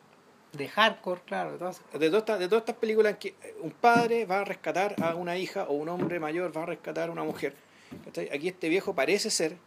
[0.53, 3.71] De hardcore, claro, de todas De todas, estas, de todas estas películas en que un
[3.71, 7.11] padre va a rescatar a una hija o un hombre mayor va a rescatar a
[7.11, 7.53] una mujer.
[8.05, 8.29] ¿cachai?
[8.33, 9.57] Aquí este viejo parece ser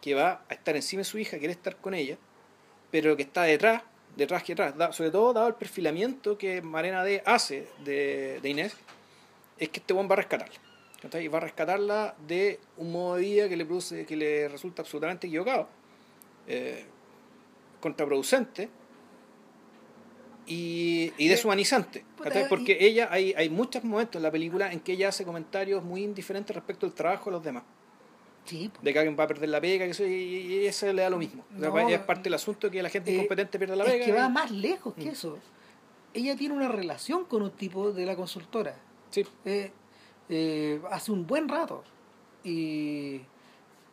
[0.00, 2.16] que va a estar encima de su hija, quiere estar con ella,
[2.90, 3.82] pero lo que está detrás,
[4.16, 8.74] detrás que da- sobre todo dado el perfilamiento que Marena D hace de, de Inés,
[9.58, 10.54] es que este buen va a rescatarla.
[11.20, 14.82] Y va a rescatarla de un modo de vida que le produce, que le resulta
[14.82, 15.68] absolutamente equivocado,
[16.46, 16.84] eh,
[17.80, 18.68] contraproducente
[20.46, 22.04] y, y deshumanizante.
[22.22, 22.44] ¿cachai?
[22.44, 25.82] y- Porque ella, hay, hay muchos momentos en la película en que ella hace comentarios
[25.82, 27.62] muy indiferentes respecto al trabajo de los demás.
[28.44, 28.70] Sí.
[28.82, 31.08] De que alguien va a perder la pega, que eso, y, y eso le da
[31.08, 31.44] lo mismo.
[31.56, 33.92] O sea, No, es parte del asunto que la gente eh, incompetente pierde la es
[33.92, 34.04] pega.
[34.04, 35.08] que va y- más lejos que Mm.
[35.08, 35.38] eso.
[36.12, 38.76] Ella tiene una relación con un tipo de la consultora.
[39.10, 39.72] Sí, eh,
[40.28, 41.82] eh, hace un buen rato.
[42.42, 43.20] Y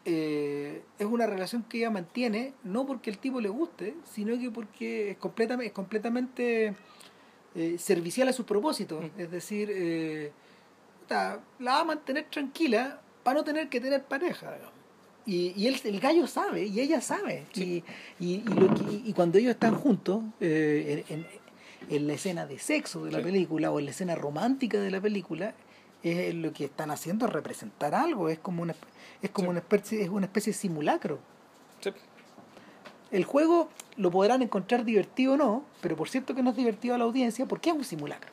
[0.05, 4.49] eh, es una relación que ella mantiene, no porque el tipo le guste, sino que
[4.51, 6.73] porque es completamente, es completamente
[7.55, 9.03] eh, servicial a sus propósitos.
[9.03, 9.19] Mm.
[9.19, 10.31] Es decir, eh,
[11.09, 11.39] la
[11.73, 14.57] va a mantener tranquila para no tener que tener pareja.
[15.25, 17.45] Y, y él, el gallo sabe, y ella sabe.
[17.53, 17.83] Sí.
[18.19, 21.27] Y, y, lo que- y cuando ellos están juntos, en, en-
[21.89, 23.23] en la escena de sexo de la Sí.
[23.25, 25.53] película o en la escena romántica de la película,
[26.03, 28.75] es lo que están haciendo es representar algo, es como una,
[29.21, 29.49] es como Sí.
[29.51, 31.19] una especie, es una especie de simulacro.
[31.81, 31.91] sí.
[33.11, 33.67] El juego
[33.97, 37.03] lo podrán encontrar divertido o no, pero por cierto que no es divertido a la
[37.03, 38.31] audiencia porque es un simulacro.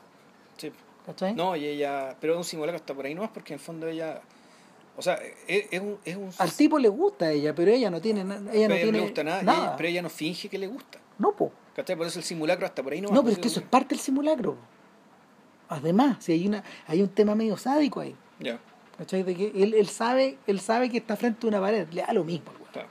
[0.57, 0.71] sí.
[1.05, 1.33] ¿cachai?
[1.33, 2.15] No, y ella.
[2.21, 4.21] Pero es un simulacro hasta por ahí nomás, porque en el fondo ella.
[4.95, 5.15] O sea,
[5.47, 5.97] es, es un.
[6.05, 8.51] Es un Al tipo le gusta a ella, pero ella no tiene, ella pero no
[8.53, 9.57] ella tiene le gusta nada, y nada.
[9.59, 10.99] ella- pero ella no finge que le gusta.
[11.17, 11.51] No, po.
[11.75, 11.95] ¿Cachai?
[11.95, 13.15] Por eso el simulacro hasta por ahí nomás.
[13.15, 14.55] No, pero es pues, que eso es parte del simulacro.
[15.69, 18.15] Además, si hay una, hay un tema medio sádico ahí.
[18.39, 18.59] Ya,
[18.97, 19.23] ¿Cachai?
[19.23, 22.11] De que él, él sabe, él sabe que está frente a una pared, le da
[22.11, 22.51] lo mismo.
[22.59, 22.71] weón.
[22.71, 22.89] claro.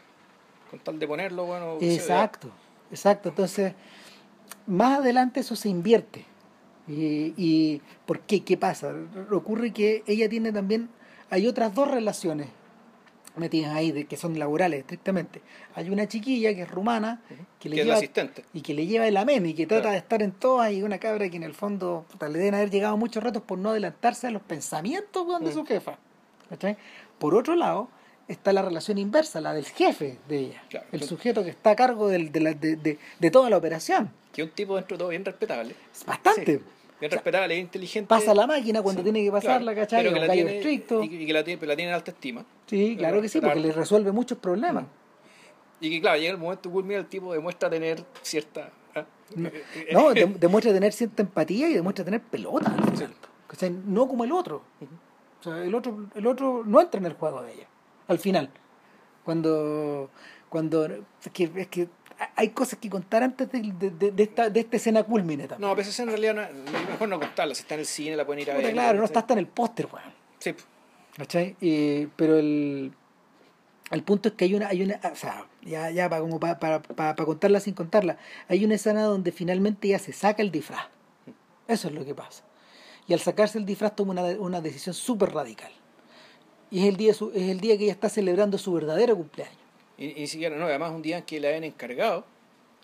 [0.71, 1.79] Con tal de ponerlo, bueno.
[1.81, 2.51] Exacto,
[2.91, 3.31] exacto.
[3.31, 3.75] Entonces,
[4.67, 6.25] más adelante eso se invierte.
[6.87, 8.43] Y, y ¿por qué?
[8.43, 8.95] ¿Qué pasa?
[9.31, 10.89] Ocurre que ella tiene también,
[11.29, 12.49] hay otras dos relaciones
[13.39, 15.41] metidas ahí, de, que son laborales estrictamente.
[15.75, 17.21] Hay una chiquilla que es rumana,
[17.61, 18.45] que le que es lleva asistente.
[18.53, 19.93] y que le lleva el amén y que trata Claro.
[19.93, 22.71] de estar en todas y una cabra que en el fondo puta, le deben haber
[22.71, 25.53] llegado muchos retos por no adelantarse a los pensamientos de Mm.
[25.53, 25.99] su jefa.
[26.49, 26.77] ¿cachai?
[27.19, 27.89] Por otro lado,
[28.27, 31.71] está la relación inversa, la del jefe de ella, Claro, el entonces- sujeto que está
[31.71, 34.11] a cargo del- de, la- de- de- de toda la operación.
[34.33, 35.75] Que es un tipo dentro de todo bien respetable.
[35.95, 36.59] Es bastante.
[36.59, 36.63] Sí.
[37.01, 38.09] Bien respetable, bien inteligente.
[38.09, 40.03] Pasa la máquina cuando Sí, tiene que pasarla, claro, ¿cachai?
[40.03, 41.03] Pero que la tiene, estricto.
[41.03, 42.45] Y, que la tiene, pero la tiene en alta estima.
[42.67, 44.85] Sí, claro que sí, porque le resuelve muchos problemas.
[45.81, 48.71] Y que claro, llega el momento culmina el tipo demuestra tener cierta...
[48.97, 49.05] ¿ah?
[49.37, 52.97] No, Eh, eh, no, de- demuestra tener cierta empatía y demuestra tener pelota al final.
[52.97, 53.29] Sí.
[53.47, 53.71] ¿cachai?
[53.87, 54.63] No como el otro.
[55.41, 57.67] O sea, el otro, el otro no entra en el juego de ella.
[58.09, 58.51] Al final.
[59.25, 60.11] Cuando.
[60.49, 61.01] cuando es,
[61.33, 61.89] que, es que
[62.37, 65.69] hay cosas que contar antes de, de, de- de esta, de esta escena culmine también.
[65.71, 67.55] No, pero esa en realidad no, mejor no contarla.
[67.55, 68.73] Si está en el cine la pueden ir a Puta, ver.
[68.75, 70.13] claro, no está hasta en el póster, weón.
[70.39, 70.55] Sí,
[71.17, 71.57] ¿Cachai?
[71.61, 72.93] Y- pero el,
[73.91, 76.59] el punto es que hay una, hay una, o sea, ya, ya para como para,
[76.59, 78.19] para, para, para contarla sin contarla,
[78.49, 80.87] hay una escena donde finalmente ella se saca el disfraz.
[81.67, 82.45] Eso es lo que pasa.
[83.07, 85.71] Y al sacarse el disfraz toma una, una decisión súper radical.
[86.71, 89.57] Y es el día es el día que ella está celebrando su verdadero cumpleaños.
[89.99, 92.25] Y, y ni siquiera, no, además un día en que le habían encargado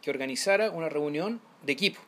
[0.02, 2.00] que organizara una reunión de equipo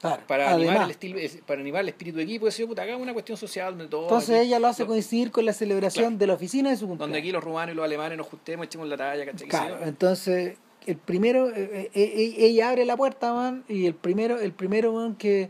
[0.00, 0.22] Claro.
[0.26, 3.02] para animar, el estilo, es- para animar el espíritu de equipo y decir, puta, hagamos
[3.02, 6.26] una cuestión social donde todos entonces aquí- ella lo hace coincidir con la celebración de
[6.26, 7.00] la oficina de su cumpleaños.
[7.08, 9.48] donde aquí los rumanos y los alemanes nos juntemos, echemos la talla, ¿cachai?
[9.48, 13.86] ¿Qué sé Claro, entonces el primero, eh, eh, eh, ella abre la puerta, man, y
[13.86, 15.48] el primero, el primero man, que,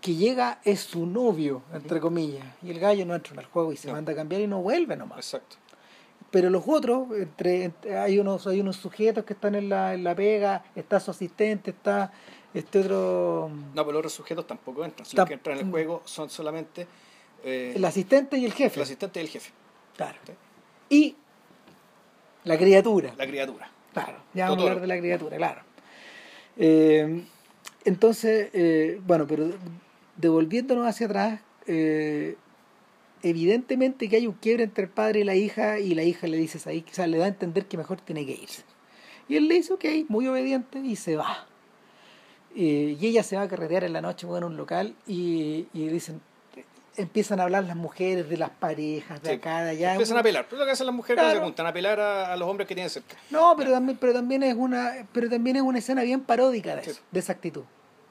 [0.00, 3.72] que llega es su novio, entre comillas, y el gallo no entra en el juego
[3.72, 3.94] y se No.
[3.94, 5.18] manda a cambiar y no vuelve nomás.
[5.18, 5.56] Exacto.
[6.32, 10.02] Pero los otros, entre, entre- hay unos, hay unos sujetos que están en la, en
[10.02, 12.10] la pega, está su asistente, está
[12.54, 15.06] este otro No, pero los otros sujetos tampoco entran.
[15.14, 16.86] Los que entran en el juego son solamente
[17.44, 18.76] eh, el asistente y el jefe.
[18.76, 19.50] el asistente y el jefe,
[19.96, 20.18] Claro.
[20.26, 20.32] Sí.
[20.88, 21.16] Y
[22.44, 23.14] la criatura.
[23.16, 23.70] la criatura.
[23.92, 25.60] Claro, ya vamos a hablar de la criatura, claro.
[26.56, 27.24] Eh,
[27.84, 29.50] entonces, eh, bueno, pero
[30.16, 32.36] devolviéndonos hacia atrás, eh,
[33.22, 36.36] evidentemente que hay un quiebre entre el padre y la hija, y la hija le
[36.36, 38.62] dice ahí, quizás le da a entender que mejor tiene que irse.
[39.28, 41.46] Y él le dice, ok, muy obediente, y se va.
[42.54, 45.66] Eh, y ella se va a carretear en la noche bueno, en un local, y,
[45.72, 46.20] y dicen,
[46.96, 49.34] empiezan a hablar las mujeres de las parejas, de Sí.
[49.36, 49.92] acá, de allá.
[49.92, 50.46] Empiezan a apelar.
[50.50, 51.40] Pero lo que hacen las mujeres cuando Claro.
[51.40, 53.16] se juntan, apelar a, a los hombres que tienen cerca.
[53.30, 56.84] No, pero también, pero también es una, pero también es una escena bien paródica de
[56.84, 56.90] Sí.
[56.90, 57.62] eso, de esa actitud.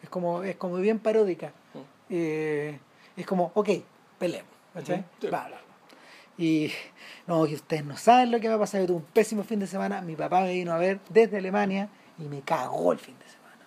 [0.02, 1.50] Es como, es como bien paródica.
[1.76, 1.80] Mm.
[2.10, 2.80] Eh,
[3.18, 3.70] es como, ok,
[4.18, 5.03] peleemos, ¿cachai?
[5.19, 5.27] Sí.
[6.38, 6.72] Y
[7.27, 8.84] no, que ustedes no saben lo que me ha pasado.
[8.84, 10.02] Yo tuve un pésimo fin de semana.
[10.02, 13.65] Mi papá me vino a ver desde Alemania y me cagó el fin de semana.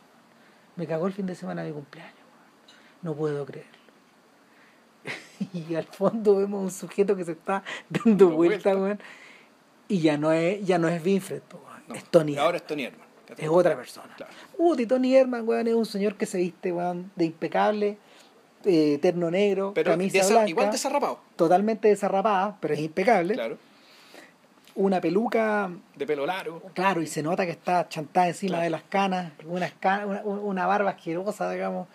[0.77, 2.15] Me cagó el fin de semana de mi cumpleaños.
[3.03, 3.71] No puedo creerlo.
[5.53, 8.99] y al fondo vemos un sujeto que se está dando vuelta, weón.
[9.87, 11.43] Y ya no es, ya no es Winfred,
[11.87, 12.37] No, es Tony.
[12.39, 13.07] Ahora es Tony Herman.
[13.37, 14.15] es otra persona.
[14.17, 14.33] Claro.
[14.57, 17.99] Uh, y Tony Herman, weón, es un señor que se viste, weón, de impecable,
[18.65, 21.19] eh, terno negro, Pero camisa desa- blanca, igual desarrapado.
[21.37, 23.35] totalmente desarrapada, pero es impecable.
[23.35, 23.59] Claro.
[24.77, 26.61] Una peluca, De pelo largo.
[26.75, 28.65] claro, y se nota que está chantada encima Claro.
[28.65, 31.87] de las canas, unas ca- una, una barba asquerosa, digamos.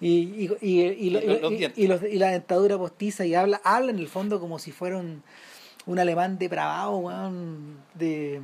[0.00, 1.22] Y, y, y, los-
[1.76, 5.22] los- la dentadura postiza y habla, habla en el fondo como si fuera un,
[5.84, 8.40] un alemán depravado, weón, de,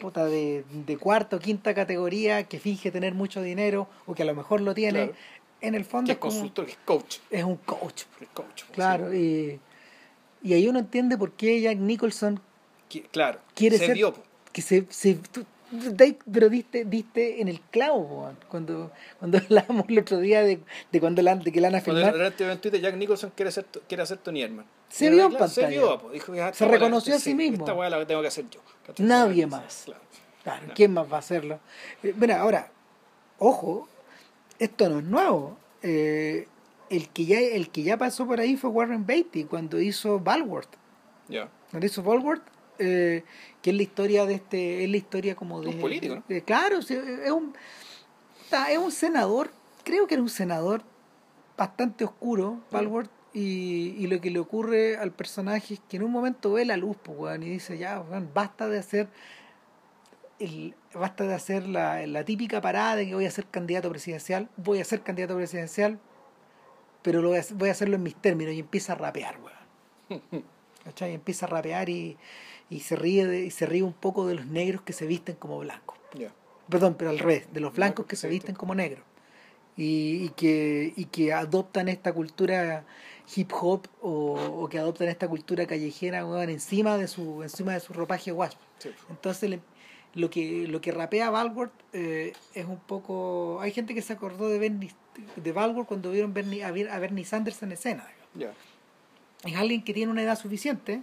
[0.00, 4.26] puta, de, de cuarta o quinta categoría que finge tener mucho dinero o que a
[4.26, 5.04] lo mejor lo tiene.
[5.04, 5.14] Claro.
[5.60, 7.16] En el fondo Que es, consultor, es coach.
[7.30, 8.02] es un coach.
[8.20, 8.64] Es coach.
[8.72, 9.58] Claro, y,
[10.42, 12.40] y ahí uno entiende por qué Jack Nicholson
[12.88, 13.40] Que- claro.
[13.54, 14.22] quiere se ser vio, po.
[14.52, 15.44] que se, se tú-
[16.32, 20.60] pero diste, diste en el clavo cuando cuando hablábamos el otro día de,
[20.92, 24.02] de cuando la, de que la van a Cuando Twitter Jack Nicholson quiere ser, quiere
[24.04, 24.64] hacer Tony Herman.
[24.88, 25.80] Se vio en claro, Se pantalla.
[25.80, 26.10] vio, po.
[26.10, 27.64] Dijo, Se weá la- reconoció a sí mismo.
[27.64, 28.60] Esta weá la tengo que hacer yo.
[28.98, 29.82] Nadie Sí, más.
[29.86, 30.00] Claro.
[30.44, 30.74] claro No.
[30.74, 31.58] quién más va a hacerlo
[32.04, 32.70] Eh, bueno ahora
[33.38, 33.88] ojo
[34.58, 36.48] esto no es nuevo Eh,
[36.90, 40.70] el que ya el que ya pasó por ahí fue Warren Beatty cuando hizo Balworth
[41.28, 41.48] Ya.
[41.70, 42.42] cuando hizo Balworth
[42.78, 43.24] eh,
[43.62, 46.22] que es la historia de este es la historia como de Un político, ¿no?
[46.28, 47.54] de- claro es un
[48.70, 49.50] es un senador
[49.84, 50.82] creo que era un senador
[51.56, 56.10] bastante oscuro Balworth y, y lo que le ocurre al personaje es que en un
[56.10, 59.08] momento ve la luz pues, weón, y dice ya weón, basta de hacer
[60.38, 64.48] el, basta de hacer la, la típica parada de que voy a ser candidato presidencial
[64.56, 65.98] voy a ser candidato presidencial
[67.02, 70.22] pero lo voy a, voy a hacerlo en mis términos y empieza a rapear weón.
[70.84, 71.14] ¿Cachai?
[71.14, 72.16] Empieza a rapear y,
[72.70, 75.36] y se ríe de- y se ríe un poco de los negros que se visten
[75.36, 75.96] como blancos.
[76.68, 79.04] Perdón, pero al revés, de los blancos que se visten como negros.
[79.76, 82.84] Y, y que, y que adoptan esta cultura
[83.36, 87.80] hip hop o, o que adoptan esta cultura callejera weón, encima de su encima de
[87.80, 88.58] su ropaje wasp.
[88.78, 88.90] Sí.
[89.10, 89.60] Entonces le-
[90.16, 94.48] lo que lo que rapea Balworth eh, es un poco hay gente que se acordó
[94.48, 94.90] de Bernie,
[95.36, 98.08] de Balworth cuando vieron Bernie- a, Ber- a Bernie Sanders en escena.
[98.34, 98.52] Ya.
[99.44, 101.02] Es alguien que tiene una edad suficiente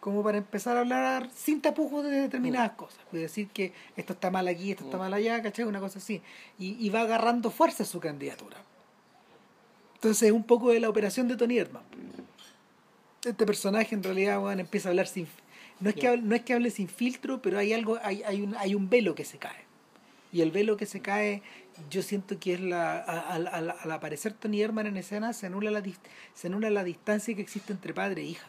[0.00, 3.00] como para empezar a hablar sin tapujos de determinadas cosas.
[3.12, 5.00] Es decir, que esto está mal aquí, esto está Mm.
[5.00, 5.64] mal allá, ¿cachai?
[5.66, 6.22] Una cosa así.
[6.58, 8.56] Y, y va agarrando fuerza su candidatura.
[9.96, 11.82] Entonces es un poco de la operación de Tony Erdmann.
[13.24, 15.26] Este personaje en realidad weón, empieza a hablar sin...
[15.80, 18.42] No es, que hable, no es que hable sin filtro, pero hay algo, hay, hay,
[18.42, 19.66] un, hay un velo que se cae.
[20.32, 21.42] Y el velo que se cae,
[21.90, 25.70] yo siento que es la, al, al- al aparecer Tony Herman en escena, se anula,
[25.70, 25.82] la,
[26.34, 28.46] se anula la distancia que existe entre padre e hija.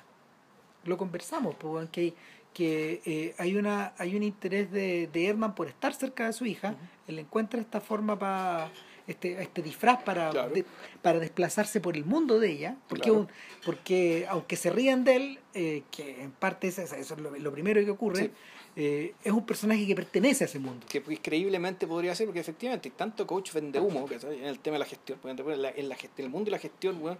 [0.85, 2.13] Lo conversamos, pues, que,
[2.53, 6.45] que eh, hay, una, hay un interés de, de Herman por estar cerca de su
[6.45, 6.75] hija.
[7.07, 8.71] Él encuentra esta forma para.
[9.09, 10.51] Este, este disfraz para, Claro.
[10.53, 10.63] de-
[11.01, 13.21] para desplazarse por el mundo de ella, porque, Claro.
[13.21, 13.27] un-
[13.65, 17.51] porque aunque se rían de él, eh, que en parte es, eso es lo, lo
[17.51, 18.31] primero que ocurre, Sí.
[18.75, 20.85] eh, es un personaje que pertenece a ese mundo.
[20.87, 24.37] que pues, creíblemente podría ser, porque efectivamente tanto coach vende humo ¿cachai?
[24.39, 25.17] en el tema de la gestión.
[25.25, 27.17] En la, en la el mundo de la gestión, weón,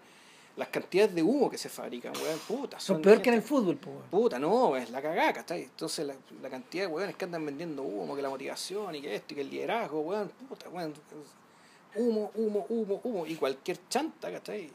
[0.58, 3.36] las cantidades de humo que se fabrican, weón, puta, Son son peor gente- que en
[3.38, 3.78] el fútbol.
[4.12, 5.64] Puta, no, es la cagada, ¿cachai?
[5.64, 9.16] Entonces la, la cantidad de weones que andan vendiendo humo, que la motivación y que
[9.16, 10.94] esto y que el liderazgo, weón, puta, weón.
[11.96, 13.26] Humo, humo, humo, humo.
[13.26, 14.70] Y cualquier chanta, ¿cachai?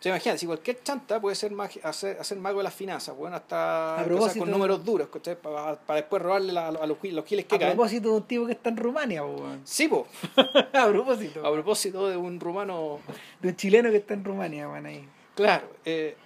[0.00, 3.34] Se imagina, si cualquier chanta puede ser magi- hacer, hacer mago de las finanzas, weón,
[3.34, 5.34] hasta empezar con números duros, ¿cachai?
[5.40, 7.72] Para, después robarle la- a los, los giles que A caen.
[7.72, 9.60] propósito de un tipo que está en Rumania, weón.
[9.64, 10.06] Sí, po.
[10.74, 11.44] a propósito.
[11.46, 13.00] A propósito de un rumano,
[13.40, 15.08] De un chileno que está en Rumania, weón, ahí.
[15.34, 15.68] claro.
[15.84, 16.16] Eh,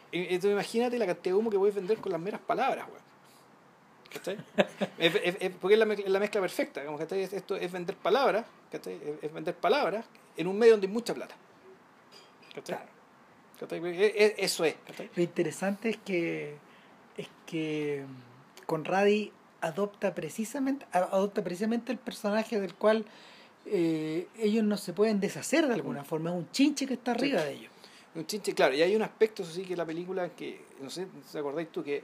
[0.41, 3.03] tú imagínate la cantidad de humo que puedes vender con las meras palabras, weón.
[4.13, 4.37] ¿Cachai?
[4.99, 6.83] Es- es- es- porque es la, mezcla- es la mezcla perfecta.
[6.99, 7.23] ¿cachai?
[7.23, 8.99] Es- Esto es vender palabras, ¿cachai?
[9.23, 10.05] Es, vender palabras
[10.37, 11.35] en un medio donde hay mucha plata.
[12.55, 12.77] ¿Cachai?
[12.79, 12.91] Claro.
[13.61, 13.85] ¿Cachai?
[13.87, 14.75] E- e- Eso es.
[14.87, 15.11] ¿cachai?
[15.15, 16.57] Lo interesante es que
[17.17, 18.05] es que
[18.67, 19.31] Conradi
[19.61, 23.05] adopta precisamente a- adopta precisamente el personaje del cual
[23.67, 27.43] eh, ellos no se pueden deshacer de alguna forma, es un chinche que está arriba
[27.45, 27.73] de ellos.
[28.15, 28.75] Un chinche, claro.
[28.75, 31.85] Y hay un aspecto, eso sí, que la película que, no sé si acordáis tú,
[31.85, 32.03] que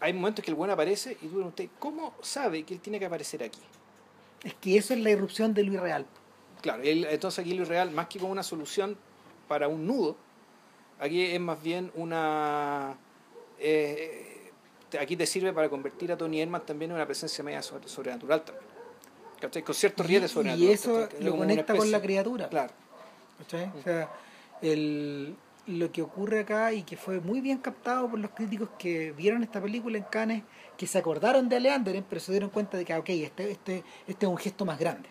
[0.00, 3.06] hay momentos que el buen aparece y tú preguntas, ¿cómo sabe que él tiene que
[3.06, 3.60] aparecer aquí?
[4.44, 6.06] Es que eso es la irrupción de lo irreal.
[6.60, 8.96] Claro, entonces aquí lo real, más que como una solución
[9.48, 10.16] para un nudo,
[10.98, 12.96] aquí es más bien una...
[13.58, 14.50] eh,
[14.90, 17.88] te- aquí te sirve para convertir a Tony Herman también en una presencia media sobre-
[17.88, 18.66] sobrenatural también.
[19.40, 19.62] ¿Cachai?
[19.62, 20.70] Con ciertos rieles sobrenaturales.
[20.70, 22.48] y eso lo conecta con la criatura.
[22.48, 22.72] Claro,
[23.38, 23.70] ¿cachai?
[23.78, 24.08] O sea,
[24.62, 25.34] el,
[25.66, 29.42] lo que ocurre acá y que fue muy bien captado por los críticos que vieron
[29.42, 30.42] esta película en Cannes,
[30.76, 33.84] que se acordaron de Leanderen, pero se dieron cuenta de que, ah, ok, este, este,
[34.06, 35.08] este es un gesto más grande.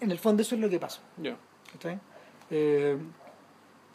[0.00, 1.00] En el fondo eso es lo que pasó.
[2.50, 2.96] Eh,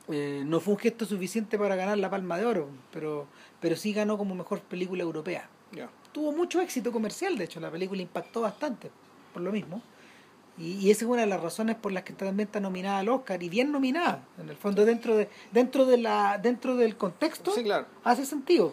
[0.07, 3.26] Eh, no fue un gesto suficiente para ganar la Palma de Oro, pero,
[3.60, 5.49] pero sí ganó como mejor película europea.
[6.12, 8.91] Tuvo mucho éxito comercial, de hecho, la película impactó bastante,
[9.34, 9.82] por lo mismo.
[10.57, 13.10] Y, y esa es una de las razones por las que también está nominada al
[13.10, 17.52] Oscar, y bien nominada, en el fondo, dentro de dentro de la dentro del contexto,
[17.53, 17.86] Sí, claro.
[18.03, 18.72] hace sentido.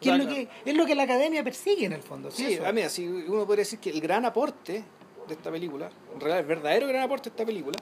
[0.00, 2.30] Que es, Claro, lo que, es lo que la academia persigue en el fondo.
[2.30, 2.44] ¿sí?
[2.46, 2.66] Sí, Eso.
[2.66, 4.84] a mí, así uno podría decir que el gran aporte
[5.28, 7.78] de esta película, en realidad el verdadero gran aporte de esta película,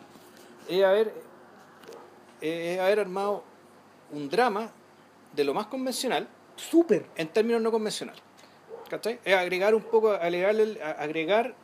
[0.69, 1.13] es haber,
[2.41, 3.43] es haber armado
[4.13, 4.71] un drama
[5.35, 7.07] de lo más convencional Súper.
[7.17, 8.23] en términos no convencionales.
[8.89, 9.19] ¿Cachai?
[9.25, 11.55] Es agregar un poco, agregarle, agregar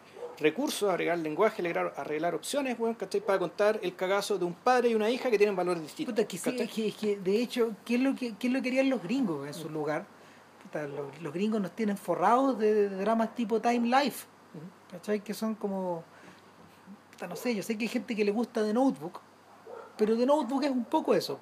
[0.40, 3.20] recursos, agregar lenguaje, agregar, arreglar opciones, weón, ¿cachai?
[3.20, 6.15] Para contar el cagazo de un padre y una hija que tienen valores distintos.
[6.15, 6.66] Puta, que sí, ¿cachai?
[6.66, 8.89] es que, es que, de hecho, ¿qué es lo que, qué es lo que querían
[8.90, 10.06] los gringos en su lugar?
[10.62, 14.27] Puta, los, los gringos nos tienen forrados de, de dramas tipo Time Life,
[14.90, 15.20] ¿cachai?
[15.20, 16.05] Que son como,
[17.12, 19.20] puta, no sé, yo sé que hay gente que le gusta The Notebook,
[19.97, 21.40] pero The Notebook es un poco eso,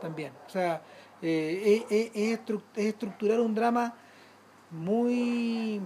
[0.00, 0.32] también.
[0.46, 0.82] O sea,
[1.22, 3.94] eh, es, es- es estru- es estructurar un drama
[4.70, 5.80] muy...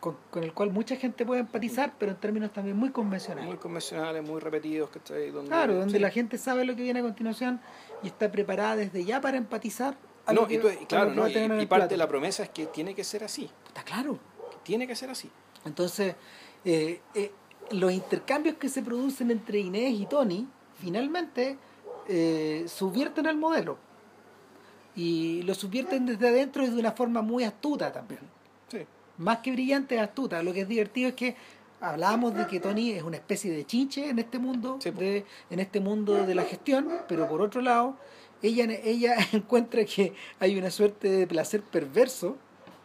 [0.00, 3.48] Con, con- el cual mucha gente puede empatizar, pero en términos también muy convencionales.
[3.48, 5.30] Muy convencionales, muy repetidos, ¿cachai?
[5.30, 5.98] Donde, Claro, donde sí.
[6.00, 7.60] la gente sabe lo que viene a continuación
[8.02, 9.96] y está preparada desde ya para empatizar.
[10.26, 11.28] a No, lo que- y, tú- claro, que ¿no?
[11.28, 11.88] y, parte plato.
[11.88, 13.48] de la promesa es que tiene que ser así.
[13.68, 14.18] Está claro.
[14.50, 15.30] que tiene que ser así.
[15.64, 16.16] Entonces,
[16.64, 17.30] eh, eh,
[17.70, 20.46] los intercambios que se producen entre Inés y Tony,
[20.80, 21.56] finalmente,
[22.08, 23.78] eh, subvierten el modelo.
[24.96, 28.20] Y lo subvierten desde adentro y de una forma muy astuta también.
[29.18, 30.42] Más que brillante, es astuta.
[30.42, 31.36] Lo que es divertido es que
[31.80, 35.00] hablábamos de que Tony es una especie de chinche en este mundo, Sí, po.
[35.00, 37.96] de, en este mundo de la gestión, pero por otro lado,
[38.42, 42.36] ella, ella encuentra que hay una suerte de placer perverso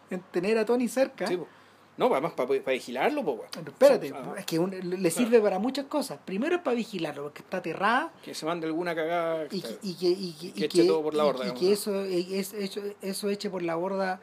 [0.10, 1.27] en tener a Tony cerca.
[1.27, 1.47] Sí, po.
[1.95, 4.34] No, además para vigilarlo, pues, Pero espérate, Ajá.
[4.39, 4.72] es que un-
[5.03, 6.18] le sirve para muchas cosas.
[6.26, 9.45] Primero es para vigilarlo, porque está aterrada Que se mande alguna cagada.
[9.51, 12.81] y que, y y que, eche todo por la borda, y que eso, es- eso,
[12.99, 14.19] eso eche por la borda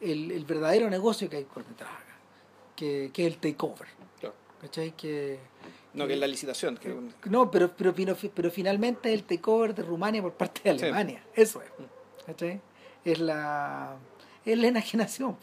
[0.00, 2.16] el, el verdadero negocio que hay por detrás, acá,
[2.76, 3.88] que, que es el takeover.
[4.18, 4.34] Claro.
[4.60, 4.92] ¿Cachai?
[4.96, 5.38] Que,
[5.94, 6.76] No, que es la licitación.
[6.76, 6.94] Que,
[7.30, 10.84] no, pero, pero, pero, finalmente es el takeover de Rumania por parte de Sí.
[10.84, 11.22] Alemania.
[11.34, 11.68] Eso es.
[12.26, 12.60] ¿Cachai?
[13.04, 13.96] Es la,
[14.44, 15.36] es la enajenación.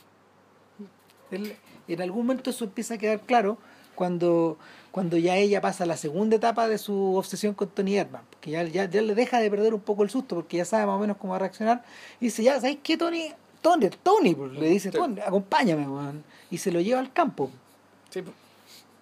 [1.32, 1.56] El-
[1.88, 3.58] en algún momento eso empieza a quedar claro
[3.96, 4.58] cuando,
[4.92, 8.52] cuando ya ella pasa a la segunda etapa de su obsesión con Tony Erdman, porque
[8.52, 10.96] ya, ya, ya le deja de perder un poco el susto, porque ya sabe más
[10.96, 11.84] o menos cómo va a reaccionar,
[12.20, 13.34] y dice, ya, ¿sabes qué, Tony?
[13.62, 14.98] Tony, Tony, pues, le dice, Sí.
[14.98, 17.50] Tony, acompáñame, weón", y se lo lleva al campo.
[18.10, 18.32] sí, po.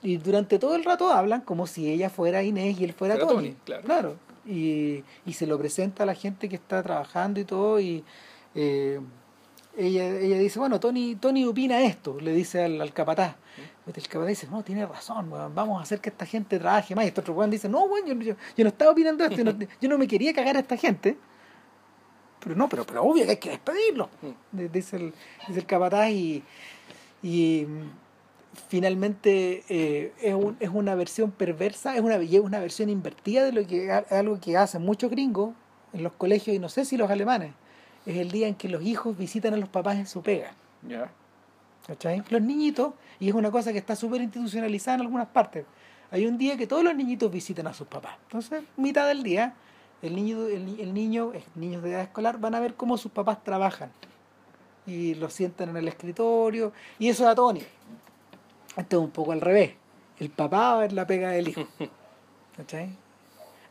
[0.04, 3.56] Y durante todo el rato hablan como si ella fuera Inés y él fuera Tony.
[3.66, 4.18] Tony, claro.
[4.46, 7.80] Y, y se lo presenta a la gente que está trabajando y todo.
[7.80, 8.04] Y
[8.54, 9.00] eh,
[9.76, 13.36] ella, ella dice, bueno, Tony, Tony opina esto, le dice al, al capataz.
[13.88, 17.06] El capataz dice, no, tiene razón, weón, vamos a hacer que esta gente trabaje más.
[17.06, 19.54] Y este otro dice, no, weón, yo, yo, yo no estaba opinando esto, yo no,
[19.82, 21.18] yo no me quería cagar a esta gente.
[22.46, 24.68] Pero no, pero, pero obvio que hay que despedirlo, Mm.
[24.72, 25.14] dice el,
[25.48, 26.44] dice el capataz y,
[27.24, 27.90] y mm,
[28.70, 33.52] finalmente eh, es, un- es una versión perversa, es una, es una versión invertida de
[33.52, 35.54] lo que es algo que hacen muchos gringos
[35.94, 37.52] en los colegios y no sé si los alemanes.
[38.06, 40.52] Es el día en que los hijos visitan a los papás en su pega.
[41.88, 42.24] ¿cachai?
[42.30, 45.66] Los niñitos, y es una cosa que está súper institucionalizada en algunas partes.
[46.12, 48.16] Hay un día que todos los niñitos visitan a sus papás.
[48.24, 49.54] Entonces, mitad del día,
[50.02, 53.12] el niño, el, el niño, eh, niños de edad escolar, van a ver cómo sus
[53.12, 53.92] papás trabajan.
[54.86, 56.72] Y los sientan en el escritorio.
[57.00, 57.62] Y eso da Tony.
[58.78, 59.74] Esto es un poco al revés.
[60.20, 61.68] El papá va a ver la pega del hijo.
[62.58, 62.90] ¿Cachai?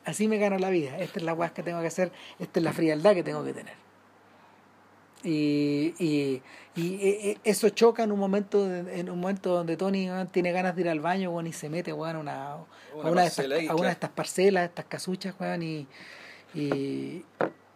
[0.04, 0.98] Así me gano la vida.
[0.98, 2.12] Esta es la guas que tengo que hacer.
[2.38, 3.83] Esta es la frialdad que tengo que tener.
[5.26, 6.42] Y, y,
[6.76, 10.76] y e- e- eso choca en un momento en un momento donde Tony tiene ganas
[10.76, 12.64] de ir al baño weón, y se mete weón, a una, a
[12.94, 15.86] Una una de estas, ahí, a una de estas parcelas, estas casuchas, weón, y,
[16.54, 17.24] y,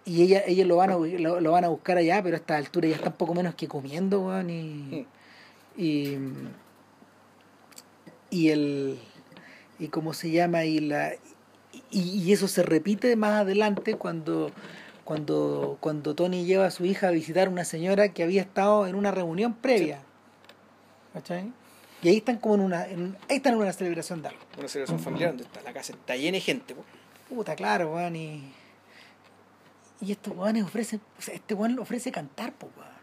[0.04, 2.56] y ella, ellos lo van, a, lo, lo van a buscar allá, pero a esta
[2.56, 5.06] altura ya está un poco menos que comiendo, y,
[5.78, 6.18] y,
[8.30, 8.98] y el
[9.78, 11.14] y cómo se llama y la
[11.90, 14.50] y, y eso se repite más adelante cuando
[15.08, 18.86] cuando cuando Tony lleva a su hija a visitar a una señora que había estado
[18.86, 20.00] en una reunión previa
[21.14, 21.50] ¿cachai?
[22.02, 24.68] y ahí están como en una en- ahí están en una celebración de algo Una
[24.68, 26.84] celebración familiar donde está la casa está llena de gente, po.
[27.30, 28.52] puta claro weón y
[30.02, 32.97] y estos weones ofrecen o sea, este weón ofrece cantar po weón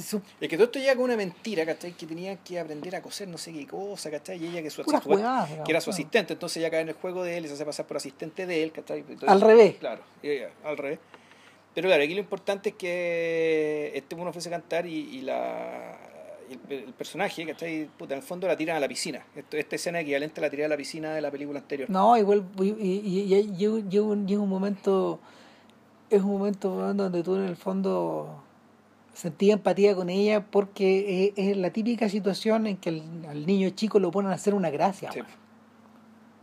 [0.00, 1.92] Son Es que todo esto llega con una mentira, ¿cachai?
[1.92, 4.42] Que tenía que aprender a coser no sé qué cosa, ¿cachai?
[4.42, 4.82] Y ella que, su
[5.64, 7.64] que era su asistente, entonces ya cae en el juego de él y se hace
[7.66, 9.00] pasar por asistente de él, ¿cachai?
[9.00, 9.76] Entonces- Al revés.
[9.78, 10.98] Claro, y ella, al revés.
[11.74, 15.96] Pero claro, aquí lo importante es que este uno ofrece cantar y, y la
[16.68, 17.88] el, el personaje, ¿cachai?
[17.98, 19.24] Puta, en el fondo la tiran a la piscina.
[19.36, 21.88] Esto, esta escena equivalente a la tirada a la piscina de la película anterior.
[21.90, 22.72] No, igual, y, y,
[23.28, 24.02] y- y llega
[24.40, 25.18] un- momento,
[26.10, 28.42] es un momento donde tú en el fondo
[29.22, 33.70] sentí empatía con ella porque es, es la típica situación en que el- al niño
[33.70, 35.12] chico lo ponen a hacer una gracia.
[35.12, 35.20] Sí.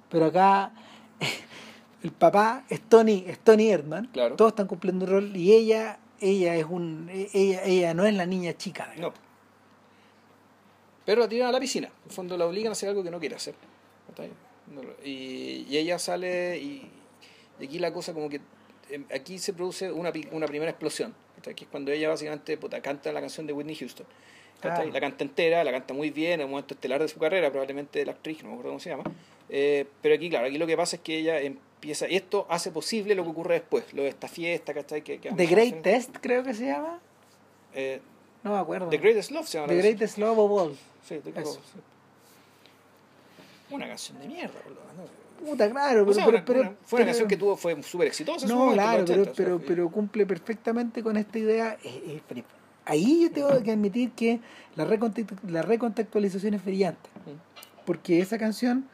[0.10, 0.72] Pero acá
[2.04, 4.36] el papá es Tony, es Tony Erdman, Claro.
[4.38, 8.26] todos están cumpliendo un rol y ella, ella es un, ella, ella no es la
[8.26, 8.94] niña chica.
[8.98, 9.12] No.
[11.06, 11.88] Pero la tiran a la piscina.
[11.88, 13.56] En el fondo la obligan a hacer algo que no quiere hacer.
[15.04, 16.90] Y, y ella sale y,
[17.60, 18.40] y aquí la cosa como que
[18.90, 21.14] em, aquí se produce una, una primera explosión.
[21.42, 24.06] Que es cuando ella básicamente puta, canta la canción de Whitney Houston.
[24.62, 24.84] Ah.
[24.84, 28.00] La canta entera, la canta muy bien, en un momento estelar de su carrera, probablemente
[28.00, 29.04] de la actriz, no me acuerdo cómo se llama.
[29.48, 32.70] Eh, pero aquí, claro, aquí lo que pasa es que ella empieza, y esto hace
[32.72, 35.02] posible lo que ocurre después, lo de esta fiesta, ¿cachai?
[35.02, 37.00] Que, que The Great Test creo que se llama.
[37.74, 38.02] Eh,
[38.44, 38.90] No me acuerdo.
[38.90, 39.88] The Greatest Love se llama la The.
[39.88, 40.78] Greatest Love of All.
[41.08, 41.32] Sí, The.
[41.32, 41.60] Greatest.
[43.70, 44.82] Una canción de mierda, boludo.
[44.98, 45.04] ¿no?
[45.40, 47.82] Puta, claro, O pero, sea, pero- una, pero- una- fue una canción que tuvo, fue
[47.84, 48.46] súper exitosa.
[48.48, 51.78] No, momento, claro, pero, 80, o sea, pero, cumple perfectamente con esta idea.
[51.84, 52.44] Eh, eh,
[52.86, 54.40] ahí yo tengo que admitir que
[54.76, 54.86] la,
[55.48, 57.10] la recontextualización es brillante.
[57.86, 58.88] Porque esa canción,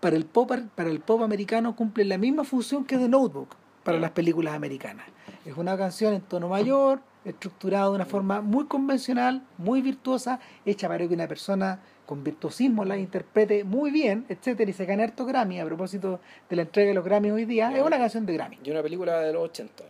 [0.00, 3.54] para el, pop, ar- para el pop americano, cumple la misma función que The Notebook
[3.84, 5.06] para las películas americanas.
[5.44, 10.88] Es una canción en tono mayor, estructurada de una forma muy convencional, muy virtuosa, hecha
[10.88, 15.24] para que una persona con virtuosismo la interprete muy bien, etcétera, y se gane harto
[15.24, 17.76] Grammy a propósito de la entrega de los Grammys hoy día.
[17.76, 18.58] Es una canción de Grammy.
[18.64, 19.84] Y una película de los 80.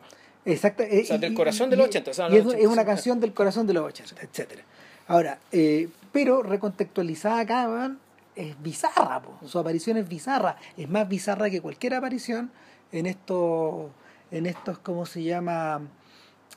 [0.44, 0.82] Exacto.
[0.82, 3.66] O sea, del corazón de los 80, o sea, es, una 80, canción del corazón
[3.66, 4.62] de los 80, etcétera.
[5.06, 7.92] Ahora, eh, pero recontextualizada acá,
[8.34, 9.46] es bizarra, po.
[9.46, 12.50] su aparición es bizarra, es más bizarra que cualquier aparición
[12.90, 13.90] en estos,
[14.30, 15.80] en estos, ¿cómo se llama?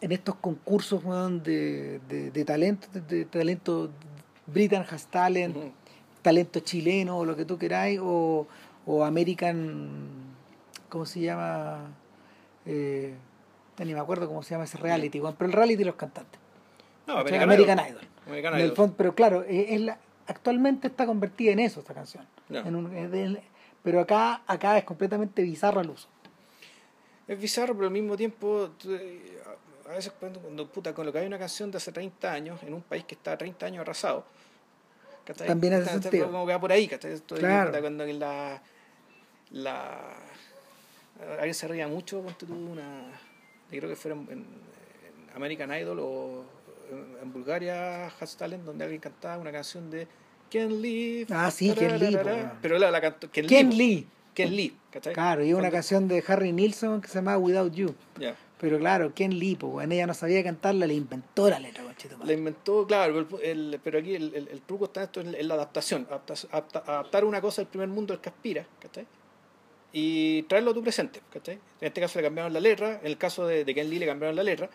[0.02, 1.03] En estos concursos
[1.44, 3.90] de, de, de talento, de, de talento
[4.48, 5.56] Britain Has Talent,
[6.22, 8.48] talento chileno o lo que tú queráis, o,
[8.86, 10.00] o American,
[10.90, 11.88] ¿cómo se llama?
[12.66, 13.14] Eh,
[13.80, 16.40] ni me acuerdo cómo se llama ese reality, pero el reality de los cantantes.
[17.08, 17.18] No.
[17.18, 17.90] American, American Idol.
[17.90, 18.08] Idol.
[18.28, 18.76] American En el Idol.
[18.76, 22.26] fondo, pero claro, eh, es la- actualmente está convertida en eso esta canción.
[22.50, 23.40] En un-
[23.84, 26.08] pero acá, acá es completamente bizarro el uso.
[27.28, 29.40] Es bizarro, pero al mismo tiempo, eh,
[29.88, 32.62] a veces cuando, cuando puta, con lo que hay una canción de hace 30 años,
[32.64, 34.26] en un país que está 30 años arrasado,
[35.26, 35.48] ¿cachai?
[35.48, 36.26] También hace sentido.
[36.28, 37.14] Como que va por ahí, ¿cachai?
[37.14, 37.70] Esto de que, Claro.
[37.70, 38.62] puta, cuando en la,
[39.52, 39.99] la...
[41.38, 43.10] Alguien se ría mucho, ponte tú una...
[43.72, 44.45] yo Creo que fuera en, en
[45.36, 46.45] American Idol o
[46.91, 50.07] en, en Bulgaria, Has Talent, donde alguien cantaba una canción de
[50.49, 51.26] Ken Lee.
[51.30, 52.18] Ah, sí, Ken Lee.
[52.62, 53.78] Pero la, la cantó Ken, Ken Lee.
[53.78, 54.07] Lee.
[54.34, 55.14] Ken Lee, ¿cachai?
[55.14, 57.95] Claro, y una canción de Harry Nilsson que se llama Without You.
[58.20, 58.36] Ya.
[58.60, 61.84] Pero claro, Ken pues, weón, ella no sabía cantarla, le inventó la letra,
[62.23, 66.07] La inventó, claro, el, el- pero aquí el, el, truco está esto, en, la adaptación.
[66.10, 69.06] adapta- adapta- adaptar una cosa del primer mundo al que aspira, ¿cachai?
[69.91, 71.56] Y traerlo a tu presente, ¿cachai?
[71.82, 74.06] En este caso le cambiaron la letra, en el caso de, de Ken Lee le
[74.06, 74.69] cambiaron la letra.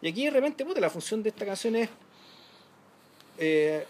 [0.00, 1.88] Y aquí de repente, puta, la función de esta canción es
[3.38, 3.84] eh,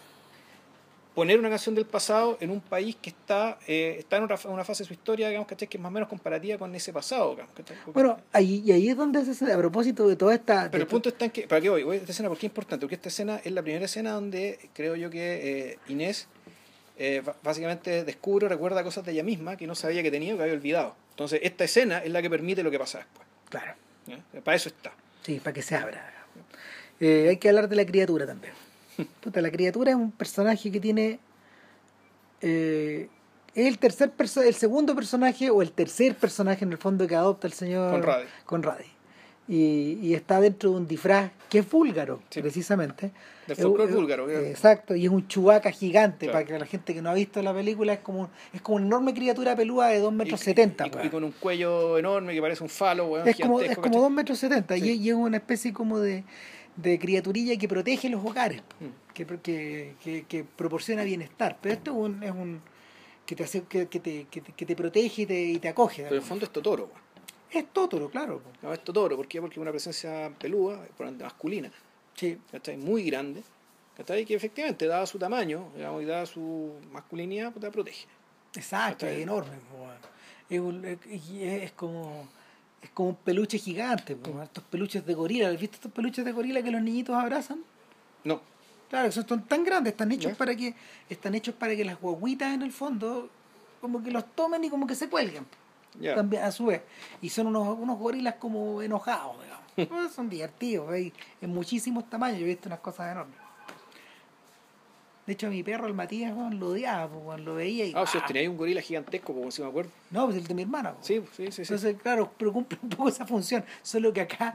[1.15, 4.83] poner una canción del pasado en un país que está, eh, está en una fase
[4.83, 5.67] de su historia, digamos, ¿cachai?
[5.69, 7.77] Que es más o menos comparativa con ese pasado, digamos, ¿cachai?
[7.93, 10.69] Bueno, ahí, y ahí es donde se a propósito de toda esta...
[10.69, 11.83] Pero el punto está en que, ¿para qué voy?
[11.83, 14.59] Voy a esta escena porque es importante, porque esta escena es la primera escena donde
[14.73, 16.27] creo yo que eh, Inés
[16.97, 20.43] eh, básicamente descubre, recuerda cosas de ella misma que no sabía que tenía o que
[20.43, 20.95] había olvidado.
[21.11, 23.27] Entonces, esta escena es la que permite lo que pasa después.
[23.49, 23.73] Claro.
[24.43, 24.93] Para eso está.
[25.23, 26.13] sí, para que se abra.
[26.99, 28.53] Eh, hay que hablar de la criatura también.
[29.21, 31.19] Puta, la criatura es un personaje que tiene...
[32.41, 33.09] eh,
[33.53, 37.15] es el tercer perso el segundo personaje o el tercer personaje en el fondo que
[37.15, 38.25] adopta el señor Conradi.
[38.45, 38.83] Conradi.
[39.47, 42.41] Y, y está dentro de un disfraz que es búlgaro, Sí.
[42.41, 43.11] precisamente.
[43.47, 46.33] Del Es- folclore es- búlgaro, que- Exacto, y es un chubaca gigante, Claro.
[46.33, 48.87] para que la gente que no ha visto la película es como, es como una
[48.87, 50.87] enorme criatura peluda de 2 metros Y- 70.
[50.87, 53.83] y, y con un cuello enorme que parece un falo, weón, es como, es como
[53.83, 54.01] ¿cachai?
[54.01, 54.99] 2 metros 70 y, Sí.
[54.99, 56.23] y es una especie como de,
[56.75, 58.61] de criaturilla que protege los hogares,
[59.13, 61.57] que, que, que, que proporciona bienestar.
[61.61, 62.61] Pero esto es un, es un
[63.25, 65.69] que te hace, que, que te, que, te, que te protege y te, y te
[65.69, 66.03] acoge.
[66.03, 66.89] Pero en el fondo es Totoro.
[67.51, 68.41] Es Totoro, claro.
[68.61, 69.39] No, es Totoro, ¿por qué?
[69.39, 70.29] Porque es una presencia
[71.07, 71.71] ende masculina,
[72.15, 72.37] Sí.
[72.51, 72.77] ¿cachai?
[72.77, 73.41] Muy grande,
[73.95, 74.25] ¿cachai?
[74.25, 78.05] Que efectivamente, dada su tamaño, digamos, y dada su masculinidad, pues te protege.
[78.55, 79.55] Exacto, es enorme.
[80.49, 80.99] Es, un- es-
[81.29, 82.27] y es como
[82.85, 85.49] es como un peluche gigante, estos peluches de gorila.
[85.49, 87.63] ¿Has visto estos peluches de gorila que los niñitos abrazan?
[88.23, 88.41] No,
[88.89, 90.75] Claro, esos son tan grandes, están hechos para que
[91.09, 93.29] están hechos para que las guaguitas en el fondo
[93.81, 95.45] como que los tomen y como que se cuelguen.
[96.15, 96.81] También a su vez.
[97.21, 100.13] Y son unos, unos gorilas como enojados, digamos.
[100.15, 103.35] Son divertidos, hay en muchísimos tamaños, yo he visto unas cosas enormes.
[105.25, 107.93] De hecho, mi perro, el Matías, weón, lo odiaba, weón, lo veía y.
[107.95, 108.27] Ah, o sea, ¡ah!
[108.27, 109.89] tenía ahí un gorila gigantesco, como si me acuerdo.
[110.11, 110.93] No, pues el de mi hermana.
[110.93, 111.07] pues.
[111.07, 111.51] Sí, sí, sí.
[111.51, 111.61] sí.
[111.63, 113.65] Entonces, claro, pero cumple un poco esa función.
[113.81, 114.53] Solo que acá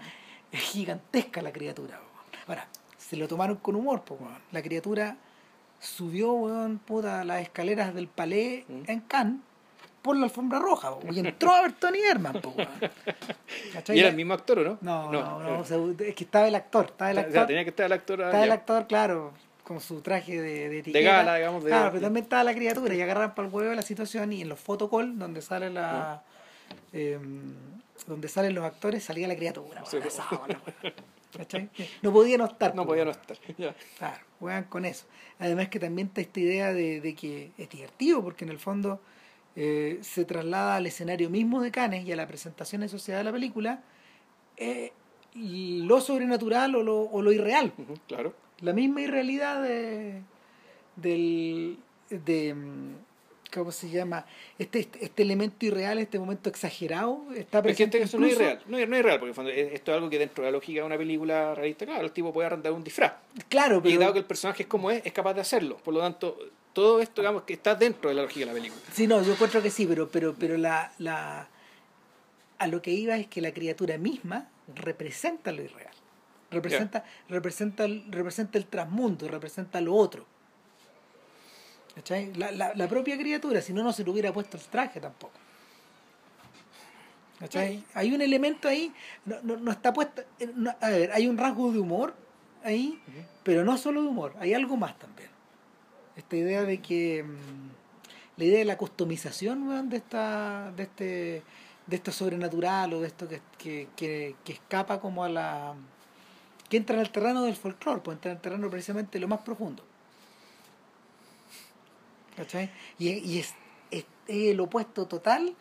[0.52, 1.98] es gigantesca la criatura.
[1.98, 2.44] weón.
[2.46, 4.38] Ahora, se lo tomaron con humor, pues, weón.
[4.52, 5.16] La criatura
[5.80, 8.82] subió, weón, puta, las escaleras del palais Mm.
[8.86, 9.40] en Cannes
[10.02, 12.68] por la alfombra roja, weón, y entró a ver Tony Herman, weón.
[13.72, 13.96] ¿Cachai?
[13.96, 14.78] ¿Y era el mismo actor o no?
[14.80, 17.28] No, no, no, era- o sea, es que estaba el actor, estaba el o sea,
[17.28, 18.20] actor, tenía que estar el actor.
[18.20, 19.32] estaba el actor, claro,
[19.70, 20.98] con su traje de, de etiqueta.
[21.12, 23.82] gala, digamos, de- Claro, pero también estaba la criatura y agarran para el huevo la
[23.82, 26.24] situación y en los photocall, donde sale la...
[26.92, 27.54] em,
[28.08, 29.84] donde salen los actores, salía la criatura.
[29.86, 29.98] Sí.
[31.36, 31.70] ¿Cachai?
[32.02, 32.74] No podía no estar.
[32.74, 33.36] No podía no estar.
[33.96, 35.06] Claro, juegan con eso.
[35.38, 39.00] Además que también está esta idea de, de que es divertido, porque en el fondo
[39.54, 43.24] eh, se traslada al escenario mismo de Cannes y a la presentación en sociedad de
[43.24, 43.82] la película
[44.56, 44.92] eh,
[45.34, 47.72] lo sobrenatural o lo, o lo irreal.
[48.08, 48.34] Claro.
[48.62, 50.22] La misma irrealidad de,
[50.96, 51.78] del,
[52.10, 52.94] de, mm,
[53.54, 54.26] ¿cómo se llama?
[54.58, 58.26] Este, este, este elemento irreal, este momento exagerado, está Pero es que presente este- no
[58.26, 58.62] es irreal.
[58.66, 60.86] No es, no es irreal, porque esto es algo que dentro de la lógica de
[60.86, 63.12] una película realista, claro, el tipo puede arrendar un disfraz.
[63.48, 64.00] Claro, Y pero...
[64.00, 65.76] dado que el personaje es como es, es capaz de hacerlo.
[65.78, 66.36] Por lo tanto,
[66.72, 68.80] todo esto, digamos, que está dentro de la lógica de la película.
[68.92, 71.48] Sí, no, yo encuentro que sí, pero, pero, pero la, la,
[72.58, 75.94] a lo que iba es que la criatura misma representa lo irreal.
[76.50, 80.26] Representa, representa, el- representa el transmundo, representa lo otro.
[81.94, 82.32] ¿Cachai?
[82.34, 85.34] La, la, la propia criatura, si no, no se le hubiera puesto el traje tampoco.
[87.38, 87.82] ¿Cachai?
[87.94, 88.92] Hay un elemento ahí,
[89.24, 90.22] no, no, no está puesto.
[90.38, 92.14] eh, no- a ver, hay un rasgo de humor
[92.62, 93.00] ahí,
[93.42, 95.30] pero no solo de humor, hay algo más también.
[96.16, 97.22] Esta idea de que.
[97.24, 97.70] mm,
[98.36, 101.42] la idea de la customización de esta de este
[101.86, 105.74] de esto sobrenatural o de esto que, que, que, que escapa como a la
[106.70, 109.40] que entra en el terreno del folclore pues entra en el terreno precisamente lo más
[109.40, 109.82] profundo
[112.36, 112.70] ¿cachai?
[112.98, 113.54] y, y es,
[113.90, 115.54] es- es el opuesto total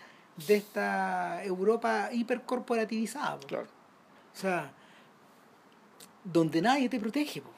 [0.48, 3.48] de esta Europa hipercorporativizada po.
[3.48, 3.68] Claro.
[4.36, 4.72] o sea
[6.24, 7.50] donde nadie te protege po.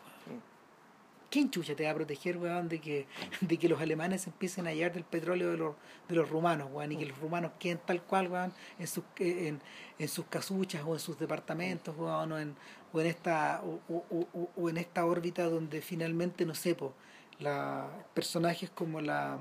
[1.32, 3.08] ¿Quién chucha te va a proteger, weón, de que,
[3.40, 5.76] de que los alemanes empiecen a hallar del petróleo de los,
[6.10, 9.62] de los rumanos, weón, y que los rumanos queden tal cual, weón, en sus, en,
[9.98, 12.56] en sus casuchas o en sus departamentos, weón, o en,
[12.94, 16.94] o en esta, o, o- o- o en esta órbita donde finalmente, no sé, po,
[17.40, 19.38] la, personajes como la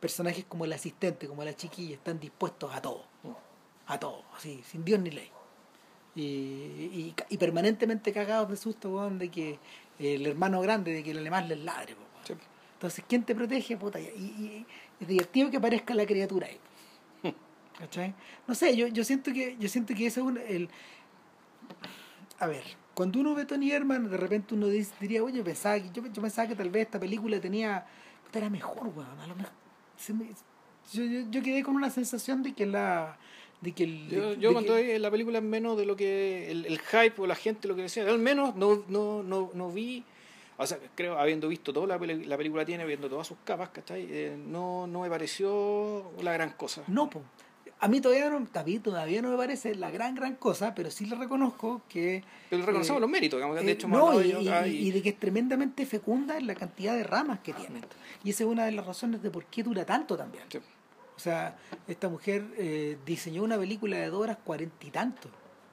[0.00, 3.04] personajes como el asistente, como la chiquilla, están dispuestos a todo,
[3.86, 5.30] a todo, así, sin Dios ni ley.
[6.16, 9.58] Y, y, y permanentemente cagados de susto, weón, de que
[9.98, 12.06] el hermano grande, de que el alemán les ladre, weón.
[12.26, 12.34] Sí.
[12.74, 13.76] Entonces, ¿quién te protege?
[13.76, 14.66] Puta, y, y-
[15.00, 16.58] es divertido que aparezca la criatura ahí.
[17.78, 18.14] ¿Cachai?
[18.46, 20.68] No sé, yo, yo siento que, yo siento que eso es un, el.
[22.38, 22.62] A ver,
[22.94, 26.22] cuando uno ve Tony Herman, de repente uno dice- diría, oye, pensaba que, yo, yo
[26.22, 27.86] pensaba que tal vez esta película tenía.
[28.24, 29.18] puta, era mejor, weón.
[29.20, 29.52] A lo mejor.
[29.96, 30.30] se me-
[30.92, 33.16] yo, yo, yo quedé con una sensación de que la.
[33.64, 34.08] De que el.
[34.08, 36.78] Yo, de- yo de cuando que- vi la película menos de lo que el, el
[36.78, 40.04] hype o la gente lo que decía, al menos no, no, no, no vi,
[40.56, 44.06] o sea, creo, habiendo visto toda la, película tiene, viendo todas sus capas, ¿cachai?
[44.08, 46.82] Eh, no, no me pareció la gran cosa.
[46.86, 47.22] No, po.
[47.80, 51.04] A mí todavía no, mí todavía no me parece la gran, gran cosa, pero sí
[51.06, 52.22] le reconozco que.
[52.48, 54.90] Pero reconocemos eh, los méritos, digamos, que de eh, hecho no, y, y- y- y
[54.92, 57.80] de que es tremendamente fecunda en la cantidad de ramas que tiene.
[58.22, 60.44] Y esa es una de las razones de por qué dura tanto también.
[60.48, 60.60] Sí.
[61.16, 65.28] O sea, esta mujer eh, diseñó una película de dos horas cuarenta y tanto,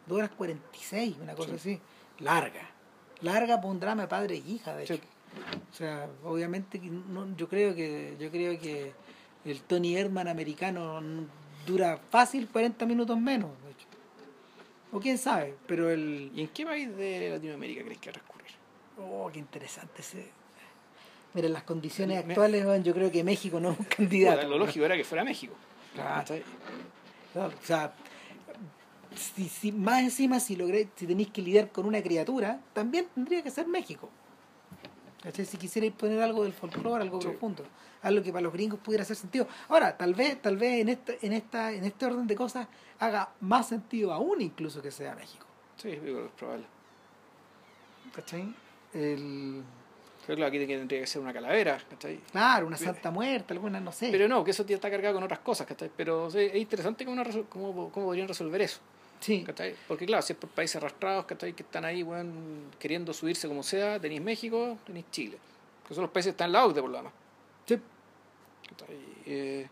[0.06, 1.80] dos horas cuarenta y seis, una cosa así,
[2.20, 2.70] larga,
[3.22, 4.94] larga para un drama de padre e hija, de Sí.
[4.94, 5.04] hecho.
[5.72, 8.92] O sea, obviamente no, yo creo que yo creo que
[9.46, 11.02] el Tony Herman americano
[11.66, 13.88] dura fácil 40 minutos menos, de hecho.
[14.92, 18.14] O quién sabe, pero el ¿Y en qué país de Latinoamérica crees que va a
[18.14, 18.52] transcurrir?
[19.00, 20.30] Oh, qué interesante ese.
[21.34, 24.48] Mira, en las condiciones actuales, yo creo que México no es un candidato.
[24.48, 25.54] lo lógico era que fuera México.
[25.96, 26.26] Claro.
[27.62, 27.94] O sea,
[29.16, 33.42] si, si- más encima, si logré, si tenéis que lidiar con una criatura, también tendría
[33.44, 34.10] que ser México.
[35.24, 35.46] ¿Cachai?
[35.46, 37.28] Si quisierais poner algo del folclore, algo Sí.
[37.28, 37.64] profundo,
[38.02, 39.48] algo que para los gringos pudiera hacer sentido.
[39.70, 42.68] Ahora, tal vez, tal vez en este, en esta, en este orden de cosas
[43.00, 45.46] haga más sentido aún incluso que sea México.
[45.78, 46.66] Sí, que es probable.
[48.16, 48.54] ¿Cachai?
[48.94, 49.62] El,
[50.26, 52.18] claro, aquí tendría que ser una calavera, ¿cachai?
[52.32, 54.10] claro, una santa muerte, alguna, no sé.
[54.12, 55.90] Pero no, que eso ya está cargado con otras cosas, ¿cachai?
[55.96, 58.80] Pero sí, es interesante cómo, cómo, cómo podrían resolver eso,
[59.20, 59.44] sí.
[59.44, 59.76] ¿cachai?
[59.88, 61.54] Porque claro, si es por países arrastrados, ¿cachai?
[61.54, 65.38] Que están ahí, weón, queriendo subirse como sea, tenéis México, tenéis Chile.
[65.88, 67.14] Que son los países que están en la OCDE, por lo demás.
[67.66, 67.80] Sí.
[68.70, 68.96] ¿cachai?
[69.26, 69.68] Eh,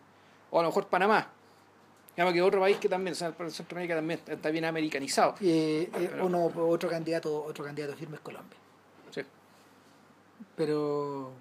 [0.51, 1.29] o a lo mejor Panamá.
[2.15, 5.35] Digamos que otro país que también, o sea, Centroamérica también está bien americanizado.
[5.39, 8.57] Eh, eh, Pero- uno, otro candidato otro candidato firme es Colombia.
[10.55, 11.31] Pero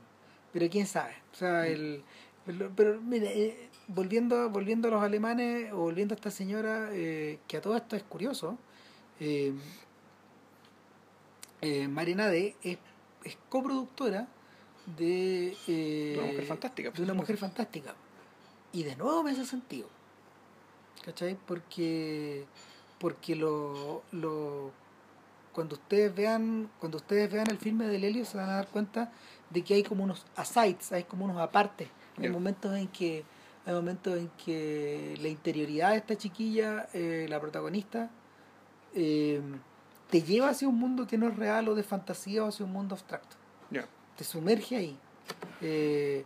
[0.53, 1.15] pero quién sabe.
[1.33, 2.03] O sea, el,
[2.47, 7.39] pero, pero mire, eh, volviendo, volviendo a los alemanes, o volviendo a esta señora, eh,
[7.47, 8.59] que a todo esto es curioso,
[9.20, 9.53] eh,
[11.61, 12.79] eh, Marinade es,
[13.25, 14.29] es coproductora
[14.97, 17.95] de, eh, De una mujer fantástica, de una mujer fantástica.
[18.73, 19.89] Y de nuevo me hace sentido.
[21.05, 21.37] ¿Cachai?
[21.47, 22.45] Porque,
[22.99, 24.70] porque lo, lo,
[25.59, 29.10] cuando ustedes vean, cuando ustedes vean el filme de Lelio se van a dar cuenta
[29.51, 31.89] de que hay como unos asides, hay como unos apartes.
[32.16, 32.30] Hay Ya.
[32.30, 33.24] momentos en que
[33.66, 38.09] hay momentos en que la interioridad de esta chiquilla, eh, la protagonista,
[38.94, 39.40] eh,
[40.09, 42.72] te lleva hacia un mundo que no es real o de fantasía o hacia un
[42.72, 43.35] mundo abstracto
[44.16, 44.97] te sumerge ahí.
[45.60, 46.24] Eh,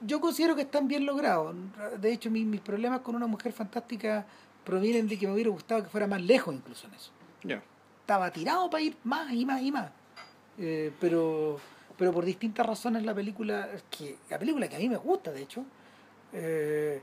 [0.00, 1.56] yo considero que están bien logrados.
[2.00, 4.24] De hecho, mi- mis problemas con una mujer fantástica
[4.64, 7.10] provienen de que me hubiera gustado que fuera más lejos incluso en eso.
[8.06, 9.90] Estaba tirado para ir más y más y más.
[10.58, 11.58] Eh, pero,
[11.98, 15.42] pero por distintas razones la película, que la película que a mí me gusta, de
[15.42, 15.64] hecho,
[16.32, 17.02] eh,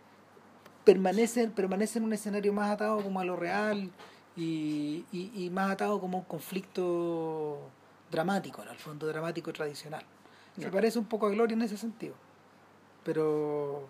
[0.85, 3.91] permanece, permanece en un escenario más atado como a lo real
[4.38, 7.59] y, y, y más atado como a un conflicto
[8.09, 10.05] dramático, en el fondo dramático tradicional.
[10.57, 12.15] Se parece un poco a Gloria en ese sentido.
[13.03, 13.89] Pero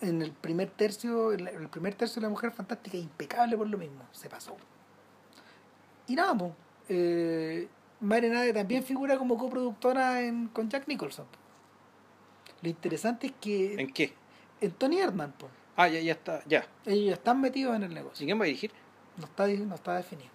[0.00, 3.78] en el primer tercio, en el primer tercio de la mujer fantástica impecable por lo
[3.78, 4.56] mismo, se pasó.
[6.10, 6.52] Y nada, pues,
[6.88, 7.68] eh,
[8.00, 11.26] Mare Nade también figura como coproductora en, con Jack Nicholson.
[11.26, 11.38] po.
[12.62, 14.12] Lo interesante es que ¿En qué?
[14.60, 16.42] en Tony Erdman, po, Ah, ya, ya está.
[16.46, 16.66] Ya.
[16.84, 18.26] ellos ya están metidos en el ¿Y negocio.
[18.26, 18.70] quién va a dirigir?
[19.16, 20.30] No está, no está definido.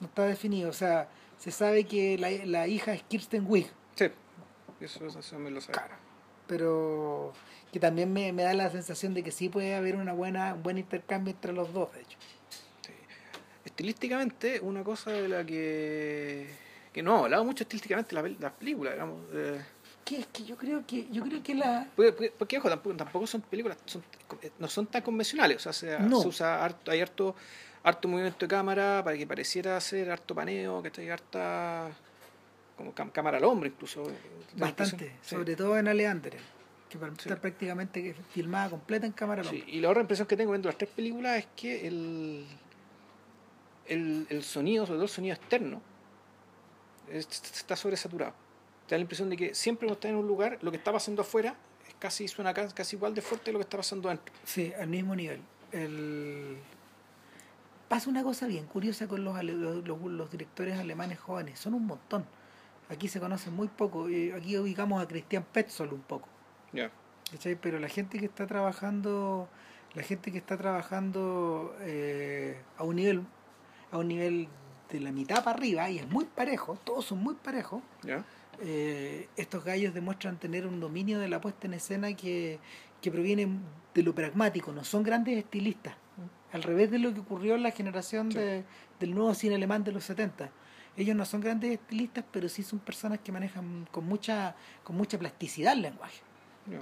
[0.00, 0.70] No está definido.
[0.70, 3.66] O sea, se sabe que la, la hija es Kirsten Wiig.
[3.94, 4.06] Sí.
[4.80, 5.74] Eso, eso, eso me lo sabe.
[5.74, 5.94] Claro.
[6.46, 7.32] Pero
[7.72, 10.62] que también me, me da la sensación de que sí puede haber una buena, un
[10.62, 12.18] buen intercambio entre los dos, de hecho.
[13.82, 16.48] Estilísticamente, una cosa de la que.
[16.92, 19.20] que no, hablado mucho estilísticamente la, las películas, digamos.
[19.32, 19.62] eh,
[20.04, 21.86] Que es que yo creo que, yo creo que la.
[21.94, 24.02] porque, porque- porque, ojo, tampoco, tampoco son películas, son-
[24.58, 25.58] no son tan convencionales.
[25.58, 26.20] O sea, se, No.
[26.20, 27.36] se usa harto, hay harto,
[27.84, 31.88] harto movimiento de cámara para que pareciera ser harto paneo, que hay harta.
[32.76, 34.02] como cam- cámara al hombro, incluso.
[34.56, 35.12] la Bastante.
[35.22, 35.36] Sí.
[35.36, 36.38] sobre todo en Aleandre,
[36.88, 37.04] que Sí.
[37.18, 39.70] estar prácticamente filmada completa en cámara Sí, lenta.
[39.70, 42.44] y la otra impresión que tengo viendo las tres películas es que el,
[43.88, 45.80] el, el sonido, sobre todo el sonido externo,
[47.10, 48.34] es- está sobresaturado.
[48.86, 50.92] Te da la impresión de que siempre cuando estás en un lugar, lo que está
[50.92, 51.54] pasando afuera
[51.86, 54.34] es casi suena ca- casi igual de fuerte de lo que está pasando adentro.
[54.44, 55.40] Sí, al mismo nivel.
[55.72, 56.56] El...
[57.88, 62.26] Pasa una cosa bien curiosa con los, los, directores alemanes jóvenes, son un montón.
[62.90, 66.28] Aquí se conocen muy poco, eh, aquí ubicamos a Christian Petzold un poco.
[67.30, 67.56] ¿cachai?
[67.56, 69.48] Pero la gente que está trabajando,
[69.94, 73.22] la gente que está trabajando eh, a un nivel,
[73.90, 74.48] a un nivel
[74.90, 77.82] de la mitad para arriba, y es muy parejo, todos son muy parejos,
[78.60, 82.58] eh, estos gallos demuestran tener un dominio de la puesta en escena que,
[83.00, 83.48] que proviene
[83.94, 85.94] de lo pragmático, no son grandes estilistas,
[86.52, 88.38] al revés de lo que ocurrió en la generación Sí.
[88.38, 88.64] de,
[88.98, 90.50] del nuevo cine alemán de los 70.
[90.96, 95.16] Ellos no son grandes estilistas, pero sí son personas que manejan con mucha, con mucha
[95.18, 96.20] plasticidad el lenguaje.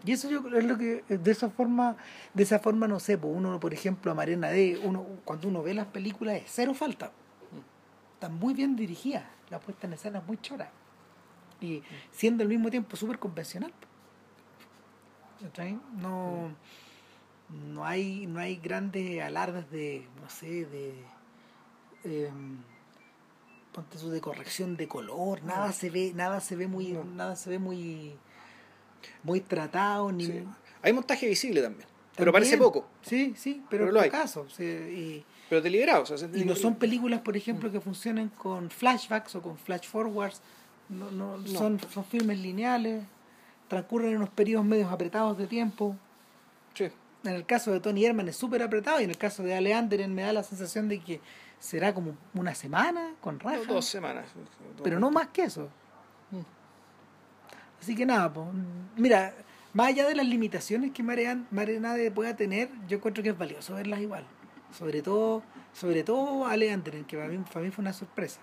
[0.05, 1.97] Y eso yo creo es lo que de esa forma,
[2.35, 5.63] de esa forma no sé, pues uno por ejemplo a Marina D, uno cuando uno
[5.63, 7.13] ve las películas es cero falta.
[8.15, 10.71] Están muy bien dirigidas, la puesta en escena es muy chora.
[11.61, 13.73] Y siendo al mismo tiempo súper convencional.
[16.01, 16.51] No,
[17.51, 20.95] no hay, no hay grandes alardes de, no sé, de
[22.05, 22.59] em,
[23.73, 27.05] ponte de corrección de color, nada se ve, nada se ve muy, No.
[27.05, 28.17] nada se ve muy
[29.23, 30.45] muy tratado ni Sí.
[30.83, 34.11] Hay montaje visible también, pero parece poco, Sí, sí, pero, Pero lo hay.
[34.11, 34.47] caso.
[34.59, 36.03] y, pero deliberado.
[36.03, 39.87] O sea, y no son películas, por ejemplo, que funcionen con flashbacks o con flash
[39.87, 40.41] forwards.
[40.89, 41.47] No, no, No.
[41.47, 43.03] Son, son filmes lineales,
[43.69, 45.97] transcurren en unos periodos medios apretados de tiempo.
[46.75, 46.89] Sí.
[47.25, 49.75] En el caso de Tony Herman es súper apretado y en el caso de Ale
[49.75, 51.21] Anderen me da la sensación de que
[51.59, 53.63] será como una semana con raja.
[53.67, 54.27] Dos semanas.
[54.85, 55.69] pero no más que eso.
[57.81, 58.47] Así que nada, pues,
[58.97, 59.35] mira,
[59.73, 64.01] más allá de las limitaciones que Marenade pueda tener, yo encuentro que es valioso verlas
[64.01, 64.25] igual.
[64.73, 65.43] Sobre todo,
[65.73, 68.41] sobre todo Ale que para mí, para mí fue una sorpresa.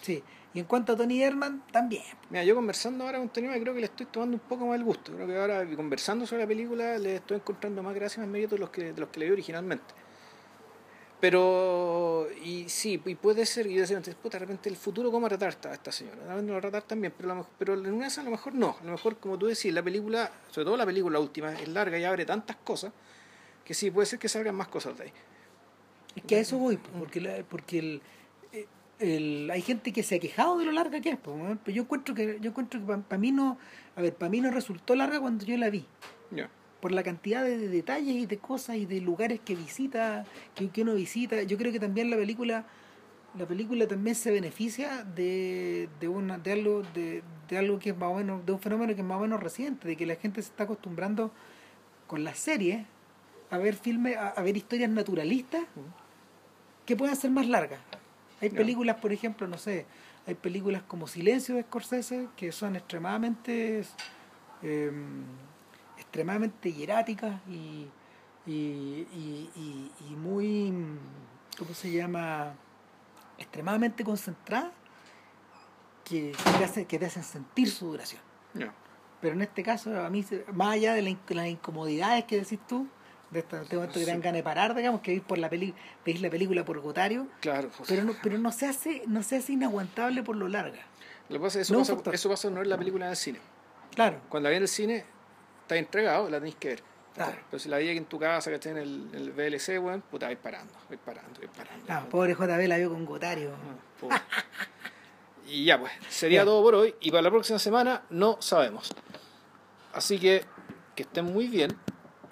[0.00, 0.22] Sí.
[0.52, 2.02] Y en cuanto a Tony Herman, también.
[2.28, 4.84] Mira, yo conversando ahora con Antonio, creo que le estoy tomando un poco más el
[4.84, 5.12] gusto.
[5.12, 8.60] Creo que ahora conversando sobre la película le estoy encontrando más gracias más mérito de
[8.60, 9.94] los que, de los que le vi originalmente.
[11.20, 15.10] Pero, y sí, y puede ser, y yo decía antes, puta, de repente el futuro,
[15.10, 16.16] ¿cómo tratar a esta, señora?
[16.16, 18.06] De repente lo va a tratar también, pero, a lo mejor, pero en una de
[18.08, 18.76] esas a lo mejor no.
[18.80, 21.98] A lo mejor, como tú decís, la película, sobre todo la película última, es larga
[21.98, 22.92] y abre tantas cosas
[23.64, 25.12] que sí, puede ser que salgan más cosas de ahí.
[26.16, 28.02] Es que a eso voy, porque, la- porque el,
[28.52, 28.66] eh,
[28.98, 32.14] el, hay gente que se ha quejado de lo larga que es, pero yo encuentro
[32.14, 33.58] que yo encuentro que para mí no,
[33.94, 35.84] a ver, para mí no resultó larga cuando yo la vi,
[36.30, 36.48] Ya.
[36.80, 40.24] Por la cantidad de, de detalles y de cosas y de lugares que visita,
[40.54, 41.42] que, que uno visita.
[41.42, 42.66] Yo creo que también la película
[43.38, 47.96] la película también se beneficia de, de una de algo de, de algo que es
[47.96, 50.16] más o menos de un fenómeno que es más o menos reciente, de que la
[50.16, 51.30] gente se está acostumbrando
[52.06, 52.84] con las series
[53.50, 55.62] a ver filmes, a, a ver historias naturalistas
[56.86, 57.80] que pueden ser más largas.
[58.40, 59.86] Hay películas, por ejemplo, no sé,
[60.26, 63.84] hay películas como Silencio de Scorsese que son extremadamente
[64.62, 64.90] eh,
[66.10, 67.86] extremadamente hieráticas y,
[68.44, 68.50] y,
[69.14, 70.72] y, y- muy
[71.56, 72.52] ¿cómo se llama?
[73.38, 74.72] extremadamente concentradas
[76.04, 78.20] que, que te hacen, que te hacen sentir su duración.
[79.20, 82.88] Pero en este caso, a mí, más allá de la las incomodidades que decís tú,
[83.30, 85.48] de este, este momento que te dan ganas de parar, digamos, que ir por la
[85.48, 85.72] peli,
[86.04, 87.70] veis la película por Gotario, Claro.
[87.76, 87.88] pues.
[87.88, 90.80] pero no, pero no se hace, no se hace inaguantable por lo larga.
[91.28, 92.14] Lo que pasa es que eso, No, pasa, factor.
[92.14, 93.38] eso pasa no en la película en el cine.
[93.94, 95.04] Claro, Cuando la vi en el cine,
[95.70, 96.82] está entregado, la tenéis que ver.
[97.14, 97.36] Claro.
[97.50, 100.00] Pero si la aquí en tu casa, que esté en el, en el VLC, weón,
[100.02, 101.84] puta, vais parando, vais parando, vais parando.
[101.88, 103.52] Ah, pobre JB la vio con Gotario.
[104.10, 104.22] Ah,
[105.46, 106.44] y ya, pues, sería Ya.
[106.44, 106.94] todo por hoy.
[107.00, 108.92] Y para la próxima semana no sabemos.
[109.92, 110.44] Así que
[110.96, 111.76] que estén muy bien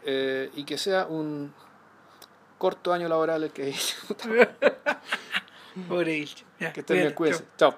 [0.05, 1.53] eh, y que sea un
[2.57, 3.73] corto año laboral el que
[5.89, 6.25] Pobre
[6.59, 7.45] que estén bien, cuídense.
[7.57, 7.77] Chao.